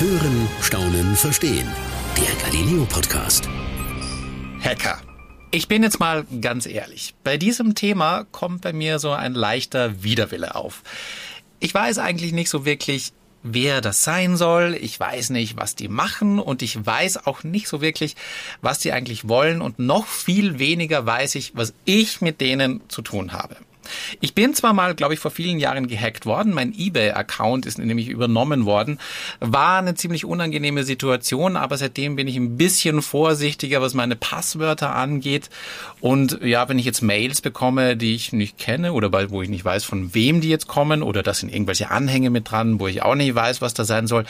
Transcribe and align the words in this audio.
Hören, 0.00 0.48
Staunen, 0.62 1.14
Verstehen. 1.14 1.68
Der 2.16 2.34
Galileo 2.42 2.86
Podcast. 2.86 3.46
Hacker. 4.64 4.98
Ich 5.50 5.68
bin 5.68 5.82
jetzt 5.82 6.00
mal 6.00 6.24
ganz 6.40 6.64
ehrlich. 6.64 7.14
Bei 7.22 7.36
diesem 7.36 7.74
Thema 7.74 8.24
kommt 8.32 8.62
bei 8.62 8.72
mir 8.72 8.98
so 8.98 9.10
ein 9.10 9.34
leichter 9.34 10.02
Widerwille 10.02 10.54
auf. 10.54 10.82
Ich 11.58 11.74
weiß 11.74 11.98
eigentlich 11.98 12.32
nicht 12.32 12.48
so 12.48 12.64
wirklich, 12.64 13.12
wer 13.42 13.82
das 13.82 14.02
sein 14.02 14.38
soll. 14.38 14.74
Ich 14.80 14.98
weiß 14.98 15.28
nicht, 15.28 15.58
was 15.58 15.76
die 15.76 15.88
machen 15.88 16.38
und 16.38 16.62
ich 16.62 16.86
weiß 16.86 17.26
auch 17.26 17.44
nicht 17.44 17.68
so 17.68 17.82
wirklich, 17.82 18.16
was 18.62 18.78
die 18.78 18.92
eigentlich 18.92 19.28
wollen 19.28 19.60
und 19.60 19.78
noch 19.78 20.06
viel 20.06 20.58
weniger 20.58 21.04
weiß 21.04 21.34
ich, 21.34 21.54
was 21.56 21.74
ich 21.84 22.22
mit 22.22 22.40
denen 22.40 22.80
zu 22.88 23.02
tun 23.02 23.34
habe. 23.34 23.54
Ich 24.20 24.34
bin 24.34 24.54
zwar 24.54 24.72
mal, 24.72 24.94
glaube 24.94 25.14
ich, 25.14 25.20
vor 25.20 25.30
vielen 25.30 25.58
Jahren 25.58 25.86
gehackt 25.86 26.26
worden. 26.26 26.52
Mein 26.52 26.74
eBay-Account 26.76 27.66
ist 27.66 27.78
nämlich 27.78 28.08
übernommen 28.08 28.66
worden. 28.66 28.98
War 29.40 29.78
eine 29.78 29.94
ziemlich 29.94 30.24
unangenehme 30.24 30.84
Situation, 30.84 31.56
aber 31.56 31.76
seitdem 31.76 32.16
bin 32.16 32.28
ich 32.28 32.36
ein 32.36 32.56
bisschen 32.56 33.02
vorsichtiger, 33.02 33.80
was 33.80 33.94
meine 33.94 34.16
Passwörter 34.16 34.94
angeht. 34.94 35.50
Und 36.00 36.40
ja, 36.42 36.68
wenn 36.68 36.78
ich 36.78 36.84
jetzt 36.84 37.02
Mails 37.02 37.40
bekomme, 37.40 37.96
die 37.96 38.14
ich 38.14 38.32
nicht 38.32 38.58
kenne 38.58 38.92
oder 38.92 39.12
wo 39.30 39.42
ich 39.42 39.48
nicht 39.48 39.64
weiß, 39.64 39.84
von 39.84 40.14
wem 40.14 40.40
die 40.40 40.48
jetzt 40.48 40.68
kommen 40.68 41.02
oder 41.02 41.22
da 41.22 41.34
sind 41.34 41.52
irgendwelche 41.52 41.90
Anhänge 41.90 42.30
mit 42.30 42.50
dran, 42.50 42.80
wo 42.80 42.86
ich 42.86 43.02
auch 43.02 43.14
nicht 43.14 43.34
weiß, 43.34 43.60
was 43.60 43.74
da 43.74 43.84
sein 43.84 44.06
soll, 44.06 44.24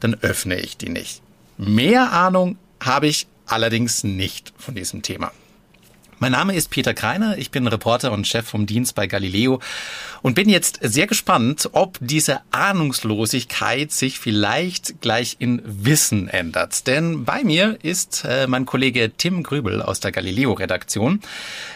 dann 0.00 0.14
öffne 0.14 0.58
ich 0.58 0.76
die 0.76 0.88
nicht. 0.88 1.22
Mehr 1.58 2.12
Ahnung 2.12 2.56
habe 2.82 3.06
ich 3.06 3.26
allerdings 3.46 4.04
nicht 4.04 4.52
von 4.56 4.74
diesem 4.74 5.02
Thema. 5.02 5.32
Mein 6.22 6.30
Name 6.30 6.54
ist 6.54 6.70
Peter 6.70 6.94
Kreiner, 6.94 7.36
ich 7.36 7.50
bin 7.50 7.66
Reporter 7.66 8.12
und 8.12 8.28
Chef 8.28 8.46
vom 8.46 8.64
Dienst 8.64 8.94
bei 8.94 9.08
Galileo 9.08 9.58
und 10.22 10.34
bin 10.34 10.48
jetzt 10.48 10.78
sehr 10.80 11.08
gespannt, 11.08 11.68
ob 11.72 11.98
diese 12.00 12.42
Ahnungslosigkeit 12.52 13.90
sich 13.90 14.20
vielleicht 14.20 15.00
gleich 15.00 15.34
in 15.40 15.60
Wissen 15.64 16.28
ändert. 16.28 16.86
Denn 16.86 17.24
bei 17.24 17.42
mir 17.42 17.76
ist 17.82 18.24
äh, 18.24 18.46
mein 18.46 18.66
Kollege 18.66 19.10
Tim 19.10 19.42
Grübel 19.42 19.82
aus 19.82 19.98
der 19.98 20.12
Galileo-Redaktion 20.12 21.22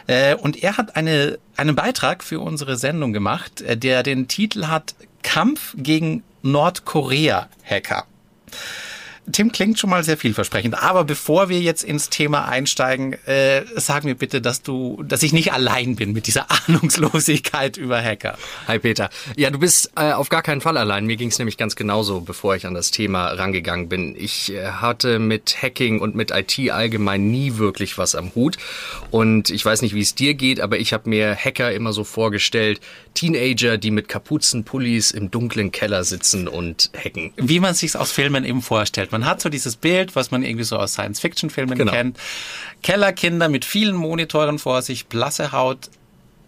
äh, 0.07 0.37
und 0.37 0.63
er 0.63 0.77
hat 0.77 0.95
eine, 0.95 1.41
einen 1.57 1.75
Beitrag 1.75 2.23
für 2.23 2.39
unsere 2.39 2.77
Sendung 2.77 3.13
gemacht, 3.13 3.63
äh, 3.63 3.77
der 3.77 4.05
den 4.05 4.29
Titel 4.29 4.69
hat 4.69 4.95
Kampf 5.25 5.75
gegen 5.77 6.23
Nordkorea-Hacker. 6.42 8.05
Tim 9.33 9.51
klingt 9.51 9.79
schon 9.79 9.91
mal 9.91 10.05
sehr 10.05 10.17
vielversprechend. 10.17 10.83
Aber 10.83 11.05
bevor 11.05 11.49
wir 11.49 11.61
jetzt 11.61 11.83
ins 11.83 12.11
Thema 12.11 12.47
einsteigen, 12.47 13.15
äh, 13.27 13.63
sag 13.75 14.05
mir 14.05 14.15
bitte, 14.15 14.41
dass 14.41 14.63
du, 14.63 15.03
dass 15.03 15.23
ich 15.23 15.33
nicht 15.33 15.53
allein 15.53 15.97
bin 15.97 16.13
mit 16.13 16.27
dieser 16.27 16.47
Ahnungslosigkeit 16.69 17.77
über 17.77 18.03
Hacker. 18.03 18.39
Hi 18.69 18.79
Peter. 18.79 19.11
Ja, 19.37 19.51
du 19.51 19.59
bist 19.59 19.91
äh, 19.97 20.13
auf 20.13 20.29
gar 20.29 20.43
keinen 20.43 20.61
Fall 20.61 20.77
allein. 20.77 21.07
Mir 21.07 21.17
ging 21.17 21.29
es 21.29 21.39
nämlich 21.39 21.57
ganz 21.57 21.75
genauso, 21.77 22.21
bevor 22.21 22.55
ich 22.55 22.67
an 22.67 22.75
das 22.75 22.91
Thema 22.91 23.27
rangegangen 23.29 23.89
bin. 23.89 24.15
Ich 24.17 24.53
äh, 24.53 24.67
hatte 24.67 25.19
mit 25.19 25.61
Hacking 25.61 26.01
und 26.01 26.15
mit 26.15 26.31
IT 26.31 26.71
allgemein 26.71 27.31
nie 27.31 27.57
wirklich 27.57 27.99
was 27.99 28.15
am 28.15 28.35
Hut. 28.35 28.59
Und 29.11 29.51
ich 29.51 29.65
weiß 29.65 29.83
nicht, 29.83 29.95
wie 29.95 30.01
es 30.01 30.15
dir 30.15 30.35
geht, 30.35 30.61
aber 30.61 30.79
ich 30.79 30.93
habe 30.93 31.09
mir 31.09 31.35
Hacker 31.35 31.73
immer 31.73 31.93
so 31.93 32.05
vorgestellt, 32.05 32.81
Teenager, 33.17 33.78
die 33.78 33.91
mit 33.91 34.09
Kapuzenpullis 34.09 35.11
im 35.11 35.31
dunklen 35.31 35.72
Keller 35.72 36.05
sitzen 36.05 36.47
und 36.47 36.91
hacken. 36.97 37.33
Wie 37.36 37.58
man 37.58 37.75
sich's 37.75 37.97
aus 37.97 38.12
Filmen 38.12 38.45
eben 38.45 38.62
vorstellt. 38.62 39.11
Man 39.11 39.27
hat 39.27 39.41
so 39.41 39.48
dieses 39.48 39.77
Bild, 39.77 40.14
was 40.14 40.31
man 40.31 40.45
irgendwie 40.45 40.64
so 40.64 40.77
aus 40.77 40.92
Science-Fiction-Filmen 40.92 41.77
genau. 41.77 41.92
kennt. 41.92 42.19
Kellerkinder 42.83 43.48
mit 43.48 43.64
vielen 43.64 43.97
Monitoren 43.97 44.58
vor 44.58 44.83
sich, 44.83 45.06
blasse 45.06 45.50
Haut. 45.50 45.91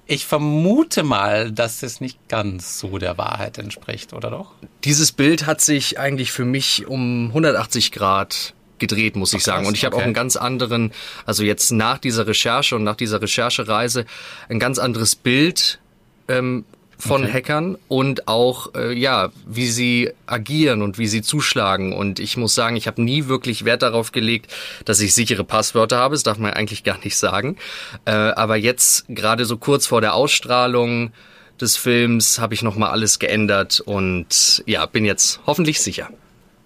Ich 0.06 0.27
vermute 0.27 1.02
mal, 1.02 1.50
dass 1.50 1.83
es 1.83 2.00
nicht 2.00 2.28
ganz 2.28 2.78
so 2.78 2.98
der 2.98 3.19
Wahrheit 3.19 3.58
entspricht, 3.58 4.12
oder 4.12 4.30
doch? 4.30 4.53
Dieses 4.84 5.12
Bild 5.12 5.47
hat 5.47 5.60
sich 5.60 5.98
eigentlich 5.98 6.32
für 6.32 6.44
mich 6.44 6.86
um 6.86 7.28
180 7.28 7.92
Grad 7.92 8.55
gedreht, 8.78 9.16
muss 9.16 9.32
ich 9.32 9.42
sagen. 9.42 9.66
Und 9.66 9.75
ich 9.75 9.84
habe 9.84 9.97
okay. 9.97 10.03
auch 10.03 10.06
einen 10.06 10.14
ganz 10.14 10.36
anderen, 10.36 10.92
also 11.27 11.42
jetzt 11.42 11.72
nach 11.72 11.98
dieser 11.98 12.27
Recherche 12.27 12.77
und 12.77 12.84
nach 12.84 12.97
dieser 12.97 13.20
Recherchereise, 13.20 14.06
ein 14.48 14.59
ganz 14.59 14.78
anderes 14.78 15.16
Bild 15.16 15.81
ähm, 16.28 16.65
von 16.99 17.22
okay. 17.22 17.33
Hackern 17.33 17.78
und 17.87 18.27
auch 18.27 18.75
äh, 18.75 18.93
ja, 18.93 19.31
wie 19.47 19.69
sie 19.69 20.11
agieren 20.27 20.83
und 20.83 20.99
wie 20.99 21.06
sie 21.06 21.22
zuschlagen. 21.22 21.93
Und 21.93 22.19
ich 22.19 22.37
muss 22.37 22.55
sagen, 22.55 22.75
ich 22.75 22.89
habe 22.89 23.03
nie 23.03 23.27
wirklich 23.27 23.65
Wert 23.65 23.83
darauf 23.83 24.11
gelegt, 24.11 24.53
dass 24.84 24.99
ich 25.00 25.15
sichere 25.15 25.44
Passwörter 25.44 25.99
habe. 25.99 26.17
Das 26.17 26.25
darf 26.25 26.38
man 26.38 26.53
eigentlich 26.53 26.83
gar 26.83 26.99
nicht 27.05 27.17
sagen. 27.17 27.56
Äh, 28.05 28.11
aber 28.11 28.56
jetzt 28.56 29.05
gerade 29.09 29.44
so 29.44 29.56
kurz 29.56 29.87
vor 29.87 30.00
der 30.00 30.15
Ausstrahlung 30.15 31.12
des 31.61 31.77
Films 31.77 32.38
habe 32.38 32.55
ich 32.55 32.62
noch 32.62 32.77
mal 32.77 32.91
alles 32.91 33.19
geändert 33.19 33.81
und 33.81 34.62
ja, 34.67 34.87
bin 34.87 35.05
jetzt 35.05 35.41
hoffentlich 35.47 35.81
sicher. 35.81 36.09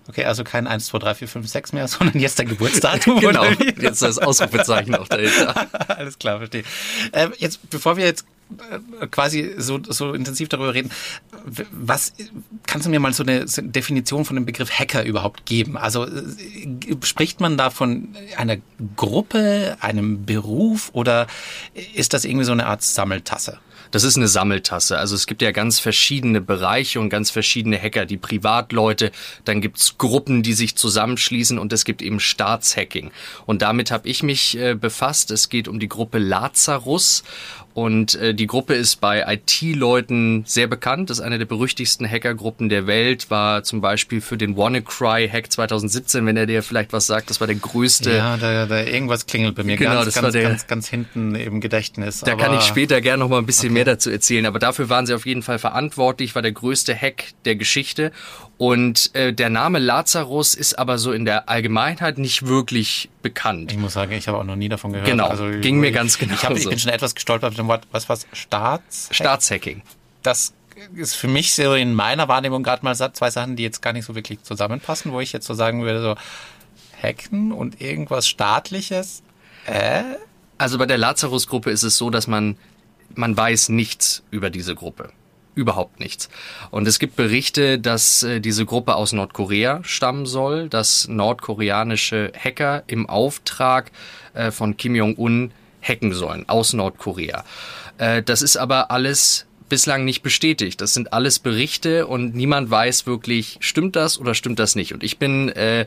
Okay, 0.08 0.24
also 0.24 0.44
kein 0.44 0.66
1, 0.66 0.86
2, 0.86 0.98
3, 0.98 1.14
4, 1.14 1.28
5, 1.28 1.48
6 1.48 1.72
mehr, 1.72 1.88
sondern 1.88 2.18
jetzt 2.18 2.38
der 2.38 2.46
Geburtsdatum. 2.46 3.20
genau, 3.20 3.44
jetzt 3.80 4.02
das 4.02 4.18
Ausrufezeichen 4.18 4.94
auch 4.94 5.08
dahinter. 5.08 5.54
Alles 5.88 6.18
klar, 6.18 6.38
verstehe. 6.38 6.64
Äh, 7.12 7.28
jetzt, 7.38 7.70
bevor 7.70 7.96
wir 7.96 8.04
jetzt 8.04 8.24
quasi 9.10 9.54
so, 9.58 9.80
so 9.82 10.12
intensiv 10.12 10.48
darüber 10.48 10.74
reden. 10.74 10.90
Was 11.72 12.12
kannst 12.66 12.86
du 12.86 12.90
mir 12.90 13.00
mal 13.00 13.12
so 13.12 13.22
eine 13.22 13.44
Definition 13.46 14.24
von 14.24 14.36
dem 14.36 14.46
Begriff 14.46 14.70
Hacker 14.70 15.04
überhaupt 15.04 15.46
geben? 15.46 15.76
Also 15.76 16.06
äh, 16.06 16.96
spricht 17.02 17.40
man 17.40 17.56
da 17.56 17.70
von 17.70 18.14
einer 18.36 18.56
Gruppe, 18.96 19.76
einem 19.80 20.24
Beruf 20.24 20.90
oder 20.92 21.26
ist 21.94 22.14
das 22.14 22.24
irgendwie 22.24 22.44
so 22.44 22.52
eine 22.52 22.66
Art 22.66 22.82
Sammeltasse? 22.82 23.58
Das 23.92 24.04
ist 24.04 24.16
eine 24.16 24.26
Sammeltasse. 24.26 24.98
Also 24.98 25.14
es 25.14 25.26
gibt 25.26 25.42
ja 25.42 25.50
ganz 25.52 25.78
verschiedene 25.78 26.40
Bereiche 26.40 26.98
und 26.98 27.10
ganz 27.10 27.30
verschiedene 27.30 27.78
Hacker, 27.80 28.06
die 28.06 28.16
Privatleute, 28.16 29.12
dann 29.44 29.60
gibt's 29.60 29.98
Gruppen, 29.98 30.42
die 30.42 30.54
sich 30.54 30.76
zusammenschließen 30.76 31.58
und 31.58 31.72
es 31.74 31.84
gibt 31.84 32.00
eben 32.00 32.18
Staatshacking. 32.18 33.12
Und 33.44 33.60
damit 33.60 33.90
habe 33.90 34.08
ich 34.08 34.22
mich 34.22 34.56
äh, 34.56 34.74
befasst. 34.74 35.30
Es 35.30 35.50
geht 35.50 35.68
um 35.68 35.78
die 35.78 35.88
Gruppe 35.88 36.18
Lazarus 36.18 37.22
und 37.74 38.14
äh, 38.16 38.34
die 38.34 38.46
Gruppe 38.46 38.74
ist 38.74 39.00
bei 39.00 39.24
IT-Leuten 39.26 40.44
sehr 40.46 40.66
bekannt. 40.66 41.08
Das 41.08 41.18
ist 41.18 41.24
eine 41.24 41.38
der 41.38 41.46
berüchtigsten 41.46 42.08
Hackergruppen 42.08 42.68
der 42.68 42.86
Welt. 42.86 43.30
War 43.30 43.62
zum 43.62 43.80
Beispiel 43.80 44.20
für 44.20 44.36
den 44.36 44.56
WannaCry-Hack 44.56 45.50
2017, 45.50 46.26
wenn 46.26 46.36
er 46.36 46.46
dir 46.46 46.62
vielleicht 46.62 46.92
was 46.92 47.06
sagt, 47.06 47.30
das 47.30 47.40
war 47.40 47.46
der 47.46 47.56
größte. 47.56 48.12
Ja, 48.12 48.36
da, 48.36 48.66
da 48.66 48.82
irgendwas 48.82 49.26
klingelt 49.26 49.54
bei 49.54 49.62
mir 49.62 49.78
genau, 49.78 49.94
ganz, 49.94 50.04
das 50.06 50.14
ganz, 50.14 50.24
war 50.24 50.32
der, 50.32 50.42
ganz, 50.42 50.66
ganz 50.66 50.88
hinten 50.88 51.34
im 51.34 51.62
Gedächtnis. 51.62 52.20
Da 52.20 52.34
kann 52.34 52.54
ich 52.54 52.62
später 52.62 53.00
gerne 53.00 53.22
noch 53.22 53.30
mal 53.30 53.38
ein 53.38 53.46
bisschen 53.46 53.68
okay. 53.68 53.74
mehr 53.74 53.84
dazu 53.86 54.10
erzählen. 54.10 54.44
Aber 54.44 54.58
dafür 54.58 54.90
waren 54.90 55.06
sie 55.06 55.14
auf 55.14 55.24
jeden 55.24 55.42
Fall 55.42 55.58
verantwortlich. 55.58 56.34
War 56.34 56.42
der 56.42 56.52
größte 56.52 56.94
Hack 56.94 57.32
der 57.46 57.56
Geschichte. 57.56 58.12
Und 58.62 59.12
äh, 59.16 59.32
der 59.32 59.50
Name 59.50 59.80
Lazarus 59.80 60.54
ist 60.54 60.78
aber 60.78 60.96
so 60.96 61.10
in 61.10 61.24
der 61.24 61.48
Allgemeinheit 61.48 62.18
nicht 62.18 62.46
wirklich 62.46 63.10
bekannt. 63.20 63.72
Ich 63.72 63.76
muss 63.76 63.94
sagen, 63.94 64.12
ich 64.12 64.28
habe 64.28 64.38
auch 64.38 64.44
noch 64.44 64.54
nie 64.54 64.68
davon 64.68 64.92
gehört. 64.92 65.08
Genau, 65.08 65.26
also, 65.26 65.50
ging 65.60 65.80
mir 65.80 65.90
ganz 65.90 66.16
genau. 66.16 66.34
Ich, 66.34 66.44
hab, 66.44 66.56
ich 66.56 66.68
bin 66.68 66.78
schon 66.78 66.92
etwas 66.92 67.16
gestolpert 67.16 67.50
mit 67.50 67.58
dem 67.58 67.66
Wort, 67.66 67.88
was 67.90 68.08
was 68.08 68.24
Staats 68.32 69.08
Staatshacking. 69.10 69.82
Das 70.22 70.54
ist 70.94 71.16
für 71.16 71.26
mich 71.26 71.54
so 71.54 71.74
in 71.74 71.92
meiner 71.92 72.28
Wahrnehmung 72.28 72.62
gerade 72.62 72.84
mal 72.84 72.94
zwei 72.94 73.30
Sachen, 73.30 73.56
die 73.56 73.64
jetzt 73.64 73.82
gar 73.82 73.92
nicht 73.92 74.04
so 74.04 74.14
wirklich 74.14 74.40
zusammenpassen, 74.44 75.10
wo 75.10 75.18
ich 75.18 75.32
jetzt 75.32 75.48
so 75.48 75.54
sagen 75.54 75.82
würde, 75.82 76.00
so 76.00 76.14
Hacken 77.02 77.50
und 77.50 77.80
irgendwas 77.80 78.28
staatliches. 78.28 79.24
Äh? 79.66 80.04
Also 80.58 80.78
bei 80.78 80.86
der 80.86 80.98
Lazarus-Gruppe 80.98 81.72
ist 81.72 81.82
es 81.82 81.98
so, 81.98 82.10
dass 82.10 82.28
man 82.28 82.56
man 83.16 83.36
weiß 83.36 83.70
nichts 83.70 84.22
über 84.30 84.50
diese 84.50 84.76
Gruppe 84.76 85.10
überhaupt 85.54 86.00
nichts. 86.00 86.28
Und 86.70 86.88
es 86.88 86.98
gibt 86.98 87.16
Berichte, 87.16 87.78
dass 87.78 88.22
äh, 88.22 88.40
diese 88.40 88.64
Gruppe 88.64 88.96
aus 88.96 89.12
Nordkorea 89.12 89.80
stammen 89.82 90.26
soll, 90.26 90.68
dass 90.68 91.08
nordkoreanische 91.08 92.32
Hacker 92.38 92.82
im 92.86 93.08
Auftrag 93.08 93.90
äh, 94.34 94.50
von 94.50 94.76
Kim 94.76 94.94
Jong-un 94.94 95.52
hacken 95.82 96.14
sollen 96.14 96.48
aus 96.48 96.72
Nordkorea. 96.72 97.44
Äh, 97.98 98.22
das 98.22 98.42
ist 98.42 98.56
aber 98.56 98.90
alles 98.90 99.46
bislang 99.72 100.04
nicht 100.04 100.22
bestätigt. 100.22 100.82
Das 100.82 100.92
sind 100.92 101.14
alles 101.14 101.38
Berichte 101.38 102.06
und 102.06 102.34
niemand 102.34 102.70
weiß 102.70 103.06
wirklich, 103.06 103.56
stimmt 103.60 103.96
das 103.96 104.20
oder 104.20 104.34
stimmt 104.34 104.58
das 104.58 104.74
nicht. 104.74 104.92
Und 104.92 105.02
ich 105.02 105.16
bin 105.16 105.48
äh, 105.48 105.86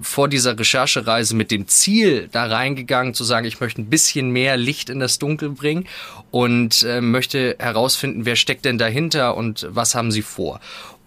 vor 0.00 0.26
dieser 0.26 0.58
Recherchereise 0.58 1.36
mit 1.36 1.52
dem 1.52 1.68
Ziel 1.68 2.28
da 2.32 2.46
reingegangen, 2.46 3.14
zu 3.14 3.22
sagen, 3.22 3.46
ich 3.46 3.60
möchte 3.60 3.82
ein 3.82 3.88
bisschen 3.88 4.30
mehr 4.30 4.56
Licht 4.56 4.90
in 4.90 4.98
das 4.98 5.20
Dunkel 5.20 5.50
bringen 5.50 5.86
und 6.32 6.82
äh, 6.82 7.00
möchte 7.00 7.54
herausfinden, 7.60 8.24
wer 8.24 8.34
steckt 8.34 8.64
denn 8.64 8.78
dahinter 8.78 9.36
und 9.36 9.64
was 9.70 9.94
haben 9.94 10.10
sie 10.10 10.22
vor. 10.22 10.58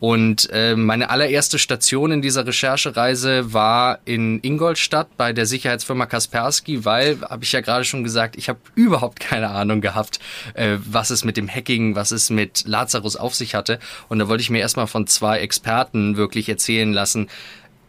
Und 0.03 0.49
äh, 0.51 0.75
meine 0.75 1.09
allererste 1.09 1.57
Station 1.57 2.11
in 2.11 2.21
dieser 2.21 2.45
Recherchereise 2.45 3.53
war 3.53 3.99
in 4.03 4.41
Ingolstadt 4.41 5.15
bei 5.15 5.31
der 5.31 5.45
Sicherheitsfirma 5.45 6.07
Kaspersky, 6.07 6.83
weil, 6.83 7.21
habe 7.21 7.45
ich 7.45 7.53
ja 7.53 7.61
gerade 7.61 7.85
schon 7.85 8.03
gesagt, 8.03 8.35
ich 8.35 8.49
habe 8.49 8.59
überhaupt 8.75 9.21
keine 9.21 9.51
Ahnung 9.51 9.79
gehabt, 9.79 10.19
äh, 10.55 10.75
was 10.83 11.09
es 11.09 11.23
mit 11.23 11.37
dem 11.37 11.47
Hacking, 11.47 11.95
was 11.95 12.11
es 12.11 12.29
mit 12.29 12.65
Lazarus 12.67 13.15
auf 13.15 13.33
sich 13.33 13.55
hatte. 13.55 13.79
Und 14.09 14.19
da 14.19 14.27
wollte 14.27 14.41
ich 14.41 14.49
mir 14.49 14.59
erstmal 14.59 14.87
von 14.87 15.07
zwei 15.07 15.39
Experten 15.39 16.17
wirklich 16.17 16.49
erzählen 16.49 16.91
lassen, 16.91 17.29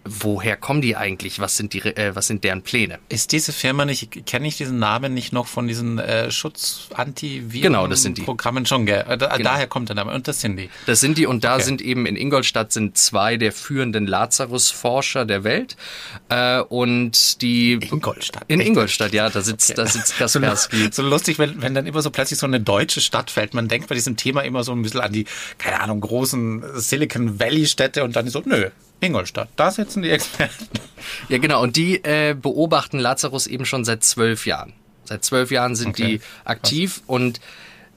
woher 0.05 0.57
kommen 0.57 0.81
die 0.83 0.97
eigentlich? 0.97 1.39
Was 1.41 1.57
sind 1.57 1.73
die, 1.73 1.81
äh, 1.81 2.15
was 2.15 2.27
sind 2.27 2.45
deren 2.45 2.63
Pläne? 2.63 2.99
Ist 3.09 3.33
diese 3.33 3.53
Firma 3.53 3.85
nicht, 3.85 4.27
kenne 4.27 4.47
ich 4.49 4.57
diesen 4.57 4.79
Namen 4.79 5.15
nicht 5.15 5.33
noch 5.33 5.47
von 5.47 5.67
diesen 5.67 5.99
äh, 5.99 6.31
Schutz 6.31 6.89
Antiviren 6.95 7.63
Genau, 7.63 7.87
das 7.87 8.03
sind 8.03 8.19
die. 8.19 8.23
Programmen 8.23 8.67
schon, 8.67 8.87
gell? 8.87 9.05
Äh, 9.09 9.17
Da, 9.19 9.37
Genau. 9.37 9.51
Daher 9.51 9.67
kommt 9.67 9.89
der 9.89 9.97
Name. 9.97 10.13
Und 10.13 10.29
das 10.29 10.41
sind 10.41 10.57
die. 10.57 10.69
Das 10.87 11.01
sind 11.01 11.19
die 11.19 11.27
und 11.27 11.45
da 11.45 11.55
Okay. 11.55 11.65
sind 11.65 11.83
eben 11.83 12.07
in 12.07 12.17
Ingolstadt 12.17 12.73
sind 12.73 12.97
zwei 12.99 13.37
der 13.37 13.53
führenden 13.53 14.07
Lazarus-Forscher 14.07 15.25
der 15.25 15.45
Welt 15.45 15.77
äh, 16.29 16.61
und 16.61 17.41
die 17.43 17.75
Ingolstadt. 17.75 18.45
in? 18.49 18.61
Ingolstadt, 18.61 19.13
ja, 19.13 19.31
da 19.31 19.41
sitzt 19.41 19.77
da 19.79 19.87
sitzt 19.87 20.09
So, 20.19 20.41
Kaspersky. 20.41 20.89
so 20.93 21.03
lustig, 21.03 21.39
wenn, 21.39 21.61
wenn 21.63 21.75
dann 21.75 21.87
immer 21.87 22.03
so 22.03 22.11
plötzlich 22.11 22.39
so 22.39 22.47
eine 22.47 22.61
deutsche 22.61 23.01
Stadt 23.01 23.31
fällt. 23.31 23.55
Man 23.55 23.69
denkt 23.69 23.89
bei 23.89 23.95
diesem 23.95 24.17
Thema 24.17 24.43
immer 24.43 24.65
so 24.65 24.73
ein 24.73 24.83
bisschen 24.83 25.01
an 25.01 25.13
die, 25.13 25.27
keine 25.59 25.81
Ahnung, 25.81 26.01
großen 26.01 26.63
Silicon 26.75 27.39
Valley 27.41 27.67
Städte 27.67 28.05
und 28.05 28.17
dann 28.17 28.29
so, 28.29 28.43
nö, 28.45 28.69
Ingolstadt, 29.01 29.49
da 29.57 29.71
sitzen 29.71 30.03
die 30.03 30.11
Experten. 30.11 30.69
Ja, 31.29 31.37
genau. 31.37 31.63
Und 31.63 31.77
die 31.77 32.03
äh, 32.03 32.35
beobachten 32.35 32.99
Lazarus 32.99 33.47
eben 33.47 33.67
schon 33.67 33.85
seit 33.85 34.03
zwölf 34.05 34.47
Jahren. 34.47 34.73
Seit 35.05 35.23
zwölf 35.23 35.51
Jahren 35.51 35.77
sind 35.77 35.91
Okay. 35.91 36.19
die 36.19 36.21
aktiv 36.47 37.03
und 37.07 37.41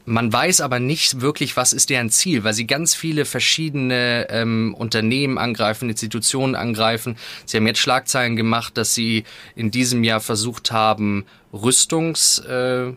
man 0.06 0.32
weiß 0.32 0.60
aber 0.62 0.80
nicht 0.80 1.22
wirklich, 1.22 1.56
was 1.56 1.72
ist 1.72 1.90
deren 1.90 2.10
Ziel, 2.10 2.44
weil 2.44 2.54
sie 2.54 2.68
ganz 2.68 2.96
viele 2.96 3.24
verschiedene 3.26 4.28
ähm, 4.30 4.74
Unternehmen 4.78 5.38
angreifen, 5.38 5.90
Institutionen 5.90 6.56
angreifen. 6.56 7.18
Sie 7.46 7.56
haben 7.58 7.68
jetzt 7.68 7.80
Schlagzeilen 7.80 8.36
gemacht, 8.36 8.78
dass 8.78 8.94
sie 8.94 9.24
in 9.56 9.72
diesem 9.72 10.04
Jahr 10.04 10.20
versucht 10.20 10.72
haben, 10.72 11.26
Rüstungs... 11.54 12.40
Äh, 12.40 12.94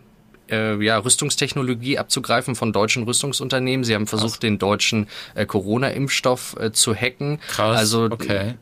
äh, 0.51 0.83
ja, 0.83 0.99
Rüstungstechnologie 0.99 1.99
abzugreifen 1.99 2.55
von 2.55 2.73
deutschen 2.73 3.05
Rüstungsunternehmen. 3.05 3.85
Sie 3.85 3.95
haben 3.95 4.07
versucht, 4.07 4.43
den 4.43 4.59
deutschen 4.59 5.09
äh, 5.35 5.47
Corona-Impfstoff 5.47 6.57
äh, 6.59 6.73
zu 6.73 6.95
hacken. 6.95 7.39
Krass, 7.49 7.79
Also 7.79 8.05
okay. 8.11 8.55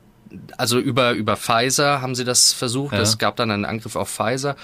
also 0.56 0.78
über 0.78 1.12
über 1.12 1.36
Pfizer 1.36 2.00
haben 2.02 2.14
sie 2.14 2.24
das 2.24 2.52
versucht. 2.52 2.92
Ja. 2.94 3.00
Es 3.00 3.18
gab 3.18 3.36
dann 3.36 3.50
einen 3.50 3.64
Angriff 3.64 3.96
auf 3.96 4.10
Pfizer 4.10 4.56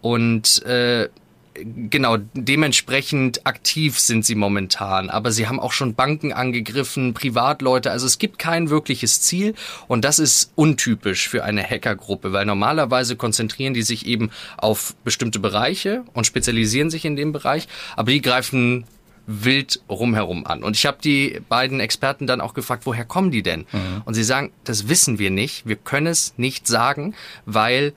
und 0.00 0.62
äh, 0.64 1.08
genau 1.54 2.16
dementsprechend 2.34 3.46
aktiv 3.46 3.98
sind 3.98 4.24
sie 4.24 4.34
momentan. 4.34 5.10
Aber 5.10 5.32
sie 5.32 5.48
haben 5.48 5.60
auch 5.60 5.72
schon 5.72 5.94
Banken 5.94 6.32
angegriffen, 6.32 7.14
Privatleute. 7.14 7.90
Also 7.90 8.06
es 8.06 8.18
gibt 8.18 8.38
kein 8.38 8.70
wirkliches 8.70 9.20
Ziel 9.20 9.54
und 9.88 10.04
das 10.04 10.18
ist 10.18 10.52
untypisch 10.54 11.28
für 11.28 11.44
eine 11.44 11.62
Hackergruppe, 11.62 12.32
weil 12.32 12.46
normalerweise 12.46 13.16
konzentrieren 13.16 13.74
die 13.74 13.82
sich 13.82 14.06
eben 14.06 14.30
auf 14.56 14.94
bestimmte 15.04 15.38
Bereiche 15.38 16.04
und 16.14 16.26
spezialisieren 16.26 16.90
sich 16.90 17.04
in 17.04 17.16
dem 17.16 17.32
Bereich. 17.32 17.68
Aber 17.96 18.10
die 18.10 18.22
greifen 18.22 18.84
wild 19.26 19.80
rumherum 19.88 20.46
an. 20.46 20.62
Und 20.62 20.76
ich 20.76 20.86
habe 20.86 20.98
die 21.02 21.40
beiden 21.48 21.78
Experten 21.78 22.26
dann 22.26 22.40
auch 22.40 22.54
gefragt, 22.54 22.84
woher 22.86 23.04
kommen 23.04 23.30
die 23.30 23.42
denn? 23.42 23.66
Und 24.04 24.14
sie 24.14 24.24
sagen, 24.24 24.50
das 24.64 24.88
wissen 24.88 25.18
wir 25.18 25.30
nicht, 25.30 25.66
wir 25.66 25.76
können 25.76 26.08
es 26.08 26.34
nicht 26.36 26.66
sagen, 26.66 27.14
weil 27.46 27.92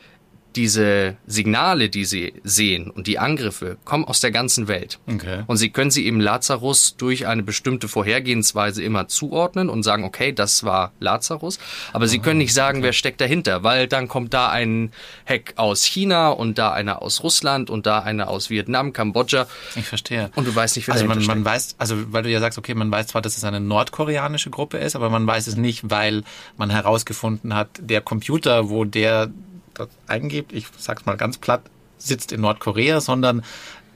diese 0.55 1.17
Signale, 1.27 1.89
die 1.89 2.05
sie 2.05 2.33
sehen 2.43 2.89
und 2.89 3.07
die 3.07 3.19
Angriffe 3.19 3.77
kommen 3.85 4.05
aus 4.05 4.21
der 4.21 4.31
ganzen 4.31 4.67
Welt. 4.67 4.99
Okay. 5.07 5.43
Und 5.47 5.57
sie 5.57 5.69
können 5.69 5.91
sie 5.91 6.05
eben 6.05 6.19
Lazarus 6.19 6.95
durch 6.97 7.27
eine 7.27 7.43
bestimmte 7.43 7.87
Vorhergehensweise 7.87 8.83
immer 8.83 9.07
zuordnen 9.07 9.69
und 9.69 9.83
sagen, 9.83 10.03
okay, 10.03 10.31
das 10.31 10.63
war 10.63 10.91
Lazarus. 10.99 11.59
Aber 11.91 12.07
sie 12.07 12.19
können 12.19 12.37
nicht 12.37 12.53
sagen, 12.53 12.83
wer 12.83 12.93
steckt 12.93 13.21
dahinter, 13.21 13.63
weil 13.63 13.87
dann 13.87 14.07
kommt 14.07 14.33
da 14.33 14.49
ein 14.49 14.91
Hack 15.27 15.53
aus 15.55 15.83
China 15.83 16.29
und 16.29 16.57
da 16.57 16.71
einer 16.71 17.01
aus 17.01 17.23
Russland 17.23 17.69
und 17.69 17.85
da 17.85 17.99
einer 17.99 18.27
aus 18.27 18.49
Vietnam, 18.49 18.93
Kambodscha. 18.93 19.47
Ich 19.75 19.85
verstehe. 19.85 20.31
Und 20.35 20.47
du 20.47 20.55
weißt 20.55 20.75
nicht, 20.75 20.87
wer 20.87 20.95
Also 20.95 21.05
man, 21.05 21.23
man 21.25 21.43
weiß, 21.43 21.75
also 21.77 22.13
weil 22.13 22.23
du 22.23 22.29
ja 22.29 22.39
sagst, 22.39 22.57
okay, 22.57 22.73
man 22.73 22.91
weiß 22.91 23.07
zwar, 23.07 23.21
dass 23.21 23.37
es 23.37 23.43
eine 23.43 23.59
nordkoreanische 23.59 24.49
Gruppe 24.49 24.77
ist, 24.77 24.95
aber 24.95 25.09
man 25.09 25.25
weiß 25.25 25.47
es 25.47 25.55
nicht, 25.55 25.89
weil 25.89 26.23
man 26.57 26.69
herausgefunden 26.69 27.53
hat, 27.55 27.69
der 27.79 28.01
Computer, 28.01 28.69
wo 28.69 28.85
der 28.85 29.29
das 29.73 29.89
eingibt, 30.07 30.53
ich 30.53 30.67
sag's 30.77 31.05
mal 31.05 31.17
ganz 31.17 31.37
platt, 31.37 31.61
sitzt 31.97 32.31
in 32.31 32.41
Nordkorea, 32.41 33.01
sondern 33.01 33.43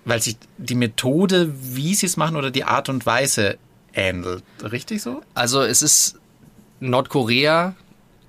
weil 0.05 0.21
sich 0.21 0.37
die 0.57 0.75
Methode, 0.75 1.53
wie 1.61 1.93
sie 1.93 2.05
es 2.05 2.15
machen 2.15 2.35
oder 2.37 2.49
die 2.51 2.63
Art 2.63 2.87
und 2.89 3.05
Weise 3.05 3.57
ähnelt. 3.93 4.43
Richtig 4.63 5.01
so? 5.01 5.21
Also 5.33 5.61
es 5.61 5.81
ist 5.81 6.17
Nordkorea 6.79 7.75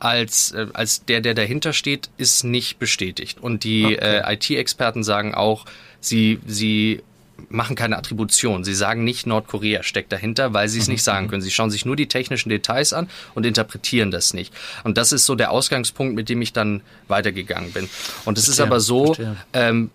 als, 0.01 0.53
äh, 0.53 0.67
als 0.75 1.05
der, 1.05 1.21
der 1.21 1.35
dahinter 1.35 1.73
steht, 1.73 2.11
ist 2.17 2.45
nicht 2.45 2.79
bestätigt. 2.79 3.41
Und 3.41 3.65
die 3.65 3.85
Okay. 3.85 4.19
äh, 4.19 4.35
IT-Experten 4.35 5.03
sagen 5.05 5.35
auch, 5.35 5.67
sie, 6.01 6.41
sie 6.47 7.03
machen 7.49 7.77
keine 7.77 7.97
Attribution. 7.97 8.65
Sie 8.65 8.75
sagen 8.75 9.05
nicht, 9.05 9.27
Nordkorea 9.27 9.83
steckt 9.83 10.13
dahinter, 10.13 10.53
weil 10.53 10.69
sie 10.69 10.79
es 10.79 10.89
nicht 10.89 11.03
sagen 11.03 11.29
können. 11.29 11.43
Sie 11.43 11.51
schauen 11.51 11.71
sich 11.71 11.85
nur 11.85 11.97
die 11.97 12.09
technischen 12.09 12.49
Details 12.49 12.93
an 12.93 13.09
und 13.35 13.47
interpretieren 13.47 14.11
das 14.11 14.35
nicht. 14.35 14.53
Und 14.85 14.99
das 14.99 15.13
ist 15.13 15.27
so 15.27 15.35
der 15.35 15.51
Ausgangspunkt, 15.51 16.15
mit 16.15 16.29
dem 16.29 16.43
ich 16.43 16.53
dann 16.53 16.83
weitergegangen 17.07 17.73
bin. 17.73 17.89
Und 18.25 18.39
es 18.39 18.49
ist 18.49 18.61
aber 18.61 18.81
so, 18.81 19.17
ähm, 19.53 19.91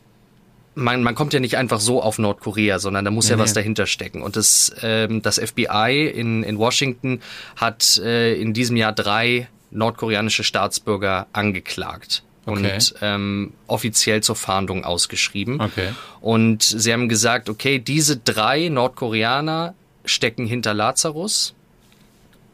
man, 0.75 1.03
man 1.03 1.15
kommt 1.15 1.33
ja 1.33 1.39
nicht 1.39 1.57
einfach 1.57 1.79
so 1.79 2.01
auf 2.01 2.17
Nordkorea, 2.17 2.79
sondern 2.79 3.05
da 3.05 3.11
muss 3.11 3.29
ja 3.29 3.35
Nee, 3.35 3.41
was 3.43 3.51
nee. 3.51 3.61
dahinter 3.61 3.85
stecken. 3.85 4.21
Und 4.21 4.35
das, 4.35 4.73
ähm, 4.81 5.21
das 5.21 5.39
FBI 5.39 6.11
in, 6.13 6.43
in 6.43 6.57
Washington 6.57 7.21
hat 7.55 7.97
äh, 7.97 8.33
in 8.33 8.53
diesem 8.53 8.77
Jahr 8.77 8.93
drei 8.93 9.47
nordkoreanische 9.71 10.43
Staatsbürger 10.43 11.27
angeklagt 11.33 12.23
Okay. 12.45 12.73
und 12.73 12.95
ähm, 13.01 13.53
offiziell 13.67 14.21
zur 14.21 14.35
Fahndung 14.35 14.83
ausgeschrieben. 14.83 15.61
Okay. 15.61 15.89
Und 16.19 16.61
sie 16.63 16.91
haben 16.91 17.07
gesagt, 17.07 17.49
okay, 17.49 17.79
diese 17.79 18.17
drei 18.17 18.67
Nordkoreaner 18.69 19.73
stecken 20.05 20.45
hinter 20.45 20.73
Lazarus. 20.73 21.53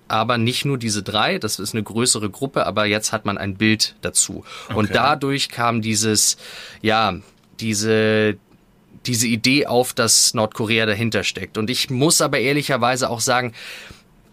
Aber 0.07 0.39
nicht 0.39 0.65
nur 0.65 0.79
diese 0.79 1.03
drei, 1.03 1.37
das 1.37 1.59
ist 1.59 1.75
eine 1.75 1.83
größere 1.83 2.31
Gruppe, 2.31 2.65
aber 2.65 2.85
jetzt 2.85 3.11
hat 3.11 3.25
man 3.25 3.37
ein 3.37 3.55
Bild 3.57 3.95
dazu. 4.01 4.43
Und 4.69 4.85
Okay. 4.85 4.93
dadurch 4.93 5.49
kam 5.49 5.83
dieses, 5.83 6.37
ja, 6.81 7.15
diese, 7.59 8.37
diese 9.05 9.27
Idee 9.27 9.67
auf, 9.67 9.93
dass 9.93 10.33
Nordkorea 10.33 10.87
dahinter 10.87 11.23
steckt. 11.23 11.59
Und 11.59 11.69
ich 11.69 11.91
muss 11.91 12.21
aber 12.21 12.39
ehrlicherweise 12.39 13.07
auch 13.09 13.19
sagen, 13.19 13.53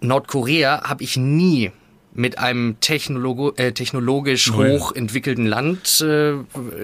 Nordkorea 0.00 0.82
habe 0.88 1.02
ich 1.02 1.16
nie 1.16 1.72
mit 2.16 2.38
einem 2.38 2.80
Technologo 2.80 3.52
äh, 3.56 3.72
technologisch 3.72 4.50
Null. 4.50 4.78
hochentwickelten 4.78 5.46
Land 5.46 6.00
äh, 6.00 6.34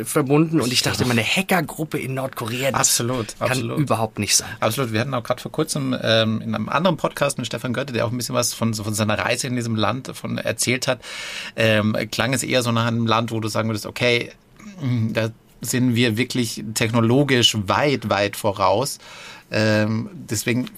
verbunden. 0.04 0.60
Und 0.60 0.72
ich 0.72 0.82
dachte, 0.82 1.04
immer, 1.04 1.12
eine 1.12 1.24
Hackergruppe 1.24 1.98
in 1.98 2.14
Nordkorea, 2.14 2.70
das 2.70 2.80
Absolut, 2.80 3.38
kann 3.38 3.48
absolut. 3.48 3.78
überhaupt 3.78 4.18
nicht 4.18 4.36
sein. 4.36 4.48
Absolut. 4.60 4.92
Wir 4.92 5.00
hatten 5.00 5.14
auch 5.14 5.22
gerade 5.22 5.40
vor 5.40 5.50
kurzem 5.50 5.96
ähm, 6.02 6.40
in 6.42 6.54
einem 6.54 6.68
anderen 6.68 6.96
Podcast 6.96 7.38
mit 7.38 7.46
Stefan 7.46 7.72
Götte, 7.72 7.92
der 7.92 8.06
auch 8.06 8.10
ein 8.10 8.16
bisschen 8.16 8.34
was 8.34 8.52
von, 8.52 8.74
so 8.74 8.84
von 8.84 8.94
seiner 8.94 9.18
Reise 9.18 9.46
in 9.46 9.56
diesem 9.56 9.74
Land 9.74 10.10
von 10.14 10.38
erzählt 10.38 10.86
hat, 10.86 11.00
ähm, 11.56 11.96
klang 12.10 12.34
es 12.34 12.42
eher 12.42 12.62
so 12.62 12.70
nach 12.70 12.86
einem 12.86 13.06
Land, 13.06 13.32
wo 13.32 13.40
du 13.40 13.48
sagen 13.48 13.68
würdest, 13.68 13.86
okay, 13.86 14.32
mh, 14.80 15.12
da 15.12 15.30
sind 15.62 15.94
wir 15.94 16.16
wirklich 16.16 16.62
technologisch 16.74 17.56
weit, 17.66 18.10
weit 18.10 18.36
voraus. 18.36 18.98
Ähm, 19.50 20.10
deswegen 20.12 20.68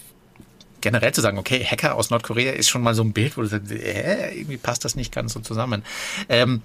generell 0.84 1.12
zu 1.12 1.20
sagen, 1.20 1.38
okay, 1.38 1.64
Hacker 1.64 1.96
aus 1.96 2.10
Nordkorea 2.10 2.52
ist 2.52 2.68
schon 2.68 2.82
mal 2.82 2.94
so 2.94 3.02
ein 3.02 3.12
Bild, 3.12 3.36
wo 3.36 3.40
du 3.42 3.48
sagst, 3.48 3.72
äh, 3.72 4.32
irgendwie 4.38 4.56
passt 4.58 4.84
das 4.84 4.94
nicht 4.94 5.12
ganz 5.12 5.32
so 5.32 5.40
zusammen. 5.40 5.82
Ähm, 6.28 6.62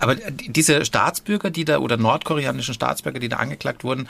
aber 0.00 0.16
die- 0.16 0.52
diese 0.52 0.84
Staatsbürger, 0.84 1.50
die 1.50 1.64
da, 1.64 1.78
oder 1.78 1.96
nordkoreanischen 1.96 2.74
Staatsbürger, 2.74 3.18
die 3.20 3.28
da 3.28 3.36
angeklagt 3.36 3.84
wurden, 3.84 4.08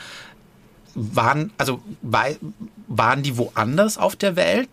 waren, 0.95 1.51
also 1.57 1.81
waren 2.01 3.23
die 3.23 3.37
woanders 3.37 3.97
auf 3.97 4.15
der 4.15 4.35
Welt 4.35 4.69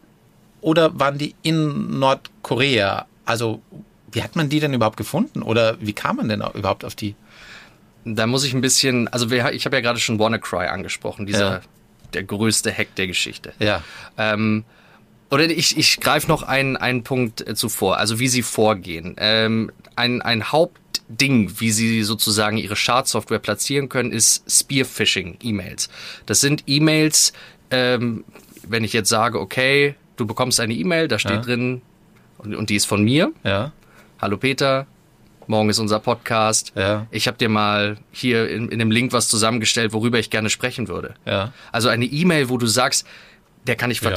oder 0.61 0.99
waren 0.99 1.19
die 1.19 1.35
in 1.43 1.99
Nordkorea? 1.99 3.07
Also 3.25 3.61
wie 4.11 4.23
hat 4.23 4.37
man 4.37 4.49
die 4.49 4.61
denn 4.61 4.75
überhaupt 4.75 4.97
gefunden 4.97 5.43
oder 5.43 5.77
wie 5.81 5.93
kam 5.93 6.17
man 6.17 6.29
denn 6.29 6.43
überhaupt 6.55 6.85
auf 6.85 6.95
die? 6.95 7.15
Da 8.05 8.27
muss 8.27 8.45
ich 8.45 8.55
ein 8.55 8.61
bisschen, 8.61 9.07
also 9.09 9.31
wir, 9.31 9.53
ich 9.53 9.65
habe 9.67 9.77
ja 9.77 9.83
gerade 9.83 9.99
schon 10.01 10.19
WannaCry 10.19 10.67
angesprochen, 10.67 11.27
dieser 11.27 11.51
Ja. 11.57 11.61
der 12.15 12.23
größte 12.25 12.73
Hack 12.73 12.95
der 12.97 13.07
Geschichte. 13.07 13.53
Ja. 13.59 13.83
Ähm, 14.17 14.65
oder 15.31 15.45
ich, 15.45 15.77
ich 15.77 16.01
greife 16.01 16.29
noch 16.29 16.43
einen, 16.43 16.77
einen 16.77 17.03
Punkt 17.03 17.47
äh, 17.47 17.55
zuvor, 17.55 17.99
also 17.99 18.19
wie 18.19 18.29
sie 18.29 18.43
vorgehen. 18.43 19.15
Ähm, 19.19 19.71
ein, 19.97 20.23
ein 20.23 20.51
Hauptding, 20.53 21.53
wie 21.61 21.71
sie 21.71 22.03
sozusagen 22.03 22.57
ihre 22.57 22.77
Schadsoftware 22.77 23.39
platzieren 23.39 23.89
können, 23.89 24.13
ist 24.13 24.51
Spearphishing-E-Mails. 24.51 25.89
Das 26.27 26.41
sind 26.41 26.65
E-Mails, 26.67 27.33
ähm, 27.71 28.25
wenn 28.67 28.85
ich 28.85 28.93
jetzt 28.93 29.09
sage, 29.09 29.41
okay, 29.41 29.95
du 30.17 30.27
bekommst 30.27 30.61
eine 30.61 30.75
E-Mail, 30.75 31.09
da 31.09 31.19
steht 31.19 31.33
Ja. 31.33 31.41
drin, 31.43 31.83
und, 32.39 32.55
und 32.55 32.71
die 32.71 32.77
ist 32.77 32.87
von 32.87 33.03
mir. 33.03 33.33
Ja. 33.45 33.73
Hallo 34.21 34.37
Peter, 34.37 34.87
morgen 35.47 35.69
ist 35.71 35.79
unser 35.79 35.99
Podcast. 36.01 36.73
Ja. 36.77 37.07
Ich 37.11 37.27
habe 37.27 37.37
dir 37.37 37.49
mal 37.49 37.99
hier 38.13 38.49
in, 38.49 38.69
in 38.69 38.79
dem 38.79 38.91
Link 38.91 39.13
was 39.13 39.29
zusammengestellt, 39.29 39.93
worüber 39.93 40.19
ich 40.19 40.31
gerne 40.31 40.51
sprechen 40.51 40.89
würde. 40.89 41.15
Ja. 41.27 41.53
Also 41.73 41.89
eine 41.89 42.05
E-Mail, 42.05 42.49
wo 42.49 42.57
du 42.59 42.67
sagst, 42.67 43.07
der 43.67 43.77
kann 43.77 43.91
ich 43.91 44.01
Ja. 44.01 44.11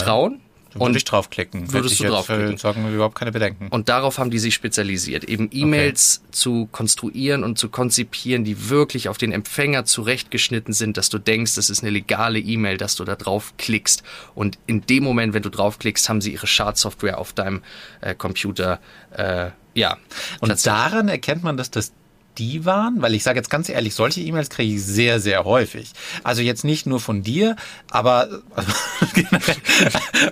Vertrauen, 0.72 0.90
Würde 0.90 0.98
ich 0.98 1.06
draufklicken. 1.06 1.74
Würdest 1.74 2.00
du 2.00 2.04
ich 2.04 2.10
jetzt, 2.10 2.12
draufklicken. 2.12 2.54
äh, 2.56 2.58
Sagen 2.58 2.86
wir 2.86 2.94
überhaupt 2.94 3.16
keine 3.16 3.32
Bedenken. 3.32 3.68
Und 3.70 3.90
darauf 3.90 4.18
haben 4.18 4.32
die 4.32 4.40
sich 4.40 4.54
spezialisiert, 4.54 5.24
eben 5.26 5.50
E-Mails 5.52 6.22
zu 6.32 6.68
konstruieren 6.72 7.44
und 7.44 7.58
zu 7.58 7.70
konzipieren, 7.70 8.44
die 8.44 8.70
wirklich 8.70 9.10
auf 9.10 9.18
den 9.18 9.32
Empfänger 9.32 9.86
zurechtgeschnitten 9.86 10.74
sind, 10.74 10.98
dass 10.98 11.10
du 11.10 11.18
denkst, 11.20 11.56
das 11.56 11.70
ist 11.70 11.84
eine 11.84 11.92
legale 11.92 12.40
E-Mail, 12.40 12.78
dass 12.78 12.96
du 12.96 13.04
da 13.04 13.16
draufklickst. 13.16 14.04
Und 14.36 14.58
in 14.68 14.82
dem 14.82 15.04
Moment, 15.04 15.34
wenn 15.34 15.44
du 15.44 15.50
draufklickst, 15.50 16.10
haben 16.10 16.22
sie 16.22 16.34
ihre 16.34 16.48
Schadsoftware 16.48 17.18
auf 17.18 17.34
deinem 17.34 17.62
äh, 18.02 18.16
Computer, 18.16 18.80
äh, 19.16 19.52
ja. 19.74 19.98
Und 20.42 20.66
daran 20.66 21.08
erkennt 21.08 21.44
man, 21.44 21.56
dass 21.56 21.72
das 21.72 21.94
die 22.38 22.66
waren, 22.66 23.02
weil 23.02 23.14
ich 23.14 23.24
sage 23.24 23.40
jetzt 23.40 23.50
ganz 23.50 23.70
ehrlich, 23.70 23.94
solche 23.96 24.22
E-Mails 24.22 24.50
kriege 24.50 24.76
ich 24.76 24.84
sehr, 24.84 25.20
sehr 25.20 25.44
häufig. 25.44 25.92
Also 26.24 26.42
jetzt 26.42 26.64
nicht 26.64 26.86
nur 26.86 27.00
von 27.00 27.24
dir, 27.24 27.56
aber 27.90 28.28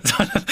sondern, 0.04 0.46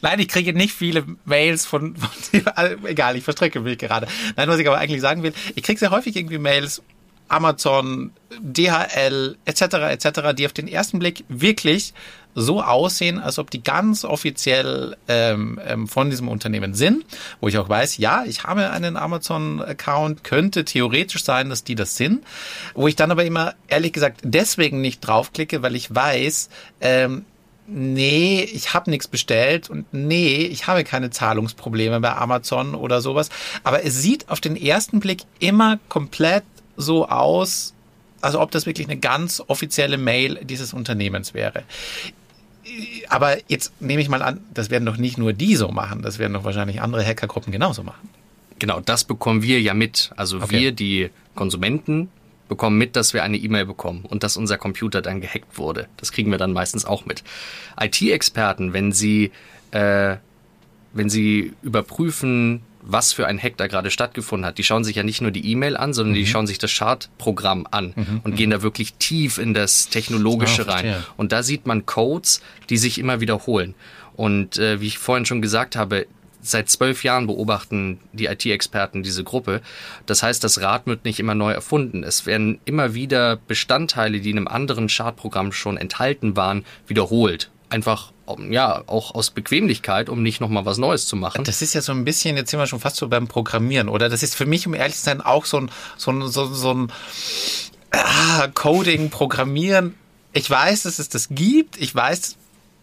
nein, 0.00 0.18
ich 0.20 0.28
kriege 0.28 0.52
nicht 0.52 0.72
viele 0.74 1.04
Mails 1.24 1.66
von, 1.66 1.96
von 1.96 2.10
dir. 2.32 2.52
Egal, 2.84 3.16
ich 3.16 3.24
verstrecke 3.24 3.60
mich 3.60 3.78
gerade. 3.78 4.08
Nein, 4.36 4.48
was 4.48 4.58
ich 4.58 4.66
aber 4.66 4.78
eigentlich 4.78 5.00
sagen 5.00 5.22
will, 5.22 5.32
ich 5.54 5.62
kriege 5.62 5.78
sehr 5.78 5.90
häufig 5.90 6.16
irgendwie 6.16 6.38
Mails 6.38 6.82
Amazon, 7.28 8.12
DHL 8.40 9.36
etc. 9.44 9.62
etc., 9.62 10.34
die 10.36 10.46
auf 10.46 10.52
den 10.52 10.68
ersten 10.68 10.98
Blick 10.98 11.24
wirklich 11.28 11.92
so 12.34 12.62
aussehen, 12.62 13.18
als 13.18 13.38
ob 13.38 13.50
die 13.50 13.62
ganz 13.62 14.04
offiziell 14.04 14.96
ähm, 15.08 15.60
ähm, 15.66 15.88
von 15.88 16.10
diesem 16.10 16.28
Unternehmen 16.28 16.74
sind, 16.74 17.04
wo 17.40 17.48
ich 17.48 17.58
auch 17.58 17.68
weiß, 17.68 17.98
ja, 17.98 18.24
ich 18.24 18.44
habe 18.44 18.70
einen 18.70 18.96
Amazon-Account, 18.96 20.24
könnte 20.24 20.64
theoretisch 20.64 21.24
sein, 21.24 21.50
dass 21.50 21.64
die 21.64 21.74
das 21.74 21.96
sind, 21.96 22.24
wo 22.74 22.86
ich 22.86 22.96
dann 22.96 23.10
aber 23.10 23.24
immer 23.24 23.54
ehrlich 23.66 23.92
gesagt 23.92 24.20
deswegen 24.22 24.80
nicht 24.80 25.00
draufklicke, 25.00 25.62
weil 25.62 25.74
ich 25.74 25.94
weiß, 25.94 26.48
ähm, 26.80 27.24
nee, 27.68 28.42
ich 28.42 28.72
habe 28.74 28.90
nichts 28.90 29.06
bestellt 29.06 29.68
und 29.70 29.92
nee, 29.92 30.46
ich 30.46 30.66
habe 30.66 30.84
keine 30.84 31.10
Zahlungsprobleme 31.10 32.00
bei 32.00 32.14
Amazon 32.14 32.74
oder 32.74 33.00
sowas. 33.00 33.28
Aber 33.62 33.84
es 33.84 34.00
sieht 34.00 34.28
auf 34.30 34.40
den 34.40 34.56
ersten 34.56 35.00
Blick 35.00 35.22
immer 35.38 35.78
komplett 35.88 36.44
so 36.76 37.08
aus, 37.08 37.74
also 38.20 38.40
ob 38.40 38.50
das 38.50 38.66
wirklich 38.66 38.88
eine 38.88 38.98
ganz 38.98 39.42
offizielle 39.46 39.98
Mail 39.98 40.40
dieses 40.44 40.72
Unternehmens 40.72 41.34
wäre. 41.34 41.64
Aber 43.08 43.36
jetzt 43.48 43.72
nehme 43.80 44.02
ich 44.02 44.08
mal 44.08 44.22
an, 44.22 44.40
das 44.52 44.70
werden 44.70 44.84
doch 44.84 44.96
nicht 44.96 45.18
nur 45.18 45.32
die 45.32 45.56
so 45.56 45.68
machen, 45.68 46.02
das 46.02 46.18
werden 46.18 46.32
doch 46.34 46.44
wahrscheinlich 46.44 46.80
andere 46.80 47.04
Hackergruppen 47.04 47.52
genauso 47.52 47.82
machen. 47.82 48.08
Genau, 48.58 48.80
das 48.80 49.04
bekommen 49.04 49.42
wir 49.42 49.60
ja 49.60 49.74
mit. 49.74 50.10
Also 50.16 50.38
Okay. 50.38 50.60
wir, 50.60 50.72
die 50.72 51.10
Konsumenten, 51.34 52.08
bekommen 52.48 52.78
mit, 52.78 52.96
dass 52.96 53.14
wir 53.14 53.22
eine 53.22 53.36
E-Mail 53.36 53.66
bekommen 53.66 54.04
und 54.04 54.22
dass 54.22 54.36
unser 54.36 54.58
Computer 54.58 55.02
dann 55.02 55.20
gehackt 55.20 55.58
wurde. 55.58 55.86
Das 55.98 56.12
kriegen 56.12 56.30
wir 56.30 56.38
dann 56.38 56.52
meistens 56.52 56.84
auch 56.84 57.04
mit. 57.04 57.22
IT-Experten, 57.78 58.72
wenn 58.72 58.90
sie, 58.92 59.32
äh, 59.70 60.16
wenn 60.92 61.10
sie 61.10 61.52
überprüfen, 61.62 62.62
was 62.82 63.12
für 63.12 63.26
ein 63.26 63.38
Hack 63.38 63.56
da 63.56 63.66
gerade 63.66 63.90
stattgefunden 63.90 64.46
hat, 64.46 64.58
die 64.58 64.64
schauen 64.64 64.84
sich 64.84 64.96
ja 64.96 65.02
nicht 65.02 65.20
nur 65.20 65.30
die 65.30 65.50
E-Mail 65.50 65.76
an, 65.76 65.92
sondern 65.92 66.14
die 66.14 66.26
schauen 66.26 66.46
sich 66.46 66.58
das 66.58 66.70
Schadprogramm 66.70 67.66
an 67.70 68.20
und 68.24 68.36
gehen 68.36 68.50
da 68.50 68.62
wirklich 68.62 68.94
tief 68.94 69.38
in 69.38 69.54
das 69.54 69.88
Technologische 69.88 70.64
verstehe. 70.64 70.94
rein. 70.94 71.04
Und 71.16 71.32
da 71.32 71.42
sieht 71.42 71.66
man 71.66 71.86
Codes, 71.86 72.40
die 72.70 72.78
sich 72.78 72.98
immer 72.98 73.20
wiederholen. 73.20 73.74
Und 74.14 74.58
äh, 74.58 74.80
wie 74.80 74.86
ich 74.86 74.98
vorhin 74.98 75.26
schon 75.26 75.42
gesagt 75.42 75.76
habe, 75.76 76.06
seit 76.40 76.68
zwölf 76.68 77.04
Jahren 77.04 77.26
beobachten 77.26 78.00
die 78.12 78.26
IT-Experten 78.26 79.02
diese 79.02 79.24
Gruppe. 79.24 79.60
Das 80.06 80.22
heißt, 80.22 80.42
das 80.42 80.60
Rad 80.60 80.86
wird 80.86 81.04
nicht 81.04 81.20
immer 81.20 81.34
neu 81.34 81.52
erfunden. 81.52 82.02
Es 82.02 82.26
werden 82.26 82.60
immer 82.64 82.94
wieder 82.94 83.36
Bestandteile, 83.36 84.20
die 84.20 84.30
in 84.30 84.38
einem 84.38 84.48
anderen 84.48 84.88
Schadprogramm 84.88 85.52
schon 85.52 85.76
enthalten 85.76 86.36
waren, 86.36 86.64
wiederholt. 86.86 87.50
Einfach, 87.70 88.12
ja, 88.50 88.82
auch 88.86 89.14
aus 89.14 89.30
Bequemlichkeit, 89.30 90.08
um 90.08 90.22
nicht 90.22 90.40
nochmal 90.40 90.64
was 90.64 90.78
Neues 90.78 91.06
zu 91.06 91.16
machen. 91.16 91.44
Das 91.44 91.62
ist 91.62 91.74
ja 91.74 91.80
so 91.80 91.92
ein 91.92 92.04
bisschen, 92.04 92.36
jetzt 92.36 92.50
sind 92.50 92.60
wir 92.60 92.66
schon 92.66 92.80
fast 92.80 92.96
so 92.96 93.08
beim 93.08 93.28
Programmieren, 93.28 93.88
oder? 93.88 94.08
Das 94.08 94.22
ist 94.22 94.34
für 94.34 94.46
mich, 94.46 94.66
um 94.66 94.74
ehrlich 94.74 94.96
zu 94.96 95.04
sein, 95.04 95.20
auch 95.20 95.44
so 95.44 95.58
ein, 95.58 95.70
so 95.96 96.10
ein, 96.10 96.28
so, 96.28 96.52
so 96.52 96.74
ein 96.74 96.92
ah, 97.90 98.48
Coding, 98.54 99.10
Programmieren. 99.10 99.94
Ich 100.32 100.48
weiß, 100.48 100.82
dass 100.82 100.98
es 100.98 101.08
das 101.08 101.28
gibt. 101.30 101.76
Ich 101.78 101.94
weiß, 101.94 102.36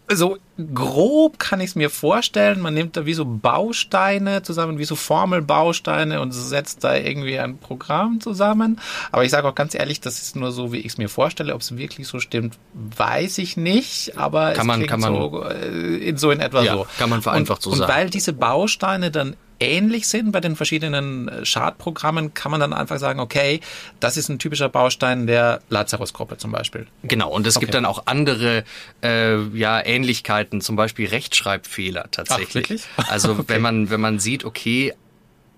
so 0.08 0.38
grob 0.74 1.38
kann 1.40 1.60
ich 1.60 1.70
es 1.70 1.74
mir 1.74 1.90
vorstellen. 1.90 2.60
Man 2.60 2.74
nimmt 2.74 2.96
da 2.96 3.06
wie 3.06 3.14
so 3.14 3.24
Bausteine 3.24 4.42
zusammen, 4.42 4.78
wie 4.78 4.84
so 4.84 4.94
Formelbausteine 4.94 6.20
und 6.20 6.32
setzt 6.32 6.84
da 6.84 6.94
irgendwie 6.96 7.38
ein 7.38 7.58
Programm 7.58 8.20
zusammen. 8.20 8.80
Aber 9.12 9.24
ich 9.24 9.30
sage 9.30 9.48
auch 9.48 9.54
ganz 9.54 9.74
ehrlich, 9.74 10.00
das 10.00 10.22
ist 10.22 10.36
nur 10.36 10.52
so, 10.52 10.72
wie 10.72 10.78
ich 10.78 10.86
es 10.86 10.98
mir 10.98 11.08
vorstelle. 11.08 11.54
Ob 11.54 11.60
es 11.60 11.76
wirklich 11.76 12.06
so 12.06 12.20
stimmt, 12.20 12.56
weiß 12.74 13.38
ich 13.38 13.56
nicht. 13.56 14.16
Aber 14.16 14.52
Kann 14.52 14.60
es 14.70 14.76
man- 14.78 14.86
kann 14.86 15.00
man- 15.00 15.12
so, 15.14 15.42
äh, 15.44 15.96
in, 16.08 16.16
so 16.16 16.30
in 16.30 16.40
etwa 16.40 16.62
Ja, 16.62 16.74
so. 16.74 16.86
kann 16.98 17.10
man 17.10 17.22
vereinfacht 17.22 17.66
und, 17.66 17.72
so 17.72 17.78
sagen. 17.78 17.90
Und 17.90 17.96
weil 17.98 18.10
diese 18.10 18.32
Bausteine 18.32 19.10
dann 19.10 19.34
ähnlich 19.60 20.06
sind 20.08 20.32
bei 20.32 20.40
den 20.40 20.56
verschiedenen 20.56 21.28
äh, 21.28 21.44
Schadprogrammen, 21.44 22.34
kann 22.34 22.50
man 22.50 22.60
dann 22.60 22.72
einfach 22.72 22.98
sagen, 22.98 23.20
okay, 23.20 23.60
das 24.00 24.16
ist 24.16 24.28
ein 24.28 24.38
typischer 24.38 24.68
Baustein 24.68 25.26
der 25.26 25.60
Lazarus-Gruppe 25.70 26.36
zum 26.36 26.52
Beispiel. 26.52 26.86
Genau, 27.02 27.30
und 27.30 27.46
es 27.46 27.54
gibt 27.54 27.66
Okay. 27.70 27.72
dann 27.72 27.84
auch 27.86 28.02
andere 28.06 28.64
äh, 29.02 29.40
ja, 29.56 29.84
Ähnlichkeiten, 29.84 30.60
zum 30.60 30.76
Beispiel 30.76 31.08
Rechtschreibfehler 31.08 32.06
tatsächlich. 32.10 32.82
Ach? 32.96 33.08
Also 33.16 33.32
Okay. 33.32 33.44
wenn 33.48 33.62
man, 33.62 33.90
wenn 33.90 34.00
man 34.00 34.18
sieht, 34.18 34.44
okay, 34.44 34.92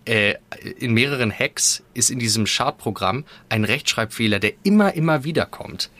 äh, 0.04 0.34
in 0.78 0.94
mehreren 0.94 1.30
Hacks 1.36 1.82
ist 1.94 2.10
in 2.10 2.18
diesem 2.18 2.46
Schadprogramm 2.46 3.24
ein 3.48 3.64
Rechtschreibfehler, 3.64 4.38
der 4.38 4.52
immer, 4.62 4.94
immer 4.94 5.24
wieder 5.24 5.44
kommt. 5.44 5.90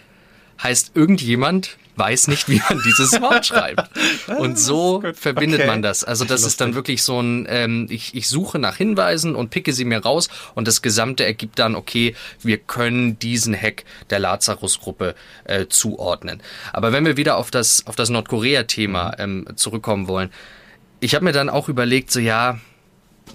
Heißt, 0.62 0.92
irgendjemand 0.94 1.76
weiß 1.98 2.28
nicht, 2.28 2.48
wie 2.48 2.60
man 2.68 2.80
dieses 2.84 3.20
Wort 3.20 3.46
schreibt. 3.46 3.90
Und 4.38 4.58
so 4.58 5.00
gut. 5.00 5.16
verbindet 5.16 5.60
Okay. 5.60 5.66
man 5.66 5.82
das. 5.82 6.04
Also 6.04 6.24
das 6.24 6.44
ist 6.44 6.60
dann 6.60 6.74
wirklich 6.74 7.02
so 7.02 7.20
ein, 7.20 7.46
ähm, 7.48 7.86
ich, 7.90 8.14
ich 8.14 8.28
suche 8.28 8.58
nach 8.58 8.76
Hinweisen 8.76 9.34
und 9.34 9.50
picke 9.50 9.72
sie 9.72 9.84
mir 9.84 9.98
raus 9.98 10.28
und 10.54 10.68
das 10.68 10.82
Gesamte 10.82 11.24
ergibt 11.24 11.58
dann, 11.58 11.74
okay, 11.74 12.14
wir 12.42 12.58
können 12.58 13.18
diesen 13.18 13.54
Hack 13.54 13.84
der 14.10 14.18
Lazarus-Gruppe 14.20 15.14
äh, 15.44 15.66
zuordnen. 15.68 16.42
Aber 16.72 16.92
wenn 16.92 17.04
wir 17.04 17.16
wieder 17.16 17.36
auf 17.36 17.50
das, 17.50 17.86
auf 17.86 17.96
das 17.96 18.10
Nordkorea-Thema 18.10 19.16
ähm, 19.18 19.46
zurückkommen 19.56 20.08
wollen, 20.08 20.30
ich 21.00 21.14
habe 21.14 21.24
mir 21.24 21.32
dann 21.32 21.48
auch 21.48 21.68
überlegt, 21.68 22.10
so 22.10 22.20
ja, 22.20 22.58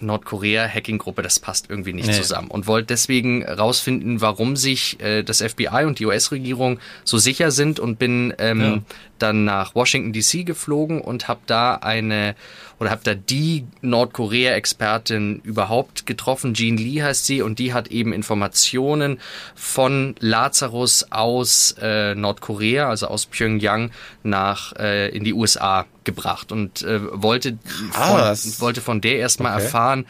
Nordkorea-Hacking-Gruppe, 0.01 1.21
das 1.21 1.39
passt 1.39 1.69
irgendwie 1.69 1.93
nicht 1.93 2.07
Nee. 2.07 2.13
zusammen. 2.13 2.49
Und 2.49 2.67
wollte 2.67 2.87
deswegen 2.87 3.43
rausfinden, 3.45 4.21
warum 4.21 4.55
sich 4.55 4.99
äh, 5.01 5.23
das 5.23 5.41
FBI 5.41 5.85
und 5.85 5.99
die 5.99 6.05
US-Regierung 6.05 6.79
so 7.03 7.17
sicher 7.17 7.51
sind 7.51 7.79
und 7.79 7.99
bin 7.99 8.33
ähm, 8.39 8.61
Ja. 8.61 8.81
Dann 9.23 9.45
nach 9.45 9.73
Washington 9.73 10.13
DC 10.13 10.45
geflogen 10.45 11.01
und 11.01 11.27
habe 11.27 11.39
da 11.47 11.75
eine 11.75 12.35
oder 12.79 12.91
habe 12.91 13.01
da 13.03 13.15
die 13.15 13.65
Nordkorea-Expertin 13.81 15.39
überhaupt 15.43 16.05
getroffen. 16.05 16.53
Jean 16.53 16.77
Lee 16.77 17.01
heißt 17.01 17.25
sie 17.25 17.41
und 17.41 17.59
die 17.59 17.73
hat 17.73 17.87
eben 17.87 18.13
Informationen 18.13 19.19
von 19.55 20.15
Lazarus 20.19 21.07
aus 21.11 21.75
äh, 21.81 22.15
Nordkorea, 22.15 22.89
also 22.89 23.07
aus 23.07 23.25
Pyongyang, 23.25 23.91
nach 24.23 24.73
äh, 24.77 25.09
in 25.09 25.23
die 25.23 25.33
USA 25.33 25.85
gebracht 26.03 26.51
und 26.51 26.81
äh, 26.81 26.99
wollte 27.21 27.57
von, 27.91 28.19
wollte 28.59 28.81
von 28.81 29.01
der 29.01 29.17
erstmal 29.17 29.53
Okay. 29.53 29.63
erfahren, 29.63 30.05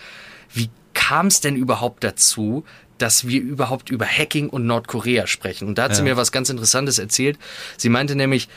wie 0.54 0.70
kam 0.94 1.28
es 1.28 1.42
denn 1.42 1.56
überhaupt 1.56 2.04
dazu, 2.04 2.64
dass 2.98 3.28
wir 3.28 3.42
überhaupt 3.42 3.90
über 3.90 4.06
Hacking 4.06 4.50
und 4.50 4.66
Nordkorea 4.66 5.28
sprechen. 5.28 5.68
Und 5.68 5.78
da 5.78 5.84
hat 5.84 5.96
sie 5.96 6.02
Ja. 6.02 6.06
mir 6.10 6.18
was 6.18 6.32
ganz 6.32 6.50
Interessantes 6.50 7.00
erzählt. 7.00 7.38
Sie 7.78 7.90
meinte 7.90 8.16
nämlich, 8.16 8.48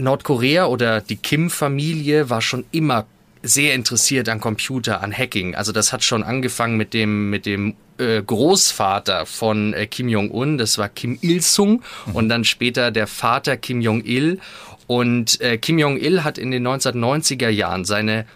Nordkorea 0.00 0.66
oder 0.66 1.00
die 1.00 1.16
Kim-Familie 1.16 2.30
war 2.30 2.40
schon 2.40 2.64
immer 2.72 3.06
sehr 3.42 3.74
interessiert 3.74 4.28
an 4.28 4.40
Computer, 4.40 5.02
an 5.02 5.12
Hacking. 5.12 5.54
Also 5.54 5.72
das 5.72 5.92
hat 5.92 6.04
schon 6.04 6.22
angefangen 6.22 6.76
mit 6.76 6.94
dem 6.94 7.30
mit 7.30 7.44
dem 7.44 7.74
äh, 7.98 8.22
Großvater 8.22 9.26
von 9.26 9.74
äh, 9.74 9.86
Kim 9.86 10.08
Jong 10.08 10.30
Un, 10.30 10.58
das 10.58 10.78
war 10.78 10.88
Kim 10.88 11.18
Il 11.22 11.42
Sung 11.42 11.82
und 12.12 12.28
dann 12.28 12.44
später 12.44 12.90
der 12.90 13.06
Vater 13.06 13.56
Kim 13.56 13.80
Jong 13.80 14.04
Il 14.04 14.38
und 14.86 15.40
äh, 15.40 15.58
Kim 15.58 15.78
Jong 15.78 15.98
Il 15.98 16.24
hat 16.24 16.38
in 16.38 16.50
den 16.50 16.66
1990er 16.66 17.48
Jahren 17.48 17.84
seine 17.84 18.26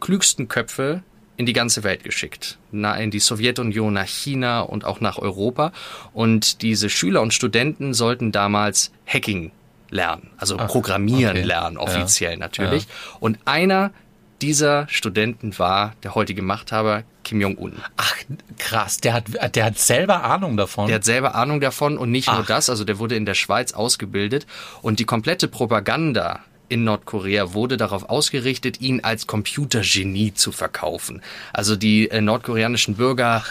klügsten 0.00 0.48
Köpfe 0.48 1.02
in 1.36 1.46
die 1.46 1.52
ganze 1.52 1.82
Welt 1.82 2.04
geschickt. 2.04 2.58
Na, 2.70 2.94
in 2.96 3.10
die 3.10 3.18
Sowjetunion, 3.18 3.92
nach 3.92 4.06
China 4.06 4.60
und 4.60 4.84
auch 4.84 5.00
nach 5.00 5.18
Europa. 5.18 5.72
Und 6.12 6.62
diese 6.62 6.88
Schüler 6.88 7.22
und 7.22 7.34
Studenten 7.34 7.92
sollten 7.92 8.30
damals 8.30 8.92
Hacking 9.06 9.50
lernen, 9.94 10.30
also 10.36 10.56
Programmieren 10.56 11.36
okay. 11.36 11.46
lernen, 11.46 11.76
Ja. 11.76 11.82
offiziell 11.82 12.36
natürlich. 12.36 12.86
Und 13.20 13.38
einer 13.44 13.92
dieser 14.42 14.86
Studenten 14.88 15.58
war 15.58 15.94
der 16.02 16.14
heutige 16.14 16.42
Machthaber 16.42 17.04
Kim 17.22 17.40
Jong-un. 17.40 17.72
Ach, 17.96 18.16
krass, 18.58 18.98
der 18.98 19.14
hat, 19.14 19.54
der 19.54 19.64
hat 19.64 19.78
selber 19.78 20.24
Ahnung 20.24 20.56
davon. 20.56 20.88
Der 20.88 20.96
hat 20.96 21.04
selber 21.04 21.34
Ahnung 21.34 21.60
davon 21.60 21.96
und 21.96 22.10
nicht 22.10 22.28
nur 22.28 22.40
Ach. 22.40 22.46
das, 22.46 22.68
also 22.68 22.84
der 22.84 22.98
wurde 22.98 23.14
in 23.16 23.24
der 23.24 23.34
Schweiz 23.34 23.72
ausgebildet 23.72 24.46
und 24.82 24.98
die 24.98 25.04
komplette 25.04 25.48
Propaganda 25.48 26.40
in 26.68 26.84
Nordkorea 26.84 27.54
wurde 27.54 27.76
darauf 27.76 28.10
ausgerichtet, 28.10 28.80
ihn 28.80 29.00
als 29.00 29.26
Computergenie 29.26 30.34
zu 30.34 30.50
verkaufen. 30.50 31.22
Also 31.52 31.76
die 31.76 32.10
äh, 32.10 32.20
nordkoreanischen 32.20 32.96
Bürger 32.96 33.44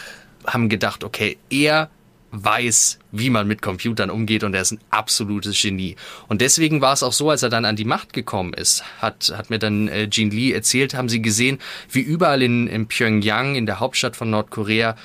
haben 0.46 0.68
gedacht, 0.68 1.04
okay, 1.04 1.38
er 1.50 1.90
weiß, 2.34 2.98
wie 3.12 3.30
man 3.30 3.48
mit 3.48 3.62
Computern 3.62 4.10
umgeht 4.10 4.44
und 4.44 4.56
er 4.56 4.62
ist 4.62 4.72
ein 4.72 4.80
absolutes 4.90 5.62
Genie. 5.62 5.96
Und 6.28 6.42
deswegen 6.42 6.82
war 6.82 6.94
es 6.94 7.04
auch 7.04 7.14
so, 7.14 7.30
als 7.30 7.44
er 7.44 7.50
dann 7.50 7.64
an 7.64 7.76
die 7.76 7.86
Macht 7.86 8.12
gekommen 8.12 8.54
ist, 8.54 8.84
hat, 9.00 9.32
hat 9.38 9.52
mir 9.52 9.60
dann 9.60 9.88
äh, 9.88 10.10
Jean 10.10 10.32
Lee 10.32 10.52
erzählt, 10.52 10.96
haben 10.96 11.10
sie 11.10 11.22
gesehen, 11.22 11.60
wie 11.92 12.02
überall 12.02 12.42
in, 12.42 12.68
in 12.68 12.88
Pyongyang, 12.88 13.54
in 13.56 13.68
der 13.68 13.80
Hauptstadt 13.80 14.16
von 14.16 14.32
Nordkorea, 14.32 14.96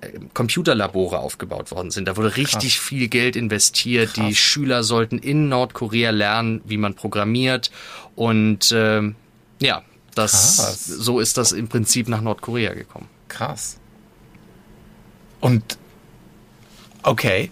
äh, 0.00 0.18
Computerlabore 0.32 1.18
aufgebaut 1.18 1.70
worden 1.70 1.90
sind. 1.90 2.08
Da 2.08 2.16
wurde 2.16 2.36
richtig 2.36 2.76
Krass. 2.76 2.86
viel 2.86 3.08
Geld 3.08 3.36
investiert. 3.36 4.14
Krass. 4.14 4.26
Die 4.26 4.34
Schüler 4.34 4.82
sollten 4.82 5.18
in 5.18 5.50
Nordkorea 5.50 6.10
lernen, 6.10 6.62
wie 6.64 6.78
man 6.78 6.94
programmiert. 6.94 7.70
Und 8.16 8.72
äh, 8.72 9.02
ja, 9.60 9.82
das, 10.14 10.56
Krass. 10.56 10.86
so 10.86 11.20
ist 11.20 11.36
das 11.36 11.52
im 11.52 11.68
Prinzip 11.68 12.08
nach 12.08 12.22
Nordkorea 12.22 12.72
gekommen. 12.72 13.08
Krass. 13.28 13.78
Und 15.40 15.78
Okay. 17.02 17.50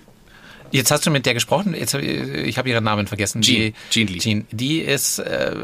Jetzt 0.71 0.91
hast 0.91 1.07
du 1.07 1.11
mit 1.11 1.25
der 1.25 1.35
gesprochen. 1.35 1.75
Jetzt, 1.75 1.95
ich 1.95 2.59
habe 2.59 2.69
ihren 2.69 2.85
Namen 2.85 3.07
vergessen. 3.07 3.41
Jean, 3.43 3.73
Jean 3.91 4.07
Lee. 4.07 4.19
Jean, 4.19 4.47
die 4.51 4.81
ist 4.81 5.19
äh, 5.19 5.55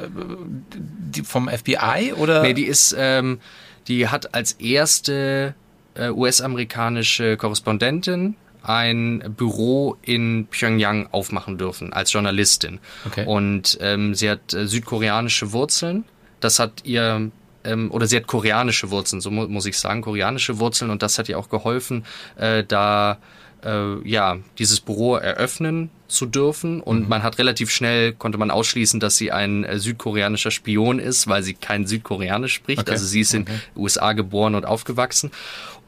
die 0.74 1.22
vom 1.22 1.48
FBI 1.48 2.14
oder? 2.16 2.42
Nee, 2.42 2.54
die 2.54 2.64
ist, 2.64 2.94
ähm, 2.98 3.38
die 3.86 4.08
hat 4.08 4.34
als 4.34 4.52
erste 4.52 5.54
äh, 5.94 6.08
US-amerikanische 6.08 7.36
Korrespondentin 7.36 8.36
ein 8.62 9.34
Büro 9.36 9.98
in 10.00 10.46
Pyongyang 10.50 11.08
aufmachen 11.12 11.58
dürfen 11.58 11.92
als 11.92 12.12
Journalistin. 12.12 12.80
Okay. 13.06 13.26
Und 13.26 13.76
ähm, 13.82 14.14
sie 14.14 14.30
hat 14.30 14.54
äh, 14.54 14.66
südkoreanische 14.66 15.52
Wurzeln. 15.52 16.04
Das 16.40 16.58
hat 16.58 16.84
ihr 16.84 17.30
ähm, 17.64 17.90
oder 17.90 18.06
sie 18.06 18.16
hat 18.16 18.26
koreanische 18.26 18.90
Wurzeln, 18.90 19.20
so 19.20 19.30
mu 19.30 19.46
muss 19.48 19.66
ich 19.66 19.78
sagen, 19.78 20.02
koreanische 20.02 20.58
Wurzeln 20.58 20.90
und 20.90 21.02
das 21.02 21.18
hat 21.18 21.28
ihr 21.28 21.38
auch 21.38 21.48
geholfen, 21.48 22.04
äh, 22.36 22.64
da 22.64 23.18
äh, 23.64 24.08
ja, 24.08 24.38
dieses 24.58 24.80
Büro 24.80 25.16
eröffnen 25.16 25.90
zu 26.08 26.26
dürfen. 26.26 26.80
Und 26.80 27.02
mhm. 27.02 27.08
man 27.08 27.22
hat 27.22 27.38
relativ 27.38 27.70
schnell, 27.70 28.12
konnte 28.12 28.38
man 28.38 28.50
ausschließen, 28.50 29.00
dass 29.00 29.16
sie 29.16 29.32
ein 29.32 29.64
äh, 29.64 29.78
südkoreanischer 29.78 30.50
Spion 30.50 30.98
ist, 30.98 31.26
weil 31.26 31.42
sie 31.42 31.54
kein 31.54 31.86
Südkoreanisch 31.86 32.54
spricht. 32.54 32.82
Okay. 32.82 32.90
Also 32.92 33.06
sie 33.06 33.20
ist 33.20 33.34
in 33.34 33.46
USA 33.76 34.12
geboren 34.12 34.54
und 34.54 34.64
aufgewachsen. 34.64 35.30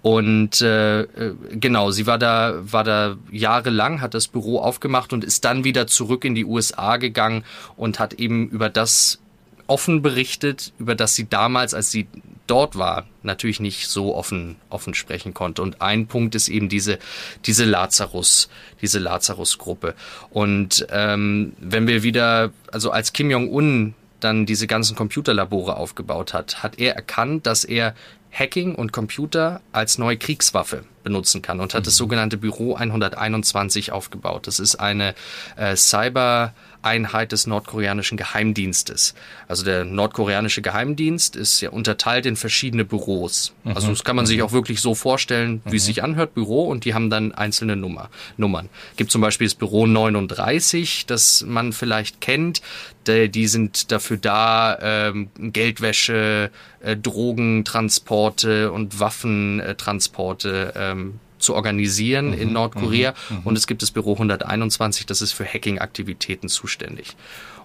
Und 0.03 0.61
äh, 0.61 1.01
äh, 1.01 1.35
genau, 1.53 1.91
sie 1.91 2.07
war 2.07 2.19
da, 2.19 2.55
war 2.61 2.85
da 2.85 3.17
jahrelang, 3.33 4.01
hat 4.01 4.15
das 4.15 4.29
Büro 4.29 4.61
aufgemacht 4.61 5.13
und 5.13 5.25
ist 5.25 5.45
dann 5.45 5.65
wieder 5.65 5.87
zurück 5.89 6.25
in 6.25 6.35
die 6.35 6.45
USA 6.45 6.97
gegangen 6.97 7.45
und 7.77 7.99
hat 7.99 8.15
eben 8.15 8.49
über 8.49 8.69
das 8.69 9.19
offen 9.67 10.03
berichtet, 10.03 10.73
über 10.79 10.95
das 10.95 11.15
sie 11.15 11.29
damals, 11.29 11.75
als 11.75 11.91
sie 11.91 12.07
dort 12.47 12.77
war, 12.77 13.07
natürlich 13.23 13.61
nicht 13.61 13.89
so 13.89 14.15
offen, 14.15 14.57
offen 14.71 14.95
sprechen 14.95 15.35
konnte. 15.35 15.63
Und 15.63 15.83
ein 15.83 16.07
Punkt 16.07 16.35
ist 16.35 16.49
eben 16.49 16.69
diese, 16.69 16.99
diese 17.45 17.65
Lazarus, 17.65 18.49
diese 18.81 18.99
Lazarus-Gruppe. 18.99 19.95
Und 20.31 20.87
ähm, 20.91 21.55
wenn 21.59 21.87
wir 21.87 22.03
wieder, 22.03 22.53
also 22.73 22.91
als 22.91 23.13
Kim 23.13 23.31
Jong-un 23.31 23.95
dann 24.21 24.47
diese 24.47 24.67
ganzen 24.67 24.97
Computerlabore 24.97 25.77
aufgebaut 25.77 26.33
hat, 26.33 26.63
hat 26.63 26.79
er 26.79 26.95
erkannt, 26.95 27.47
dass 27.47 27.65
er 27.65 27.95
Hacking 28.33 28.75
und 28.75 28.93
Computer 28.93 29.61
als 29.73 29.99
neue 29.99 30.17
Kriegswaffe 30.17 30.85
benutzen 31.07 31.41
kann 31.41 31.61
und 31.61 31.73
hat 31.73 31.83
mhm. 31.83 31.85
das 31.85 31.95
sogenannte 31.95 32.37
Büro 32.37 32.75
121 32.75 33.93
aufgebaut. 33.93 34.49
Das 34.49 34.59
ist 34.59 34.75
eine 34.75 35.15
äh, 35.55 35.77
Cyber 35.77 36.53
Einheit 36.83 37.33
des 37.33 37.47
nordkoreanischen 37.47 38.17
Geheimdienstes. 38.17 39.15
Also 39.49 39.65
der 39.65 39.85
nordkoreanische 39.85 40.63
Geheimdienst 40.63 41.37
ist 41.37 41.61
ja 41.61 41.71
unterteilt 41.71 42.27
in 42.27 42.37
verschiedene 42.37 42.85
Büros. 42.85 43.53
Mhm. 43.65 43.73
Also 43.73 43.89
das 43.89 44.05
kann 44.05 44.17
man 44.17 44.27
sich 44.27 44.39
mhm. 44.39 44.45
auch 44.45 44.53
wirklich 44.53 44.81
so 44.81 44.95
vorstellen, 44.95 45.63
wie 45.65 45.71
mhm. 45.71 45.77
es 45.77 45.85
sich 45.85 46.03
anhört, 46.03 46.35
Büro, 46.35 46.65
und 46.65 46.85
die 46.85 46.95
haben 46.95 47.11
dann 47.11 47.33
einzelne 47.33 47.77
Nummer, 47.77 48.09
Nummern. 48.37 48.69
Gibt 48.97 49.11
zum 49.11 49.21
Beispiel 49.21 49.47
das 49.47 49.55
Büro 49.55 49.87
39, 49.87 51.07
das 51.07 51.45
man 51.47 51.73
vielleicht 51.73 52.21
kennt. 52.21 52.63
Die 53.07 53.47
sind 53.47 53.93
dafür 53.93 54.17
da, 54.17 54.79
ähm, 54.81 55.29
Geldwäsche, 55.39 56.51
äh, 56.81 56.97
Drogentransporte 56.97 58.73
und 58.73 58.99
Waffentransporte 58.99 60.73
ähm, 60.97 61.21
zu 61.39 61.55
organisieren 61.55 62.29
mhm, 62.29 62.41
in 62.41 62.53
Nordkorea. 62.53 63.15
Mhm, 63.29 63.37
mhm, 63.37 63.43
und 63.45 63.59
es 63.59 63.67
gibt 63.67 63.83
das 63.83 63.91
Büro 63.91 64.15
121, 64.15 65.07
das 65.07 65.21
ist 65.23 65.33
für 65.33 65.45
Hacking-Aktivitäten 65.45 66.49
zuständig. 66.49 67.17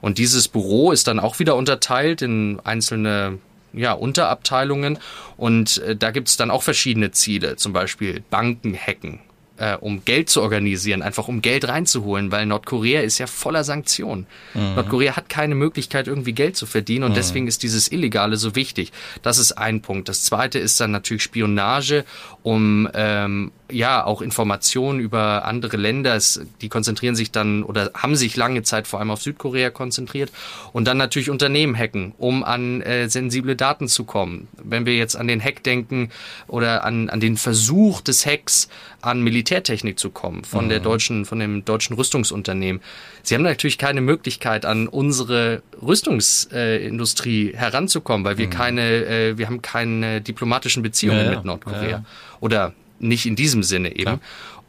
Und 0.01 0.17
dieses 0.17 0.47
Büro 0.47 0.91
ist 0.91 1.07
dann 1.07 1.19
auch 1.19 1.39
wieder 1.39 1.55
unterteilt 1.55 2.21
in 2.21 2.59
einzelne 2.63 3.37
ja, 3.73 3.93
Unterabteilungen 3.93 4.99
und 5.37 5.77
äh, 5.77 5.95
da 5.95 6.11
gibt 6.11 6.27
es 6.27 6.35
dann 6.35 6.51
auch 6.51 6.63
verschiedene 6.63 7.11
Ziele, 7.11 7.55
zum 7.55 7.71
Beispiel 7.71 8.21
Banken 8.29 8.75
hacken 8.75 9.21
äh, 9.61 9.77
um 9.79 10.03
Geld 10.03 10.29
zu 10.29 10.41
organisieren, 10.41 11.03
einfach 11.03 11.27
um 11.27 11.43
Geld 11.43 11.67
reinzuholen, 11.67 12.31
weil 12.31 12.47
Nordkorea 12.47 13.01
ist 13.01 13.19
ja 13.19 13.27
voller 13.27 13.63
Sanktionen. 13.63 14.25
Mhm. 14.55 14.73
Nordkorea 14.73 15.15
hat 15.15 15.29
keine 15.29 15.53
Möglichkeit, 15.53 16.07
irgendwie 16.07 16.33
Geld 16.33 16.57
zu 16.57 16.65
verdienen 16.65 17.03
und 17.03 17.11
mhm. 17.11 17.15
deswegen 17.15 17.47
ist 17.47 17.61
dieses 17.61 17.91
Illegale 17.91 18.37
so 18.37 18.55
wichtig. 18.55 18.91
Das 19.21 19.37
ist 19.37 19.53
ein 19.53 19.81
Punkt. 19.81 20.09
Das 20.09 20.23
zweite 20.23 20.57
ist 20.57 20.81
dann 20.81 20.89
natürlich 20.89 21.21
Spionage, 21.21 22.05
um 22.41 22.89
ähm, 22.95 23.51
ja 23.71 24.05
auch 24.05 24.21
Informationen 24.21 24.99
über 24.99 25.45
andere 25.45 25.77
Länder. 25.77 26.15
Es, 26.15 26.41
die 26.61 26.69
konzentrieren 26.69 27.15
sich 27.15 27.31
dann 27.31 27.63
oder 27.63 27.91
haben 27.95 28.15
sich 28.15 28.35
lange 28.35 28.63
Zeit 28.63 28.87
vor 28.87 28.99
allem 28.99 29.11
auf 29.11 29.21
Südkorea 29.21 29.69
konzentriert 29.69 30.31
und 30.73 30.85
dann 30.85 30.97
natürlich 30.97 31.29
Unternehmen 31.29 31.77
hacken, 31.77 32.13
um 32.17 32.43
an 32.43 32.81
äh, 32.81 33.09
sensible 33.09 33.55
Daten 33.55 33.87
zu 33.87 34.03
kommen. 34.03 34.47
Wenn 34.61 34.85
wir 34.85 34.95
jetzt 34.95 35.15
an 35.15 35.27
den 35.27 35.41
Hack 35.41 35.63
denken 35.63 36.09
oder 36.47 36.83
an, 36.83 37.09
an 37.09 37.19
den 37.19 37.37
Versuch 37.37 38.01
des 38.01 38.25
Hacks 38.25 38.67
an 39.01 39.21
Militärtechnik 39.21 39.97
zu 39.99 40.11
kommen 40.11 40.43
von 40.43 40.65
mhm. 40.65 40.69
der 40.69 40.79
deutschen, 40.79 41.25
von 41.25 41.39
dem 41.39 41.65
deutschen 41.65 41.95
Rüstungsunternehmen. 41.95 42.81
Sie 43.23 43.35
haben 43.35 43.43
natürlich 43.43 43.77
keine 43.77 44.01
Möglichkeit, 44.01 44.65
an 44.65 44.87
unsere 44.87 45.61
Rüstungsindustrie 45.81 47.51
äh, 47.51 47.57
heranzukommen, 47.57 48.25
weil 48.25 48.37
wir 48.37 48.47
mhm. 48.47 48.51
keine, 48.51 49.05
äh, 49.05 49.37
wir 49.37 49.47
haben 49.47 49.61
keine 49.61 50.21
diplomatischen 50.21 50.83
Beziehungen 50.83 51.19
ja, 51.19 51.25
ja. 51.25 51.31
mit 51.31 51.45
Nordkorea. 51.45 51.89
Ja, 51.89 52.03
Oder 52.39 52.73
nicht 53.01 53.25
in 53.25 53.35
diesem 53.35 53.63
Sinne 53.63 53.91
eben. 53.91 54.03
Klar. 54.03 54.19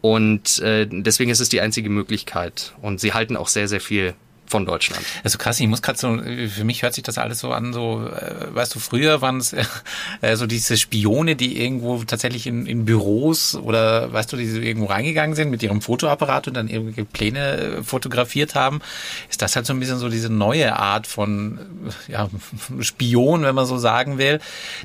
Und 0.01 0.59
äh, 0.59 0.87
deswegen 0.91 1.31
ist 1.31 1.41
es 1.41 1.49
die 1.49 1.61
einzige 1.61 1.89
Möglichkeit. 1.89 2.75
Und 2.83 3.01
sie 3.01 3.13
halten 3.13 3.37
auch 3.37 3.49
sehr, 3.49 3.69
sehr 3.69 3.81
viel 3.81 4.15
von 4.53 4.67
Deutschland. 4.67 5.03
Also 5.25 5.39
krass, 5.39 5.59
ich 5.61 5.67
muss 5.67 5.81
gerade 5.81 5.99
so, 5.99 6.19
für 6.19 6.65
mich 6.65 6.83
hört 6.83 6.93
sich 6.93 7.03
das 7.03 7.17
alles 7.17 7.39
so 7.39 7.53
an, 7.53 7.73
so, 7.73 8.07
äh, 8.07 8.55
weißt 8.55 8.75
du, 8.75 8.81
früher 8.81 9.23
waren 9.23 9.39
es 9.39 9.55
äh, 10.21 10.37
so 10.37 10.47
diese 10.47 10.77
Spione, 10.77 11.37
die 11.37 11.59
irgendwo 11.59 12.05
tatsächlich 12.05 12.47
in, 12.47 12.67
in 12.67 12.85
Büros 12.85 13.55
oder, 13.55 14.13
weißt 14.13 14.31
du, 14.31 14.37
die 14.37 14.47
so 14.47 14.61
irgendwo 14.61 14.89
reingegangen 14.89 15.35
sind 15.35 15.51
mit 15.51 15.63
ihrem 15.63 15.81
Fotoapparat 15.81 16.49
und 16.49 16.55
dann 16.55 16.69
irgendwelche 16.69 17.07
Pläne 17.07 17.57
äh, 17.57 17.83
fotografiert 17.83 18.55
haben. 18.55 18.83
Ist 19.31 19.41
das 19.41 19.57
halt 19.57 19.65
so 19.65 19.73
ein 19.73 19.81
bisschen 19.81 19.99
so 19.99 20.11
diese 20.11 20.29
neue 20.29 20.77
Art 20.77 21.07
von 21.07 21.59
ja, 22.07 22.29
Spion, 22.81 23.45
wenn 23.45 23.55
man 23.55 23.65
so 23.65 23.79
sagen 23.79 24.19
will, 24.19 24.39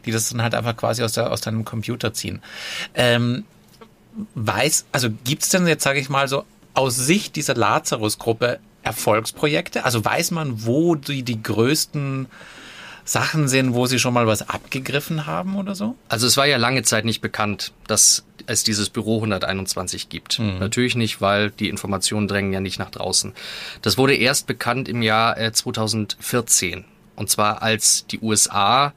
die 0.06 0.12
das 0.12 0.30
dann 0.30 0.42
halt 0.42 0.56
einfach 0.56 0.78
quasi 0.78 1.04
aus, 1.04 1.12
der, 1.12 1.30
aus 1.30 1.42
deinem 1.42 1.66
Computer 1.66 2.14
ziehen. 2.14 2.42
Ähm, 2.96 3.44
weiß, 4.34 4.86
also 4.94 5.10
gibt's 5.26 5.50
denn 5.50 5.68
jetzt, 5.68 5.84
sage 5.84 6.00
ich 6.00 6.08
mal, 6.08 6.30
so 6.30 6.46
aus 6.74 6.96
Sicht 6.96 7.36
dieser 7.36 7.56
Lazarus-Gruppe 7.56 8.60
Erfolgsprojekte? 8.88 9.86
Also 9.86 10.04
weiß 10.04 10.32
man, 10.32 10.66
wo 10.66 10.96
die, 10.96 11.24
die 11.24 11.42
größten 11.44 12.28
Sachen 13.04 13.48
sind, 13.48 13.74
wo 13.74 13.86
sie 13.86 14.00
schon 14.00 14.14
mal 14.14 14.28
was 14.28 14.50
abgegriffen 14.50 15.26
haben 15.26 15.56
oder 15.56 15.76
so? 15.76 15.96
Also 16.10 16.28
es 16.28 16.36
war 16.38 16.46
ja 16.46 16.58
lange 16.58 16.84
Zeit 16.84 17.06
nicht 17.06 17.22
bekannt, 17.22 17.72
dass 17.88 18.26
es 18.48 18.64
dieses 18.64 18.90
Büro 18.90 19.18
121 19.18 20.10
gibt. 20.10 20.40
Mhm. 20.40 20.60
Natürlich 20.60 20.96
nicht, 20.96 21.22
weil 21.22 21.52
die 21.52 21.70
Informationen 21.70 22.28
drängen 22.28 22.54
ja 22.54 22.60
nicht 22.60 22.80
nach 22.80 22.92
draußen. 22.92 23.34
Das 23.82 23.98
wurde 23.98 24.16
erst 24.16 24.48
bekannt 24.48 24.90
im 24.90 25.02
Jahr 25.02 25.36
2014. 25.54 26.80
Äh, 26.80 26.84
Und 27.16 27.30
zwar 27.30 27.62
als 27.62 28.08
die 28.08 28.20
USA 28.20 28.94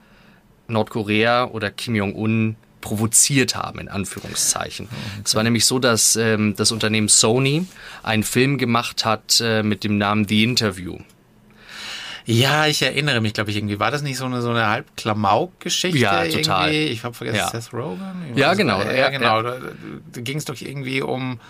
Nordkorea 0.68 1.46
oder 1.46 1.70
Kim 1.70 1.94
Jong-un 1.96 2.56
provoziert 2.80 3.54
haben, 3.56 3.78
in 3.78 3.88
Anführungszeichen. 3.88 4.86
Okay. 4.86 5.22
Es 5.24 5.34
war 5.34 5.42
nämlich 5.42 5.64
so, 5.64 5.78
dass 5.78 6.16
ähm, 6.16 6.54
das 6.56 6.72
Unternehmen 6.72 7.08
Sony 7.08 7.66
einen 8.02 8.22
Film 8.22 8.58
gemacht 8.58 9.04
hat 9.04 9.40
äh, 9.42 9.62
mit 9.62 9.84
dem 9.84 9.98
Namen 9.98 10.26
The 10.28 10.44
Interview. 10.44 10.98
Ja, 12.26 12.66
ich 12.66 12.82
erinnere 12.82 13.20
mich, 13.20 13.32
glaube 13.32 13.50
ich, 13.50 13.56
irgendwie. 13.56 13.80
War 13.80 13.90
das 13.90 14.02
nicht 14.02 14.18
so 14.18 14.24
eine, 14.24 14.42
so 14.42 14.50
eine 14.50 14.68
halb 14.68 14.96
Klamauk-Geschichte? 14.96 15.98
Ja, 15.98 16.24
total. 16.26 16.72
Irgendwie? 16.72 16.92
Ich 16.92 17.02
habe 17.02 17.14
vergessen, 17.14 17.38
ja. 17.38 17.48
Seth 17.48 17.72
Rogen? 17.72 18.00
Ja, 18.36 18.54
genau. 18.54 18.82
Ja, 18.82 19.08
genau. 19.08 19.42
Ja. 19.42 19.42
Da, 19.42 19.58
da 20.12 20.20
ging 20.20 20.38
es 20.38 20.44
doch 20.44 20.60
irgendwie 20.60 21.02
um 21.02 21.40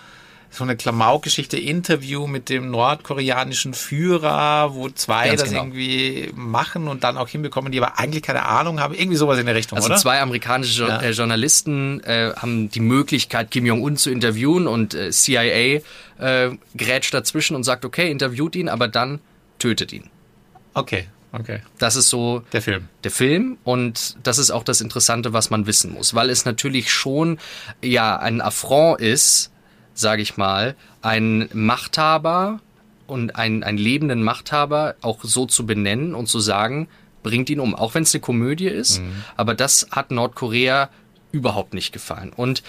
so 0.51 0.65
eine 0.65 0.77
Klamauk-Geschichte, 0.77 1.57
Interview 1.57 2.27
mit 2.27 2.49
dem 2.49 2.71
nordkoreanischen 2.71 3.73
Führer, 3.73 4.75
wo 4.75 4.91
zwei 4.91 5.29
Ganz 5.29 5.43
das 5.43 5.51
genau. 5.51 5.63
irgendwie 5.63 6.31
machen 6.35 6.89
und 6.89 7.05
dann 7.05 7.17
auch 7.17 7.29
hinbekommen, 7.29 7.71
die 7.71 7.81
aber 7.81 7.99
eigentlich 7.99 8.23
keine 8.23 8.45
Ahnung 8.45 8.81
haben. 8.81 8.95
Irgendwie 8.95 9.17
sowas 9.17 9.39
in 9.39 9.47
der 9.47 9.55
Richtung, 9.55 9.77
also 9.79 9.87
oder? 9.89 9.97
zwei 9.97 10.21
amerikanische 10.21 10.89
ja. 10.89 11.01
Äh, 11.01 11.11
Journalisten 11.13 12.03
äh, 12.03 12.33
haben 12.37 12.69
die 12.69 12.81
Möglichkeit, 12.81 13.53
Kim 13.53 13.65
Jong-un 13.65 13.97
zu 13.97 14.11
interviewen 14.11 14.67
und 14.67 14.95
äh, 14.95 15.11
CIA 15.11 15.81
äh, 16.19 16.51
grätscht 16.77 17.15
dazwischen 17.15 17.55
und 17.55 17.63
sagt, 17.63 17.85
okay, 17.85 18.11
interviewt 18.11 18.57
ihn, 18.57 18.69
aber 18.69 18.89
dann 18.89 19.21
tötet 19.59 19.93
ihn. 19.93 20.11
Okay, 20.75 21.07
Okay. 21.33 21.61
Das 21.79 21.95
ist 21.95 22.09
so 22.09 22.43
der 22.53 22.61
Film. 22.61 22.89
Der 23.05 23.11
Film 23.11 23.59
und 23.63 24.17
das 24.23 24.39
ist 24.39 24.51
auch 24.51 24.65
das 24.65 24.81
Interessante, 24.81 25.33
was 25.33 25.51
man 25.51 25.67
wissen 25.67 25.93
muss, 25.93 26.15
weil 26.15 26.29
es 26.29 26.45
natürlich 26.45 26.91
schon 26.91 27.39
ja 27.83 28.19
ein 28.19 28.41
Affront 28.41 29.01
ist, 29.01 29.53
sage 30.01 30.23
ich 30.23 30.37
mal, 30.37 30.75
einen 31.03 31.49
Machthaber 31.53 32.61
und 33.07 33.37
einen, 33.37 33.63
einen 33.63 33.79
lebenden 33.79 34.23
Machthaber 34.23 34.95
auch 35.03 35.19
so 35.23 35.47
zu 35.47 35.67
benennen 35.67 36.15
und 36.15 36.27
zu 36.27 36.41
sagen, 36.41 36.89
bringt 37.23 37.51
ihn 37.51 37.61
um. 37.61 37.75
Auch 37.75 37.95
wenn 37.95 38.03
es 38.05 38.15
eine 38.15 38.21
Komödie 38.21 38.69
ist, 38.69 39.01
mhm. 39.01 39.25
aber 39.37 39.55
das 39.55 39.89
hat 39.91 40.11
Nordkorea 40.11 40.91
überhaupt 41.33 41.75
nicht 41.75 41.93
gefallen. 41.93 42.33
Und 42.35 42.63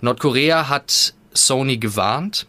Nordkorea 0.00 0.68
hat 0.68 1.14
Sony 1.32 1.78
gewarnt 1.78 2.46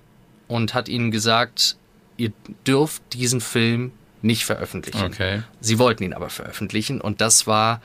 und 0.48 0.74
hat 0.74 0.90
ihnen 0.90 1.12
gesagt, 1.12 1.78
ihr 2.18 2.32
dürft 2.66 3.02
diesen 3.14 3.42
Film 3.42 3.92
nicht 4.22 4.46
veröffentlichen. 4.46 5.06
Okay. 5.06 5.44
Sie 5.62 5.80
wollten 5.80 6.04
ihn 6.04 6.14
aber 6.14 6.30
veröffentlichen 6.30 7.02
und 7.02 7.22
das 7.22 7.48
war 7.48 7.82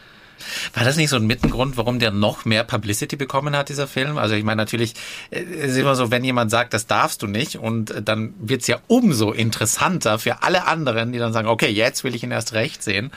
war 0.74 0.84
das 0.84 0.96
nicht 0.96 1.10
so 1.10 1.16
ein 1.16 1.26
Mittengrund, 1.26 1.76
warum 1.76 1.98
der 1.98 2.10
noch 2.10 2.44
mehr 2.44 2.64
Publicity 2.64 3.16
bekommen 3.16 3.56
hat, 3.56 3.68
dieser 3.68 3.86
Film? 3.86 4.18
Also 4.18 4.34
ich 4.34 4.44
meine, 4.44 4.56
natürlich 4.56 4.94
äh, 5.30 5.40
ist 5.42 5.76
immer 5.76 5.94
so, 5.94 6.10
wenn 6.10 6.24
jemand 6.24 6.50
sagt, 6.50 6.74
das 6.74 6.86
darfst 6.86 7.22
du 7.22 7.26
nicht, 7.26 7.56
und 7.56 7.90
äh, 7.90 8.02
dann 8.02 8.34
wird's 8.38 8.66
ja 8.66 8.78
umso 8.86 9.32
interessanter 9.32 10.18
für 10.18 10.42
alle 10.42 10.66
anderen, 10.66 11.12
die 11.12 11.18
dann 11.18 11.32
sagen, 11.32 11.48
okay, 11.48 11.68
jetzt 11.68 12.04
will 12.04 12.14
ich 12.14 12.22
ihn 12.22 12.30
erst 12.30 12.52
recht 12.52 12.82
sehen. 12.82 13.10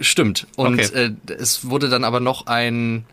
Stimmt. 0.00 0.46
Und 0.56 0.80
okay. 0.80 1.14
äh, 1.28 1.32
es 1.32 1.68
wurde 1.68 1.88
dann 1.88 2.04
aber 2.04 2.20
noch 2.20 2.46
ein 2.46 3.04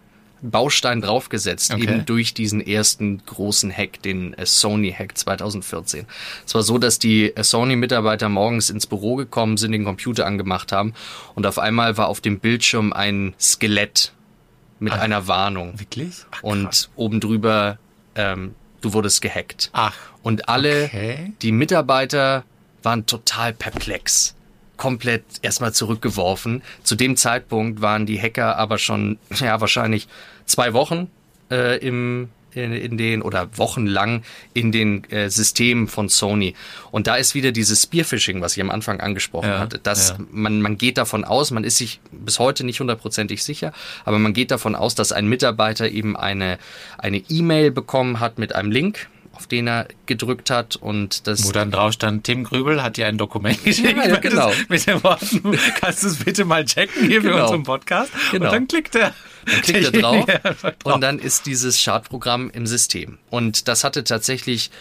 Baustein 0.44 1.02
draufgesetzt, 1.02 1.74
okay. 1.74 1.84
eben 1.84 2.06
durch 2.06 2.34
diesen 2.34 2.62
ersten 2.62 3.26
großen 3.26 3.72
Hack, 3.72 4.02
den 4.02 4.36
Sony-Hack 4.44 5.18
2014. 5.18 6.06
Es 6.46 6.54
war 6.54 6.64
so, 6.64 6.78
dass 6.78 7.00
die 7.00 7.34
Sony-Mitarbeiter 7.40 8.30
morgens 8.30 8.70
ins 8.70 8.86
Büro 8.86 9.16
gekommen 9.16 9.58
sind, 9.58 9.72
den 9.72 9.86
Computer 9.86 10.26
angemacht 10.26 10.72
haben 10.72 10.94
und 11.34 11.48
auf 11.48 11.60
einmal 11.60 11.98
war 11.98 12.08
auf 12.10 12.22
dem 12.22 12.40
Bildschirm 12.40 12.94
ein 12.94 13.34
Skelett 13.40 14.12
mit 14.80 14.94
Ach, 14.94 15.00
einer 15.00 15.28
Warnung. 15.28 15.80
Wirklich? 15.80 16.26
Ach, 16.32 16.44
und 16.44 16.90
oben 16.96 17.22
drüber, 17.22 17.80
ähm, 18.16 18.54
du 18.82 18.94
wurdest 18.94 19.22
gehackt. 19.22 19.70
Ach. 19.72 19.96
Und 20.22 20.50
alle, 20.50 20.86
okay. 20.86 21.34
die 21.42 21.54
Mitarbeiter 21.54 22.44
waren 22.82 23.06
total 23.06 23.54
perplex 23.54 24.36
komplett 24.78 25.24
erstmal 25.42 25.74
zurückgeworfen. 25.74 26.62
Zu 26.84 26.96
dem 26.96 27.16
Zeitpunkt 27.16 27.82
waren 27.82 28.06
die 28.06 28.20
Hacker 28.20 28.58
aber 28.58 28.78
schon, 28.78 29.18
ja, 29.36 29.62
wahrscheinlich 29.62 30.08
zwei 30.46 30.74
Wochen 30.74 31.10
äh, 31.50 31.78
im 31.78 32.30
in, 32.56 32.74
in 32.74 32.98
den 32.98 33.22
oder 33.22 33.50
wochenlang 33.58 34.24
in 34.54 34.72
den 34.72 35.10
äh, 35.12 35.30
Systemen 35.30 35.88
von 35.88 36.10
Sony. 36.10 36.56
Und 36.92 37.08
da 37.08 37.16
ist 37.16 37.36
wieder 37.36 37.52
dieses 37.52 37.84
Spearfishing, 37.84 38.42
was 38.42 38.56
ich 38.56 38.62
am 38.62 38.70
Anfang 38.70 39.00
angesprochen 39.00 39.50
ja, 39.50 39.60
hatte. 39.60 39.80
Dass 39.80 40.10
ja. 40.10 40.18
man, 40.32 40.62
man 40.62 40.78
geht 40.78 40.98
davon 40.98 41.24
aus, 41.24 41.52
man 41.52 41.64
ist 41.64 41.78
sich 41.78 42.00
bis 42.12 42.40
heute 42.40 42.64
nicht 42.64 42.80
hundertprozentig 42.80 43.44
sicher, 43.44 43.74
aber 44.06 44.20
man 44.20 44.34
geht 44.34 44.52
davon 44.52 44.76
aus, 44.76 44.96
dass 44.96 45.12
ein 45.12 45.28
Mitarbeiter 45.28 45.90
eben 45.90 46.16
eine 46.16 46.58
eine 46.98 47.18
E-Mail 47.30 47.72
bekommen 47.72 48.20
hat 48.20 48.38
mit 48.38 48.56
einem 48.56 48.72
Link 48.72 49.10
auf 49.34 49.48
den 49.48 49.68
er 49.68 49.88
gedrückt 50.06 50.50
hat 50.50 50.76
und 50.76 51.28
das. 51.28 51.46
Wo 51.46 51.52
dann 51.52 51.72
drauf 51.72 51.94
stand, 51.94 52.24
Tim 52.24 52.44
Grübel 52.44 52.82
hat 52.82 52.98
dir 52.98 53.08
ein 53.08 53.18
Dokument 53.18 53.64
geschickt. 53.64 53.98
Ja, 53.98 54.08
ja 54.08 54.20
genau. 54.20 54.52
Mit 54.70 54.86
den 54.88 55.04
Worten, 55.04 55.58
kannst 55.80 56.04
du 56.04 56.08
es 56.08 56.18
bitte 56.18 56.46
mal 56.46 56.64
checken 56.66 57.08
hier 57.08 57.22
genau. 57.22 57.36
für 57.36 57.44
unseren 57.44 57.64
Podcast? 57.64 58.12
Genau. 58.32 58.46
Und 58.46 58.52
dann 58.54 58.68
klickt 58.68 58.96
er. 58.96 59.14
Dann 59.46 59.62
klickt 59.62 59.84
er 59.86 59.92
drauf, 60.02 60.26
drauf 60.26 60.74
und 60.84 61.02
dann 61.02 61.20
ist 61.20 61.46
dieses 61.46 61.84
Chartprogramm 61.84 62.50
im 62.52 62.68
System. 62.68 63.18
Und 63.30 63.68
das 63.68 63.84
hatte 63.84 64.04
tatsächlich 64.04 64.72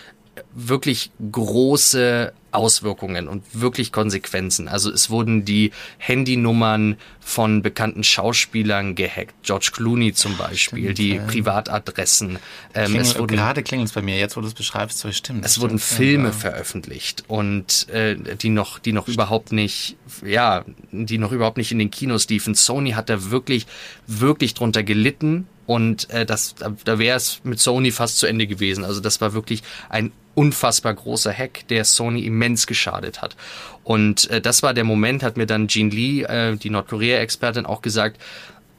wirklich 0.54 1.10
große 1.30 2.32
Auswirkungen 2.52 3.28
und 3.28 3.42
wirklich 3.52 3.92
Konsequenzen. 3.92 4.68
Also 4.68 4.90
es 4.90 5.10
wurden 5.10 5.44
die 5.44 5.72
Handynummern 5.98 6.96
von 7.20 7.62
bekannten 7.62 8.04
Schauspielern 8.04 8.94
gehackt. 8.94 9.34
George 9.42 9.70
Clooney 9.72 10.12
zum 10.12 10.36
Beispiel, 10.36 10.84
stimmt, 10.84 10.98
die 10.98 11.14
ja. 11.14 11.22
Privatadressen. 11.24 12.38
Ähm, 12.74 12.84
Klingel, 12.84 13.00
es 13.00 13.18
wurden, 13.18 13.36
gerade 13.36 13.62
klingelt 13.62 13.88
es 13.88 13.94
bei 13.94 14.02
mir, 14.02 14.18
jetzt 14.18 14.36
wo 14.36 14.40
du 14.40 14.46
es 14.46 14.54
beschreibst, 14.54 14.98
so 14.98 15.10
stimmt. 15.12 15.44
Es 15.44 15.52
stimmt, 15.52 15.62
wurden 15.62 15.78
Filme 15.78 16.28
ja. 16.28 16.32
veröffentlicht 16.32 17.24
und 17.28 17.88
äh, 17.88 18.16
die 18.36 18.50
noch, 18.50 18.78
die 18.78 18.92
noch 18.92 19.08
überhaupt 19.08 19.52
nicht, 19.52 19.96
ja, 20.24 20.64
die 20.90 21.18
noch 21.18 21.32
überhaupt 21.32 21.56
nicht 21.56 21.72
in 21.72 21.78
den 21.78 21.90
Kinos 21.90 22.28
liefen. 22.28 22.54
Sony 22.54 22.92
hat 22.92 23.08
da 23.08 23.30
wirklich, 23.30 23.66
wirklich 24.06 24.54
drunter 24.54 24.82
gelitten 24.82 25.46
und 25.66 26.10
äh, 26.10 26.26
das, 26.26 26.54
da, 26.56 26.74
da 26.84 26.98
wäre 26.98 27.16
es 27.16 27.40
mit 27.44 27.60
Sony 27.60 27.92
fast 27.92 28.18
zu 28.18 28.26
Ende 28.26 28.46
gewesen. 28.46 28.84
Also 28.84 29.00
das 29.00 29.20
war 29.20 29.32
wirklich 29.32 29.62
ein 29.88 30.12
unfassbar 30.34 30.94
großer 30.94 31.32
Hack, 31.32 31.66
der 31.68 31.84
Sony 31.84 32.24
immens 32.24 32.66
geschadet 32.66 33.22
hat. 33.22 33.36
Und 33.84 34.30
äh, 34.30 34.40
das 34.40 34.62
war 34.62 34.74
der 34.74 34.84
Moment, 34.84 35.22
hat 35.22 35.36
mir 35.36 35.46
dann 35.46 35.68
Jean 35.68 35.90
Lee, 35.90 36.22
äh, 36.22 36.56
die 36.56 36.70
Nordkorea-Expertin, 36.70 37.66
auch 37.66 37.82
gesagt, 37.82 38.20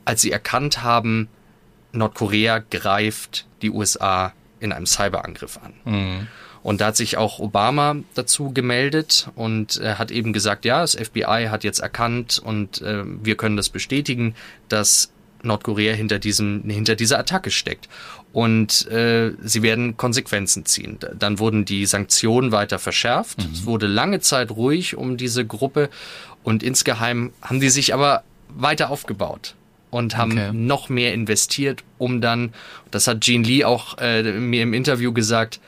als 0.06 0.22
sie 0.22 0.32
erkannt 0.32 0.84
haben, 0.84 1.30
Nordkorea 1.92 2.60
greift 2.60 3.46
die 3.62 3.70
USA 3.70 4.34
in 4.60 4.72
einem 4.72 4.86
Cyberangriff 4.86 5.60
an. 5.64 5.74
Mhm. 5.86 6.28
Und 6.64 6.80
da 6.80 6.88
hat 6.88 6.96
sich 6.96 7.18
auch 7.18 7.40
Obama 7.40 7.98
dazu 8.16 8.52
gemeldet 8.52 9.30
und 9.36 9.78
er 9.78 10.00
hat 10.00 10.12
eben 10.12 10.32
gesagt, 10.32 10.64
ja, 10.64 10.80
das 10.80 10.96
FBI 10.96 11.48
hat 11.50 11.66
jetzt 11.66 11.80
erkannt 11.80 12.42
und 12.44 12.82
äh, 12.82 13.04
wir 13.06 13.36
können 13.36 13.58
das 13.58 13.68
bestätigen, 13.68 14.34
dass 14.70 15.12
Nordkorea 15.44 15.94
hinter 15.94 16.20
diesem 16.20 16.64
hinter 16.70 16.96
dieser 16.96 17.20
Attacke 17.20 17.52
steckt 17.52 17.90
und 18.34 18.88
äh, 18.90 19.32
sie 19.42 19.62
werden 19.62 19.96
Konsequenzen 19.96 20.66
ziehen. 20.66 20.98
Dann 21.18 21.40
wurden 21.40 21.66
die 21.66 21.86
Sanktionen 21.86 22.52
weiter 22.52 22.80
verschärft. 22.80 23.38
Mhm. 23.38 23.54
Es 23.54 23.66
wurde 23.66 23.88
lange 23.88 24.20
Zeit 24.20 24.52
ruhig 24.52 24.98
um 24.98 25.18
diese 25.18 25.46
Gruppe 25.46 25.90
und 26.44 26.64
insgeheim 26.64 27.32
haben 27.42 27.62
die 27.62 27.70
sich 27.70 27.94
aber 27.94 28.24
weiter 28.50 28.90
aufgebaut 28.90 29.56
und 29.92 30.18
haben 30.18 30.32
okay. 30.32 30.52
noch 30.52 30.90
mehr 30.90 31.14
investiert, 31.14 31.84
um 32.00 32.22
dann, 32.22 32.54
das 32.90 33.06
hat 33.06 33.22
Gene 33.22 33.46
Lee 33.46 33.64
auch 33.64 34.00
äh, 34.00 34.24
mir 34.24 34.64
im 34.64 34.74
Interview 34.74 35.14
gesagt, 35.14 35.60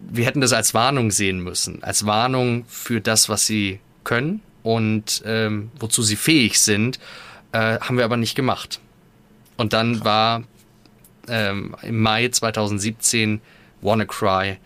wir 0.00 0.24
hätten 0.24 0.40
das 0.40 0.52
als 0.52 0.74
Warnung 0.74 1.12
sehen 1.12 1.40
müssen, 1.40 1.82
als 1.84 2.06
Warnung 2.06 2.64
für 2.66 3.00
das, 3.00 3.28
was 3.28 3.46
sie 3.46 3.78
können 4.02 4.42
und 4.64 5.22
ähm, 5.24 5.70
wozu 5.78 6.02
sie 6.02 6.16
fähig 6.16 6.58
sind, 6.58 6.98
äh, 7.52 7.78
haben 7.78 7.96
wir 7.96 8.04
aber 8.04 8.16
nicht 8.16 8.34
gemacht. 8.34 8.80
Und 9.56 9.72
dann 9.72 10.04
war 10.04 10.42
ähm, 11.30 11.76
im 11.82 12.00
Mai 12.00 12.28
2017 12.28 13.40
WannaCry 13.80 14.58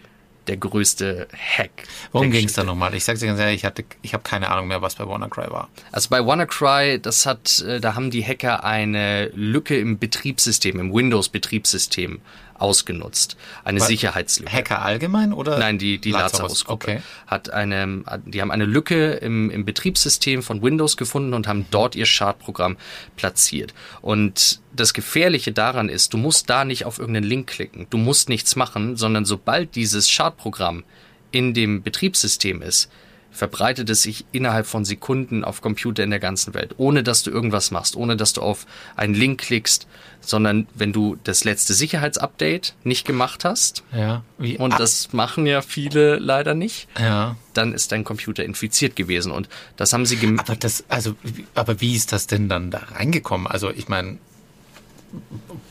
der 0.47 0.57
größte 0.57 1.29
Hack. 1.33 1.71
Worum 2.13 2.31
ging 2.31 2.47
es 2.47 2.53
da 2.53 2.65
nochmal? 2.65 2.95
Ich 2.95 3.05
sag's 3.05 3.21
dir 3.21 3.27
ganz 3.27 3.41
ehrlich, 3.41 3.57
ich, 3.57 3.65
hatte, 3.65 3.85
ich 4.03 4.13
habe 4.13 4.23
keine 4.23 4.51
Ahnung 4.51 4.69
mehr, 4.69 4.83
was 4.83 4.97
bei 4.97 5.07
WannaCry 5.07 5.51
war. 5.51 5.69
Also 5.91 6.11
bei 6.11 6.25
WannaCry, 6.25 7.01
das 7.01 7.27
hat, 7.27 7.61
äh, 7.61 7.81
da 7.81 7.95
haben 7.95 8.11
die 8.11 8.25
Hacker 8.25 8.65
eine 8.65 9.31
Lücke 9.35 9.79
im 9.79 9.99
Betriebssystem, 9.99 10.79
im 10.79 10.93
Windows-Betriebssystem 10.93 12.21
ausgenutzt. 12.65 13.37
Eine 13.63 13.79
Weil 13.81 13.89
Sicherheitslücke. 13.89 14.51
Hacker 14.51 14.83
allgemein 14.83 15.35
oder? 15.35 15.59
Nein, 15.59 15.77
die, 15.77 15.99
die 15.99 16.13
Lazarus-Gruppe 16.13 16.87
okay. 16.87 17.03
hat 17.27 17.51
eine, 17.51 18.03
die 18.25 18.41
haben 18.41 18.51
eine 18.51 18.65
Lücke 18.65 19.13
im, 19.13 19.51
im 19.51 19.67
Betriebssystem 19.67 20.43
von 20.43 20.63
Windows 20.63 20.97
gefunden 20.97 21.35
und 21.35 21.47
haben 21.47 21.67
dort 21.71 21.95
ihr 21.95 22.07
Schadprogramm 22.07 22.79
platziert. 23.17 23.75
Und 24.01 24.61
das 24.73 24.95
Gefährliche 24.95 25.53
daran 25.53 25.91
ist, 25.91 26.15
du 26.15 26.17
musst 26.17 26.49
da 26.49 26.65
nicht 26.65 26.87
auf 26.87 26.99
irgendeinen 26.99 27.27
Link 27.27 27.49
klicken. 27.49 27.87
Du 27.91 27.99
musst 27.99 28.31
nichts 28.31 28.57
machen, 28.57 28.97
sondern 28.97 29.27
sobald 29.27 29.75
dieses 29.75 30.11
Schadprogramm 30.11 30.85
in 31.33 31.53
dem 31.53 31.83
Betriebssystem 31.83 32.63
ist, 32.63 32.91
verbreitet 33.35 33.91
es 33.91 34.03
sich 34.03 34.25
innerhalb 34.31 34.65
von 34.67 34.85
Sekunden 34.85 35.45
auf 35.45 35.61
Computer 35.61 36.05
in 36.05 36.11
der 36.11 36.21
ganzen 36.21 36.55
Welt, 36.55 36.75
ohne 36.77 37.03
dass 37.03 37.25
du 37.25 37.31
irgendwas 37.31 37.73
machst, 37.73 37.97
ohne 37.97 38.17
dass 38.17 38.33
du 38.33 38.41
auf 38.41 38.65
einen 38.95 39.13
Link 39.13 39.41
klickst, 39.41 39.89
sondern 40.21 40.69
wenn 40.75 40.93
du 40.93 41.17
das 41.25 41.43
letzte 41.43 41.75
Sicherheitsupdate 41.75 42.75
nicht 42.85 43.05
gemacht 43.05 43.45
hast, 43.45 43.83
ja, 43.93 44.23
wie, 44.39 44.57
und 44.57 44.79
das 44.79 45.13
machen 45.13 45.47
ja 45.47 45.63
viele 45.63 46.17
leider 46.17 46.55
nicht, 46.55 46.89
ja. 46.99 47.37
dann 47.55 47.75
ist 47.75 47.91
dein 47.91 48.05
Computer 48.05 48.45
infiziert 48.45 48.95
gewesen 48.95 49.33
und 49.33 49.49
das 49.77 49.93
haben 49.93 50.07
sie 50.07 50.17
gemacht. 50.17 50.49
Aber 50.49 50.57
das, 50.57 50.85
also, 50.89 51.17
aber 51.57 51.81
wie 51.81 51.97
ist 51.97 52.13
das 52.13 52.29
denn 52.29 52.49
dann 52.49 52.71
da 52.71 52.79
reingekommen? 52.93 53.49
Also 53.49 53.71
ich 53.71 53.89
meine, 53.89 54.19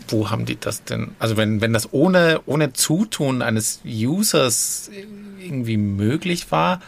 wo 0.10 0.30
haben 0.30 0.46
die 0.46 0.60
das 0.60 0.84
denn? 0.84 1.16
Also 1.18 1.38
wenn, 1.38 1.62
wenn 1.62 1.72
das 1.72 1.94
ohne, 1.94 2.42
ohne 2.46 2.74
Zutun 2.74 3.42
eines 3.42 3.80
Users 3.86 4.92
irgendwie 5.40 5.78
möglich 5.78 6.52
war, 6.52 6.82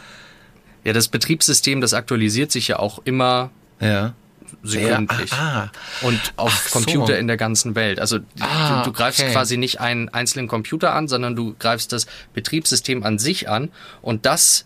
ja, 0.86 0.92
das 0.92 1.08
Betriebssystem, 1.08 1.80
das 1.80 1.94
aktualisiert 1.94 2.52
sich 2.52 2.68
ja 2.68 2.78
auch 2.78 3.00
immer 3.04 3.50
ja. 3.80 4.14
sekündlich. 4.62 5.32
Ja, 5.32 5.70
ah, 5.72 6.06
und 6.06 6.20
auf 6.36 6.62
Ach 6.64 6.70
Computer 6.70 7.08
so. 7.08 7.12
in 7.14 7.26
der 7.26 7.36
ganzen 7.36 7.74
Welt. 7.74 7.98
Also 7.98 8.20
ah, 8.38 8.84
du, 8.84 8.90
du, 8.90 8.96
greifst 8.96 9.18
okay. 9.18 9.32
quasi 9.32 9.56
nicht 9.56 9.80
einen 9.80 10.08
einzelnen 10.10 10.46
Computer 10.46 10.94
an, 10.94 11.08
sondern 11.08 11.34
du 11.34 11.56
greifst 11.58 11.92
das 11.92 12.06
Betriebssystem 12.34 13.02
an 13.02 13.18
sich 13.18 13.48
an 13.48 13.70
und 14.00 14.26
das 14.26 14.64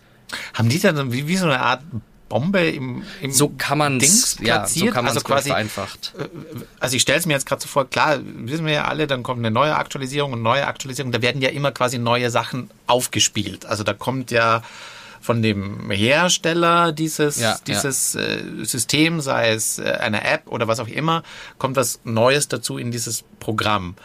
haben 0.53 0.69
die 0.69 0.79
dann 0.79 1.11
wie, 1.11 1.27
wie 1.27 1.37
so 1.37 1.45
eine 1.45 1.59
Art 1.59 1.81
Bombe 2.29 2.69
im, 2.69 3.01
im 3.19 3.31
so 3.31 3.49
kann 3.57 3.79
man 3.79 3.97
Dings 3.97 4.35
platziert, 4.35 4.85
ja, 4.85 4.91
so 4.91 4.93
kann 4.93 5.07
also 5.07 5.21
quasi 5.21 5.49
vereinfacht. 5.49 6.13
Äh, 6.19 6.27
also 6.79 6.95
ich 6.95 7.01
stelle 7.01 7.17
es 7.17 7.25
mir 7.25 7.33
jetzt 7.33 7.47
gerade 7.47 7.63
so 7.63 7.67
vor, 7.67 7.89
klar, 7.89 8.19
wissen 8.23 8.67
wir 8.67 8.73
ja 8.73 8.85
alle, 8.85 9.07
dann 9.07 9.23
kommt 9.23 9.39
eine 9.39 9.49
neue 9.49 9.75
Aktualisierung 9.75 10.33
und 10.33 10.43
neue 10.43 10.67
Aktualisierung, 10.67 11.11
da 11.11 11.23
werden 11.23 11.41
ja 11.41 11.49
immer 11.49 11.71
quasi 11.71 11.97
neue 11.97 12.29
Sachen 12.29 12.69
aufgespielt. 12.85 13.65
Also 13.65 13.83
da 13.83 13.93
kommt 13.93 14.29
ja 14.29 14.61
von 15.21 15.41
dem 15.41 15.89
Hersteller 15.91 16.91
dieses, 16.91 17.39
ja, 17.39 17.57
dieses 17.67 18.13
ja. 18.13 18.21
Äh, 18.21 18.65
System, 18.65 19.21
sei 19.21 19.51
es 19.51 19.79
äh, 19.79 19.83
eine 19.83 20.23
App 20.23 20.47
oder 20.47 20.67
was 20.67 20.79
auch 20.79 20.87
immer, 20.87 21.23
kommt 21.59 21.75
was 21.75 22.01
Neues 22.03 22.47
dazu 22.47 22.77
in 22.77 22.91
dieses 22.91 23.23
Programm. 23.39 23.95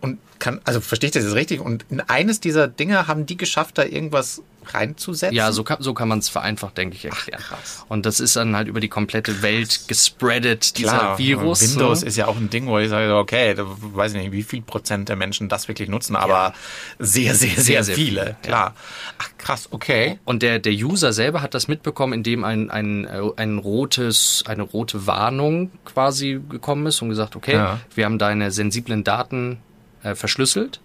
Und 0.00 0.18
kann, 0.38 0.60
also 0.64 0.80
verstehe 0.80 1.08
ich 1.08 1.14
das 1.14 1.24
jetzt 1.24 1.34
richtig? 1.34 1.60
Und 1.60 1.84
in 1.90 2.00
eines 2.00 2.40
dieser 2.40 2.68
Dinge 2.68 3.06
haben 3.06 3.26
die 3.26 3.36
geschafft, 3.36 3.78
da 3.78 3.84
irgendwas 3.84 4.42
reinzusetzen? 4.66 5.34
Ja, 5.36 5.52
so 5.52 5.64
kann, 5.64 5.78
so 5.80 5.94
kann 5.94 6.08
man 6.08 6.18
es 6.20 6.28
vereinfacht, 6.28 6.76
denke 6.78 6.96
ich, 6.96 7.04
erklären. 7.04 7.42
Ach. 7.50 7.84
Und 7.88 8.06
das 8.06 8.20
ist 8.20 8.36
dann 8.36 8.54
halt 8.56 8.68
über 8.68 8.80
die 8.80 8.88
komplette 8.88 9.42
Welt 9.42 9.88
gespreadet, 9.88 10.78
dieser 10.78 10.98
Klar, 10.98 11.18
Virus. 11.18 11.62
Windows 11.62 12.02
ne? 12.02 12.08
ist 12.08 12.16
ja 12.16 12.26
auch 12.26 12.36
ein 12.36 12.50
Ding, 12.50 12.66
wo 12.66 12.78
ich 12.78 12.88
sage, 12.88 13.14
okay, 13.16 13.54
da 13.54 13.64
weiß 13.66 14.12
ich 14.14 14.22
nicht, 14.22 14.32
wie 14.32 14.42
viel 14.42 14.62
Prozent 14.62 15.08
der 15.08 15.16
Menschen 15.16 15.48
das 15.48 15.68
wirklich 15.68 15.88
nutzen, 15.88 16.16
aber 16.16 16.52
sehr, 16.98 17.34
sehr, 17.34 17.50
sehr, 17.50 17.62
Sehr, 17.62 17.84
sehr 17.84 17.94
viele. 17.94 18.20
viele, 18.22 18.36
Klar. 18.42 18.74
Ach, 19.18 19.28
krass, 19.38 19.68
okay. 19.70 20.18
Und 20.24 20.42
der, 20.42 20.58
der 20.58 20.72
User 20.72 21.12
selber 21.12 21.42
hat 21.42 21.54
das 21.54 21.68
mitbekommen, 21.68 22.12
indem 22.12 22.44
ein, 22.44 22.70
ein, 22.70 23.04
äh, 23.06 23.20
ein 23.36 23.58
rotes, 23.58 24.44
eine 24.46 24.62
rote 24.62 25.06
Warnung 25.06 25.70
quasi 25.84 26.40
gekommen 26.48 26.86
ist 26.86 27.02
und 27.02 27.08
gesagt, 27.08 27.36
okay, 27.36 27.54
Ja. 27.54 27.80
wir 27.94 28.04
haben 28.04 28.18
deine 28.18 28.50
sensiblen 28.50 29.04
Daten 29.04 29.58
äh, 30.02 30.14
verschlüsselt 30.14 30.80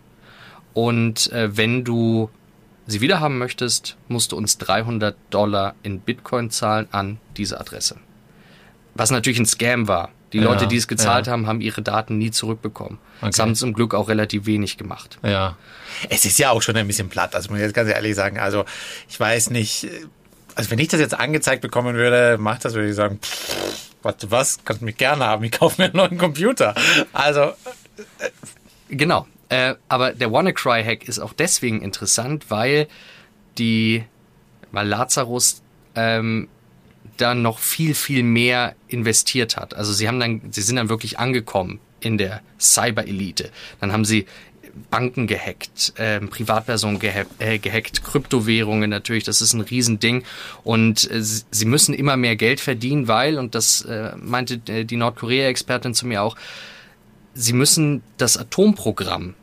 und 0.73 1.31
äh, 1.31 1.55
wenn 1.57 1.83
du 1.83 2.29
sie 2.87 3.01
wiederhaben 3.01 3.37
möchtest, 3.37 3.97
musst 4.07 4.31
du 4.31 4.37
uns 4.37 4.57
300 4.57 5.15
Dollar 5.29 5.75
in 5.83 5.99
Bitcoin 5.99 6.49
zahlen 6.51 6.87
an 6.91 7.19
diese 7.37 7.59
Adresse. 7.59 7.97
Was 8.95 9.11
natürlich 9.11 9.39
ein 9.39 9.45
Scam 9.45 9.87
war. 9.87 10.09
Die 10.33 10.39
Ja, 10.39 10.43
Leute, 10.43 10.67
die 10.67 10.75
es 10.75 10.87
gezahlt 10.89 11.27
ja. 11.27 11.31
haben, 11.33 11.47
haben 11.47 11.61
ihre 11.61 11.81
Daten 11.81 12.17
nie 12.17 12.31
zurückbekommen. 12.31 12.97
Das 13.21 13.35
Okay. 13.35 13.41
haben 13.43 13.55
zum 13.55 13.73
Glück 13.73 13.93
auch 13.93 14.09
relativ 14.09 14.45
wenig 14.45 14.77
gemacht. 14.77 15.19
Ja. 15.23 15.55
Es 16.09 16.25
ist 16.25 16.37
ja 16.37 16.49
auch 16.51 16.61
schon 16.61 16.75
ein 16.75 16.85
bisschen 16.87 17.07
platt, 17.09 17.33
also 17.33 17.49
muss 17.49 17.59
ich 17.59 17.63
jetzt 17.65 17.73
ganz 17.73 17.89
ehrlich 17.89 18.15
sagen. 18.15 18.37
Also 18.39 18.65
ich 19.07 19.17
weiß 19.17 19.51
nicht, 19.51 19.87
also 20.55 20.69
wenn 20.71 20.79
ich 20.79 20.89
das 20.89 20.99
jetzt 20.99 21.13
angezeigt 21.17 21.61
bekommen 21.61 21.95
würde, 21.95 22.37
macht 22.39 22.65
das, 22.65 22.73
würde 22.73 22.89
ich 22.89 22.95
sagen, 22.95 23.19
pff, 23.21 23.91
warte, 24.03 24.29
was, 24.29 24.59
kannst 24.65 24.81
mich 24.81 24.97
gerne 24.97 25.23
haben, 25.25 25.43
ich 25.45 25.51
kaufe 25.51 25.81
mir 25.81 25.85
einen 25.85 25.95
neuen 25.95 26.17
Computer. 26.17 26.75
Also, 27.13 27.53
Genau. 28.89 29.27
Äh, 29.49 29.75
aber 29.87 30.13
der 30.13 30.31
WannaCry-Hack 30.31 31.07
ist 31.07 31.19
auch 31.19 31.33
deswegen 31.33 31.81
interessant, 31.81 32.49
weil 32.49 32.87
die, 33.57 34.03
weil 34.71 34.87
Lazarus 34.87 35.61
ähm, 35.95 36.47
dann 37.17 37.41
noch 37.41 37.59
viel, 37.59 37.93
viel 37.95 38.23
mehr 38.23 38.75
investiert 38.87 39.57
hat. 39.57 39.73
Also 39.73 39.93
sie 39.93 40.07
haben 40.07 40.19
dann, 40.19 40.41
sie 40.51 40.61
sind 40.61 40.75
dann 40.75 40.89
wirklich 40.89 41.19
angekommen 41.19 41.79
in 41.99 42.17
der 42.17 42.41
Cyber-Elite. 42.59 43.49
Dann 43.79 43.91
haben 43.91 44.05
sie 44.05 44.25
Banken 44.91 45.25
gehackt, 45.25 45.93
ähm, 45.97 46.29
Privatpersonen 46.29 46.99
gehackt, 46.99 47.31
äh, 47.39 47.57
gehackt, 47.57 48.03
Kryptowährungen 48.03 48.89
natürlich, 48.89 49.23
das 49.23 49.41
ist 49.41 49.53
ein 49.53 49.61
Riesending. 49.61 50.23
Und 50.63 51.09
äh, 51.09 51.21
sie 51.21 51.43
sie 51.49 51.65
müssen 51.65 51.95
immer 51.95 52.17
mehr 52.17 52.35
Geld 52.35 52.59
verdienen, 52.59 53.07
weil, 53.07 53.39
und 53.39 53.55
das 53.55 53.81
äh, 53.81 54.11
meinte 54.17 54.61
äh, 54.67 54.85
die 54.85 54.97
Nordkorea-Expertin 54.97 55.93
zu 55.93 56.05
mir 56.05 56.21
auch, 56.21 56.35
sie 57.37 57.53
müssen 57.53 58.01
das 58.17 58.35
Atomprogramm 58.37 59.35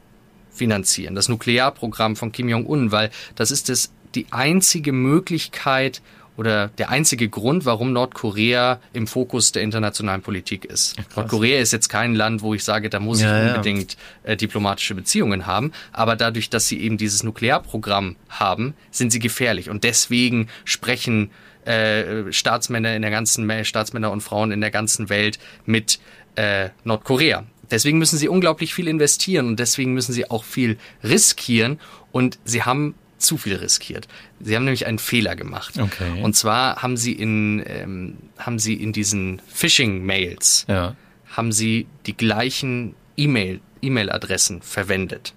finanzieren, 0.51 1.15
das 1.15 1.29
Nuklearprogramm 1.29 2.17
von 2.17 2.33
Kim 2.33 2.49
Jong-un, 2.49 2.93
weil 2.93 3.11
das 3.37 3.51
ist 3.51 3.69
das, 3.69 3.91
die 4.15 4.27
einzige 4.31 4.93
Möglichkeit 4.93 6.03
oder 6.37 6.69
der 6.79 6.91
einzige 6.91 7.29
Grund, 7.29 7.65
warum 7.65 7.93
Nordkorea 7.93 8.81
im 8.93 9.07
Fokus 9.07 9.53
der 9.53 9.63
internationalen 9.63 10.21
Politik 10.23 10.65
ist. 10.65 10.97
Nordkorea 11.15 11.61
ist 11.61 11.73
jetzt 11.73 11.89
kein 11.89 12.17
Land, 12.17 12.43
wo 12.43 12.55
ich 12.55 12.65
sage, 12.65 12.91
da 12.91 12.99
muss 12.99 13.21
Ja, 13.21 13.39
ich 13.39 13.47
ja. 13.47 13.55
unbedingt 13.55 13.97
äh, 14.25 14.37
diplomatische 14.37 14.97
Beziehungen 14.97 15.47
haben, 15.47 15.71
aber 15.93 16.17
dadurch, 16.17 16.51
dass 16.51 16.67
sie 16.67 16.81
eben 16.81 16.99
dieses 16.99 17.23
Nuklearprogramm 17.23 18.17
haben, 18.29 18.75
sind 18.91 19.13
sie 19.13 19.21
gefährlich 19.21 19.71
und 19.71 19.85
deswegen 19.85 20.49
sprechen 20.65 21.31
äh, 21.65 22.33
Staatsmänner 22.33 22.95
in 22.97 23.03
der 23.03 23.13
ganzen 23.13 23.65
Staatsmänner 23.65 24.11
und 24.11 24.21
Frauen 24.21 24.51
in 24.51 24.61
der 24.61 24.71
ganzen 24.73 25.09
Welt 25.09 25.39
mit 25.67 26.01
äh, 26.35 26.71
Nordkorea. 26.83 27.45
Deswegen 27.71 27.99
müssen 27.99 28.19
sie 28.19 28.29
unglaublich 28.29 28.75
viel 28.75 28.89
investieren 28.89 29.47
und 29.47 29.61
deswegen 29.61 29.95
müssen 29.95 30.13
sie 30.13 30.31
auch 30.31 30.45
viel 30.45 30.79
riskieren 31.03 31.81
und 32.13 32.39
sie 32.45 32.63
haben 32.63 32.95
zu 33.19 33.39
viel 33.39 33.57
riskiert. 33.57 34.07
Sie 34.41 34.55
haben 34.55 34.65
nämlich 34.65 34.87
einen 34.87 34.99
Fehler 34.99 35.35
gemacht. 35.35 35.79
Okay. 35.79 36.23
Und 36.23 36.37
zwar 36.37 36.83
haben 36.83 36.97
sie 36.97 37.13
in 37.13 37.63
ähm, 37.67 38.17
haben 38.39 38.59
sie 38.59 38.75
in 38.75 38.93
diesen 38.93 39.41
Phishing-Mails 39.49 40.67
ja. 40.69 40.95
haben 41.27 41.53
sie 41.53 41.87
die 42.07 42.17
gleichen 42.17 42.95
E-Mail 43.17 43.61
E-Mail-Adressen 43.83 44.63
verwendet. 44.63 45.35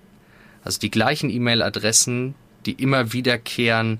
Also 0.63 0.79
die 0.79 0.91
gleichen 0.91 1.29
E-Mail-Adressen, 1.29 2.35
die 2.65 2.73
immer 2.73 3.13
wiederkehren 3.13 3.99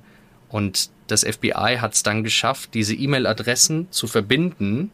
und 0.49 0.89
das 1.07 1.23
FBI 1.23 1.77
hat 1.79 1.93
es 1.93 2.03
dann 2.03 2.23
geschafft, 2.23 2.73
diese 2.73 2.93
E-Mail-Adressen 2.93 3.87
zu 3.91 4.07
verbinden 4.07 4.91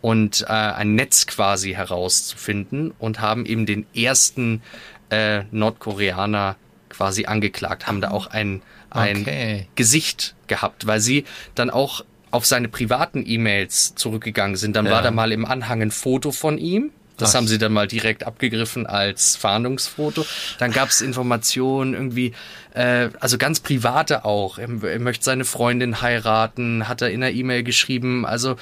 und 0.00 0.42
äh, 0.48 0.52
ein 0.52 0.94
Netz 0.94 1.26
quasi 1.26 1.72
herauszufinden 1.72 2.92
und 2.98 3.20
haben 3.20 3.44
eben 3.46 3.66
den 3.66 3.86
ersten 3.94 4.62
äh, 5.10 5.42
Nordkoreaner 5.50 6.56
quasi 6.88 7.26
angeklagt, 7.26 7.86
haben 7.86 8.00
da 8.00 8.10
auch 8.10 8.26
ein, 8.28 8.62
ein 8.90 9.20
Okay. 9.22 9.68
Gesicht 9.74 10.34
gehabt, 10.46 10.86
weil 10.86 11.00
sie 11.00 11.24
dann 11.54 11.70
auch 11.70 12.04
auf 12.30 12.46
seine 12.46 12.68
privaten 12.68 13.24
E-Mails 13.26 13.94
zurückgegangen 13.96 14.56
sind. 14.56 14.76
Dann 14.76 14.86
Ja. 14.86 14.92
war 14.92 15.02
da 15.02 15.10
mal 15.10 15.32
im 15.32 15.44
Anhang 15.44 15.82
ein 15.82 15.90
Foto 15.90 16.30
von 16.32 16.58
ihm. 16.58 16.90
Das 17.20 17.30
Ach. 17.30 17.36
haben 17.36 17.48
sie 17.48 17.58
dann 17.58 17.72
mal 17.72 17.86
direkt 17.86 18.24
abgegriffen 18.24 18.86
als 18.86 19.36
Fahndungsfoto. 19.36 20.26
Dann 20.58 20.72
gab 20.72 20.88
es 20.88 21.00
Informationen 21.00 21.94
irgendwie, 21.94 22.32
äh, 22.74 23.08
also 23.20 23.38
ganz 23.38 23.60
private 23.60 24.24
auch. 24.24 24.58
Er, 24.58 24.68
er 24.82 24.98
möchte 24.98 25.24
seine 25.24 25.44
Freundin 25.44 26.00
heiraten, 26.00 26.88
hat 26.88 27.02
er 27.02 27.10
in 27.10 27.20
der 27.20 27.32
E-Mail 27.32 27.62
geschrieben. 27.62 28.26
Also 28.26 28.56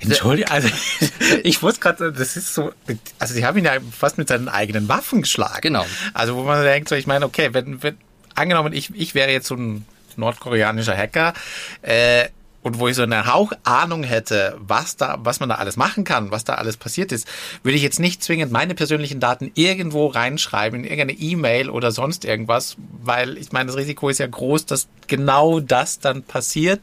Entschuldigung, 0.00 0.50
also 0.50 0.68
ich 1.42 1.62
wusste 1.62 1.80
gerade, 1.80 2.12
das 2.12 2.36
ist 2.36 2.54
so, 2.54 2.72
also 3.18 3.34
sie 3.34 3.44
haben 3.44 3.58
ihn 3.58 3.64
ja 3.64 3.72
fast 3.96 4.18
mit 4.18 4.28
seinen 4.28 4.48
eigenen 4.48 4.88
Waffen 4.88 5.22
geschlagen. 5.22 5.60
Genau. 5.62 5.86
Also 6.14 6.36
wo 6.36 6.42
man 6.42 6.62
denkt, 6.62 6.88
so, 6.88 6.94
ich 6.94 7.06
meine, 7.06 7.24
okay, 7.24 7.50
wenn, 7.52 7.82
wenn 7.82 7.96
angenommen, 8.34 8.72
ich, 8.72 8.94
ich 8.94 9.14
wäre 9.14 9.30
jetzt 9.30 9.48
so 9.48 9.56
ein 9.56 9.86
nordkoreanischer 10.16 10.96
Hacker, 10.96 11.34
äh, 11.82 12.28
und 12.62 12.78
wo 12.78 12.88
ich 12.88 12.96
so 12.96 13.02
eine 13.02 13.26
Hauchahnung 13.26 14.04
hätte, 14.04 14.56
was 14.58 14.96
da, 14.96 15.18
was 15.22 15.40
man 15.40 15.48
da 15.48 15.56
alles 15.56 15.76
machen 15.76 16.04
kann, 16.04 16.30
was 16.30 16.44
da 16.44 16.54
alles 16.54 16.76
passiert 16.76 17.12
ist, 17.12 17.26
würde 17.62 17.76
ich 17.76 17.82
jetzt 17.82 17.98
nicht 17.98 18.22
zwingend 18.22 18.52
meine 18.52 18.74
persönlichen 18.74 19.20
Daten 19.20 19.50
irgendwo 19.54 20.06
reinschreiben, 20.06 20.80
in 20.80 20.84
irgendeine 20.84 21.12
E-Mail 21.12 21.70
oder 21.70 21.90
sonst 21.90 22.24
irgendwas, 22.24 22.76
weil 23.02 23.36
ich 23.36 23.52
meine, 23.52 23.66
das 23.66 23.76
Risiko 23.76 24.08
ist 24.08 24.18
ja 24.18 24.26
groß, 24.26 24.66
dass 24.66 24.88
genau 25.08 25.60
das 25.60 25.98
dann 25.98 26.22
passiert, 26.22 26.80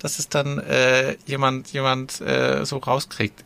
dass 0.00 0.18
es 0.18 0.28
dann 0.28 0.58
äh, 0.58 1.16
jemand, 1.26 1.72
jemand 1.72 2.20
äh, 2.20 2.64
so 2.64 2.78
rauskriegt. 2.78 3.44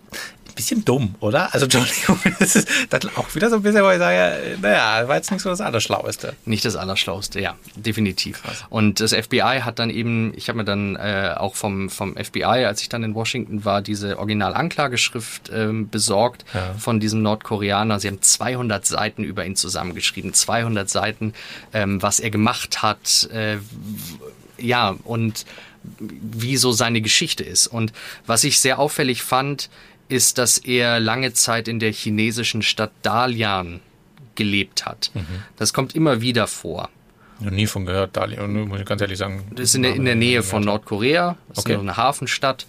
Bisschen 0.55 0.85
dumm, 0.85 1.15
oder? 1.21 1.53
Also 1.55 1.65
Entschuldigung, 1.71 2.19
das 2.39 2.57
ist 2.57 2.69
dann 2.91 3.03
auch 3.17 3.35
wieder 3.35 3.51
so 3.51 3.57
ein 3.57 3.63
bisschen, 3.63 3.83
wo 3.83 3.91
ich 3.91 3.99
sage, 3.99 4.57
naja, 4.61 5.09
war 5.09 5.17
jetzt 5.17 5.31
nicht 5.31 5.43
so 5.43 5.49
das 5.51 5.61
Allerschlaueste. 5.61 6.35
Nicht 6.45 6.65
das 6.65 6.77
Allerschlauste, 6.77 7.41
ja, 7.41 7.57
definitiv. 7.77 8.43
Und 8.71 9.01
das 9.01 9.13
FBI 9.13 9.61
hat 9.65 9.79
dann 9.79 9.91
eben, 9.91 10.33
ich 10.37 10.49
habe 10.49 10.59
mir 10.59 10.65
dann 10.65 10.97
äh, 10.97 11.35
auch 11.37 11.55
vom, 11.55 11.91
vom 11.91 12.17
FBI, 12.17 12.45
als 12.67 12.83
ich 12.83 12.89
dann 12.89 13.03
in 13.03 13.15
Washington 13.15 13.65
war, 13.65 13.83
diese 13.83 14.19
Originalanklageschrift 14.19 15.51
ähm, 15.55 15.89
besorgt 15.89 16.45
Ja. 16.55 16.75
von 16.79 17.01
diesem 17.01 17.23
Nordkoreaner. 17.23 17.99
Sie 18.01 18.09
haben 18.09 18.23
200 18.23 18.85
Seiten 18.87 19.25
über 19.25 19.45
ihn 19.45 19.57
zusammengeschrieben, 19.57 20.35
200 20.35 20.89
Seiten, 20.89 21.35
ähm, 21.73 22.03
was 22.03 22.21
er 22.21 22.31
gemacht 22.31 22.83
hat, 22.83 23.29
äh, 23.33 23.59
ja, 24.59 24.95
und 25.05 25.45
wie 25.99 26.57
so 26.57 26.71
seine 26.71 27.01
Geschichte 27.01 27.43
ist. 27.43 27.67
Und 27.67 27.93
was 28.25 28.45
ich 28.45 28.61
sehr 28.61 28.79
auffällig 28.79 29.23
fand, 29.23 29.69
ist, 30.13 30.39
dass 30.39 30.59
er 30.59 31.01
lange 31.01 31.33
Zeit 31.33 31.67
in 31.67 31.79
der 31.81 31.93
chinesischen 31.93 32.63
Stadt 32.63 32.93
Dalian 33.03 33.81
gelebt 34.37 34.87
hat. 34.87 35.11
Das 35.57 35.73
kommt 35.73 35.95
immer 35.95 36.21
wieder 36.21 36.47
vor. 36.47 36.89
Noch 37.41 37.51
nie 37.51 37.67
von 37.67 37.85
gehört, 37.87 38.17
Dali, 38.17 38.39
und 38.39 38.69
muss 38.69 38.79
ich 38.81 38.87
ganz 38.87 39.01
ehrlich 39.01 39.19
sagen. 39.19 39.45
Das 39.51 39.65
ist 39.71 39.75
in 39.75 39.83
der, 39.83 39.95
in 39.97 40.05
der 40.05 40.15
Nähe 40.15 40.43
von 40.45 40.63
Nordkorea. 40.63 41.37
Das 41.49 41.59
Okay. 41.59 41.75
ist 41.75 41.81
eine 41.81 41.97
Hafenstadt. 41.97 42.67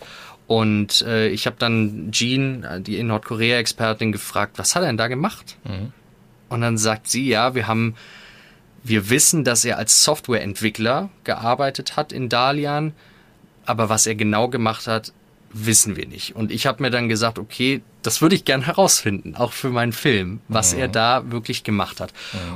Und 0.48 1.04
äh, 1.04 1.28
ich 1.30 1.46
habe 1.46 1.56
dann 1.60 2.10
Jean, 2.12 2.64
äh, 2.64 2.82
die 2.82 2.98
in 2.98 3.08
Nordkorea-Expertin, 3.08 4.12
gefragt, 4.12 4.58
was 4.58 4.76
hat 4.76 4.82
er 4.84 4.88
denn 4.88 4.98
da 4.98 5.08
gemacht? 5.08 5.58
Und 6.50 6.62
dann 6.62 6.78
sagt 6.78 7.08
sie, 7.10 7.28
ja, 7.30 7.54
wir 7.56 7.68
haben, 7.68 7.96
wir 8.84 9.10
wissen, 9.10 9.44
dass 9.44 9.64
er 9.64 9.78
als 9.78 10.04
Softwareentwickler 10.04 11.10
gearbeitet 11.24 11.96
hat 11.96 12.12
in 12.12 12.28
Dalian, 12.30 12.94
aber 13.66 13.88
was 13.90 14.06
er 14.08 14.16
genau 14.16 14.50
gemacht 14.50 14.88
hat, 14.88 15.14
wissen 15.54 15.96
wir 15.96 16.08
nicht. 16.08 16.36
Und 16.36 16.52
ich 16.52 16.66
habe 16.66 16.82
mir 16.82 16.90
dann 16.90 17.08
gesagt, 17.08 17.40
okay, 17.40 17.82
das 18.02 18.22
würde 18.22 18.36
ich 18.36 18.44
gern 18.44 18.64
herausfinden, 18.64 19.36
auch 19.36 19.54
für 19.54 19.70
meinen 19.70 19.94
Film, 19.94 20.42
was 20.48 20.74
er 20.74 20.88
da 20.88 21.32
wirklich 21.32 21.64
gemacht 21.64 22.02
hat. 22.02 22.12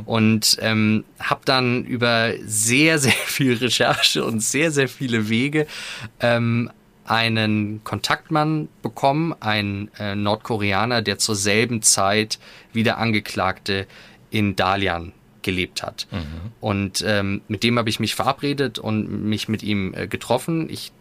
Und 0.05 0.57
ähm, 0.61 1.05
habe 1.19 1.41
dann 1.45 1.85
über 1.85 2.33
sehr, 2.43 2.99
sehr 2.99 3.11
viel 3.11 3.53
Recherche 3.53 4.25
und 4.25 4.41
sehr, 4.41 4.71
sehr 4.71 4.89
viele 4.89 5.29
Wege 5.29 5.67
ähm, 6.19 6.71
einen 7.05 7.81
Kontaktmann 7.85 8.67
bekommen, 8.81 9.33
ein 9.39 9.89
äh, 9.97 10.15
Nordkoreaner, 10.15 11.01
der 11.01 11.17
zur 11.17 11.35
selben 11.35 11.81
Zeit 11.81 12.39
wie 12.73 12.83
der 12.83 12.97
Angeklagte 12.97 13.87
in 14.29 14.57
Dalian 14.57 15.13
gelebt 15.41 15.81
hat. 15.83 16.07
Und 16.59 17.05
ähm, 17.07 17.41
mit 17.47 17.63
dem 17.63 17.79
habe 17.79 17.89
ich 17.89 18.01
mich 18.01 18.15
verabredet 18.15 18.79
und 18.79 19.23
mich 19.29 19.47
mit 19.47 19.63
ihm 19.63 19.93
äh, 19.93 20.07
getroffen. 20.07 20.69
Ich 20.69 20.91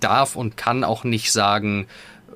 darf 0.00 0.36
und 0.36 0.56
kann 0.56 0.84
auch 0.84 1.04
nicht 1.04 1.32
sagen, 1.32 1.86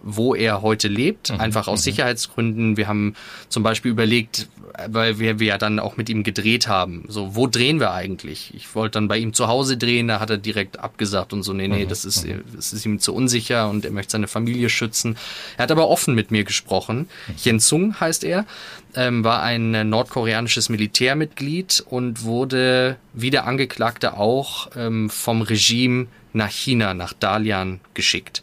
wo 0.02 0.34
er 0.34 0.62
heute 0.62 0.88
lebt, 0.88 1.30
Mhm. 1.30 1.40
einfach 1.40 1.68
aus 1.68 1.82
Sicherheitsgründen. 1.82 2.78
Wir 2.78 2.88
haben 2.88 3.14
zum 3.50 3.62
Beispiel 3.62 3.90
überlegt, 3.90 4.48
weil 4.88 5.18
wir, 5.18 5.38
wir 5.40 5.46
ja 5.48 5.58
dann 5.58 5.78
auch 5.78 5.98
mit 5.98 6.08
ihm 6.08 6.22
gedreht 6.22 6.68
haben, 6.68 7.04
so, 7.08 7.34
wo 7.36 7.46
drehen 7.46 7.80
wir 7.80 7.92
eigentlich? 7.92 8.54
Ich 8.54 8.74
wollte 8.74 8.92
dann 8.92 9.08
bei 9.08 9.18
ihm 9.18 9.34
zu 9.34 9.46
Hause 9.48 9.76
drehen, 9.76 10.08
da 10.08 10.18
hat 10.18 10.30
er 10.30 10.38
direkt 10.38 10.78
abgesagt 10.78 11.34
und 11.34 11.42
so, 11.42 11.52
nee, 11.52 11.68
Mhm. 11.68 11.74
nee, 11.74 11.84
das 11.86 12.06
ist, 12.06 12.26
das 12.56 12.72
ist 12.72 12.86
ihm 12.86 12.98
zu 12.98 13.14
unsicher 13.14 13.68
und 13.68 13.84
er 13.84 13.90
möchte 13.90 14.12
seine 14.12 14.26
Familie 14.28 14.70
schützen. 14.70 15.18
Er 15.58 15.64
hat 15.64 15.70
aber 15.70 15.88
offen 15.88 16.14
mit 16.14 16.30
mir 16.30 16.44
gesprochen. 16.44 17.06
Yen 17.44 17.60
Sung 17.60 18.00
heißt 18.00 18.24
er, 18.24 18.46
ähm, 18.94 19.22
war 19.22 19.42
ein 19.42 19.86
nordkoreanisches 19.90 20.70
Militärmitglied 20.70 21.84
und 21.90 22.22
wurde 22.22 22.96
wie 23.12 23.28
der 23.30 23.46
Angeklagte 23.46 24.14
auch 24.16 24.70
ähm, 24.76 25.10
vom 25.10 25.42
Regime 25.42 26.06
nach 26.32 26.50
China, 26.50 26.94
nach 26.94 27.12
Dalian 27.12 27.80
geschickt. 27.94 28.42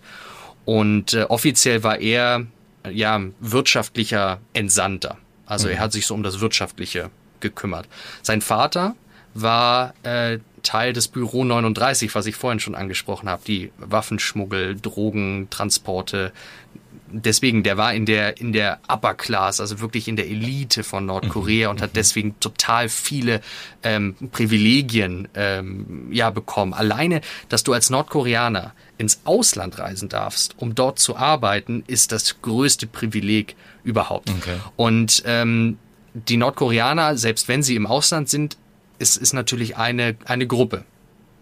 Und 0.66 1.14
äh, 1.14 1.24
offiziell 1.24 1.84
war 1.84 2.00
er 2.00 2.46
ja 2.92 3.22
wirtschaftlicher 3.40 4.40
Entsandter. 4.54 5.18
Also 5.46 5.70
er 5.70 5.80
hat 5.80 5.94
sich 5.94 6.06
so 6.06 6.14
um 6.14 6.24
das 6.24 6.40
Wirtschaftliche 6.40 7.10
gekümmert. 7.40 7.88
Sein 8.22 8.42
Vater 8.42 8.96
war 9.34 9.94
äh, 10.04 10.40
Teil 10.64 10.92
des 10.92 11.08
Büro 11.08 11.46
39, 11.46 12.14
was 12.16 12.26
ich 12.26 12.36
vorhin 12.36 12.60
schon 12.60 12.76
angesprochen 12.76 13.30
habe, 13.30 13.42
die 13.48 13.72
Waffenschmuggel, 13.78 14.76
Drogentransporte. 14.76 16.34
Deswegen, 17.12 17.64
der 17.64 17.78
war 17.78 17.94
in 17.94 18.06
der 18.06 18.40
in 18.40 18.52
der 18.52 18.80
Upper 18.88 19.14
Class, 19.14 19.60
also 19.60 19.80
wirklich 19.80 20.08
in 20.08 20.16
der 20.16 20.28
Elite 20.28 20.84
von 20.84 21.06
Nordkorea 21.06 21.70
und 21.70 21.82
hat 21.82 21.96
deswegen 21.96 22.40
total 22.40 22.90
viele 22.90 23.42
ähm, 23.84 24.16
Privilegien 24.32 25.28
ähm, 25.34 26.08
ja 26.12 26.30
bekommen. 26.30 26.74
Alleine, 26.74 27.22
dass 27.50 27.64
du 27.64 27.74
als 27.74 27.90
Nordkoreaner 27.90 28.74
ins 28.98 29.22
Ausland 29.24 29.80
reisen 29.80 30.10
darfst, 30.10 30.56
um 30.58 30.76
dort 30.76 31.00
zu 31.00 31.16
arbeiten, 31.16 31.84
ist 31.88 32.12
das 32.12 32.42
größte 32.42 32.88
Privileg 32.88 33.56
überhaupt. 33.84 34.30
Okay. 34.30 34.58
Und 34.76 35.24
ähm, 35.26 35.78
die 36.14 36.38
Nordkoreaner, 36.38 37.18
selbst 37.18 37.48
wenn 37.48 37.64
sie 37.64 37.76
im 37.76 37.86
Ausland 37.86 38.30
sind, 38.30 38.58
ist, 39.00 39.18
ist 39.18 39.34
natürlich 39.34 39.78
eine, 39.78 40.16
eine 40.26 40.48
Gruppe. 40.48 40.84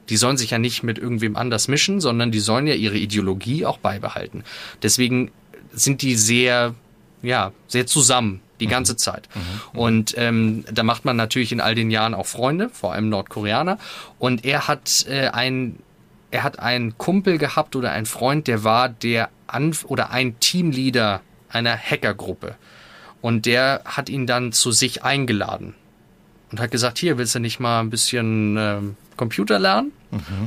Die 0.10 0.18
sollen 0.18 0.38
sich 0.38 0.52
ja 0.52 0.60
nicht 0.60 0.84
mit 0.84 0.98
irgendwem 1.00 1.36
anders 1.36 1.68
mischen, 1.68 2.00
sondern 2.00 2.32
die 2.32 2.40
sollen 2.40 2.68
ja 2.68 2.76
ihre 2.76 2.98
Ideologie 2.98 3.66
auch 3.66 3.78
beibehalten. 3.78 4.44
Deswegen 4.84 5.32
sind 5.76 6.02
die 6.02 6.16
sehr, 6.16 6.74
ja, 7.22 7.52
sehr 7.68 7.86
zusammen 7.86 8.42
die 8.60 8.68
ganze 8.68 8.96
Zeit. 8.96 9.28
Und 9.74 10.16
ähm, 10.18 10.64
da 10.72 10.84
macht 10.84 11.06
man 11.06 11.18
natürlich 11.18 11.52
in 11.52 11.60
all 11.62 11.76
den 11.76 11.92
Jahren 11.92 12.14
auch 12.14 12.26
Freunde, 12.26 12.70
vor 12.70 12.94
allem 12.94 13.10
Nordkoreaner. 13.10 13.78
Und 14.18 14.46
er 14.46 14.68
hat 14.68 15.06
äh, 15.10 15.28
ein 15.28 15.80
er 16.32 16.44
hat 16.44 16.60
einen 16.60 16.98
Kumpel 16.98 17.38
gehabt 17.38 17.78
oder 17.78 17.92
einen 17.92 18.06
Freund, 18.06 18.48
der 18.48 18.66
war 18.66 18.90
der 18.90 19.30
Anf 19.48 19.86
oder 19.86 20.10
ein 20.12 20.38
Teamleader 20.40 21.22
einer 21.48 21.78
Hackergruppe. 21.78 22.56
Und 23.22 23.46
der 23.46 23.82
hat 23.86 24.10
ihn 24.10 24.28
dann 24.28 24.52
zu 24.52 24.72
sich 24.72 25.04
eingeladen 25.04 25.76
und 26.52 26.60
hat 26.60 26.72
gesagt, 26.72 26.98
hier, 26.98 27.18
willst 27.18 27.36
du 27.36 27.40
nicht 27.40 27.60
mal 27.60 27.80
ein 27.80 27.90
bisschen 27.90 28.58
ähm, 28.58 28.98
Computer 29.16 29.60
lernen? 29.60 29.92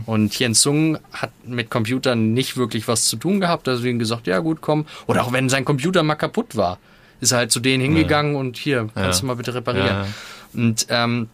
Und 0.06 0.38
Jens 0.38 0.62
Sung 0.62 0.98
hat 1.12 1.30
mit 1.46 1.70
Computern 1.70 2.32
nicht 2.32 2.56
wirklich 2.56 2.88
was 2.88 3.06
zu 3.06 3.16
tun 3.16 3.40
gehabt, 3.40 3.66
deswegen 3.66 3.98
gesagt, 3.98 4.26
ja 4.26 4.38
gut, 4.38 4.60
komm. 4.60 4.86
Oder 5.06 5.24
auch 5.24 5.32
wenn 5.32 5.48
sein 5.48 5.64
Computer 5.64 6.02
mal 6.02 6.14
kaputt 6.16 6.56
war, 6.56 6.78
ist 7.20 7.32
er 7.32 7.38
halt 7.38 7.52
zu 7.52 7.60
denen 7.60 7.82
hingegangen 7.82 8.36
und 8.36 8.56
hier, 8.56 8.88
kannst 8.94 9.18
Ja. 9.18 9.20
du 9.22 9.26
mal 9.26 9.36
bitte 9.36 9.54
reparieren. 9.54 9.86
Ja. 9.86 10.06
Und 10.54 10.86
ähm, 10.88 11.28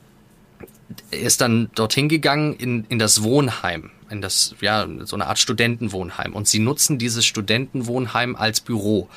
er 1.11 1.21
ist 1.21 1.41
dann 1.41 1.71
dorthin 1.75 2.09
gegangen 2.09 2.55
in, 2.55 2.85
in 2.89 2.99
das 2.99 3.23
Wohnheim, 3.23 3.91
in 4.11 4.21
das, 4.21 4.55
ja, 4.61 4.87
so 5.05 5.17
eine 5.17 5.27
Art 5.27 5.39
Studentenwohnheim. 5.39 6.33
Und 6.35 6.49
sie 6.49 6.59
nutzen 6.59 6.99
dieses 6.99 7.25
Studentenwohnheim 7.27 8.37
als 8.37 8.61
Büro. 8.61 9.09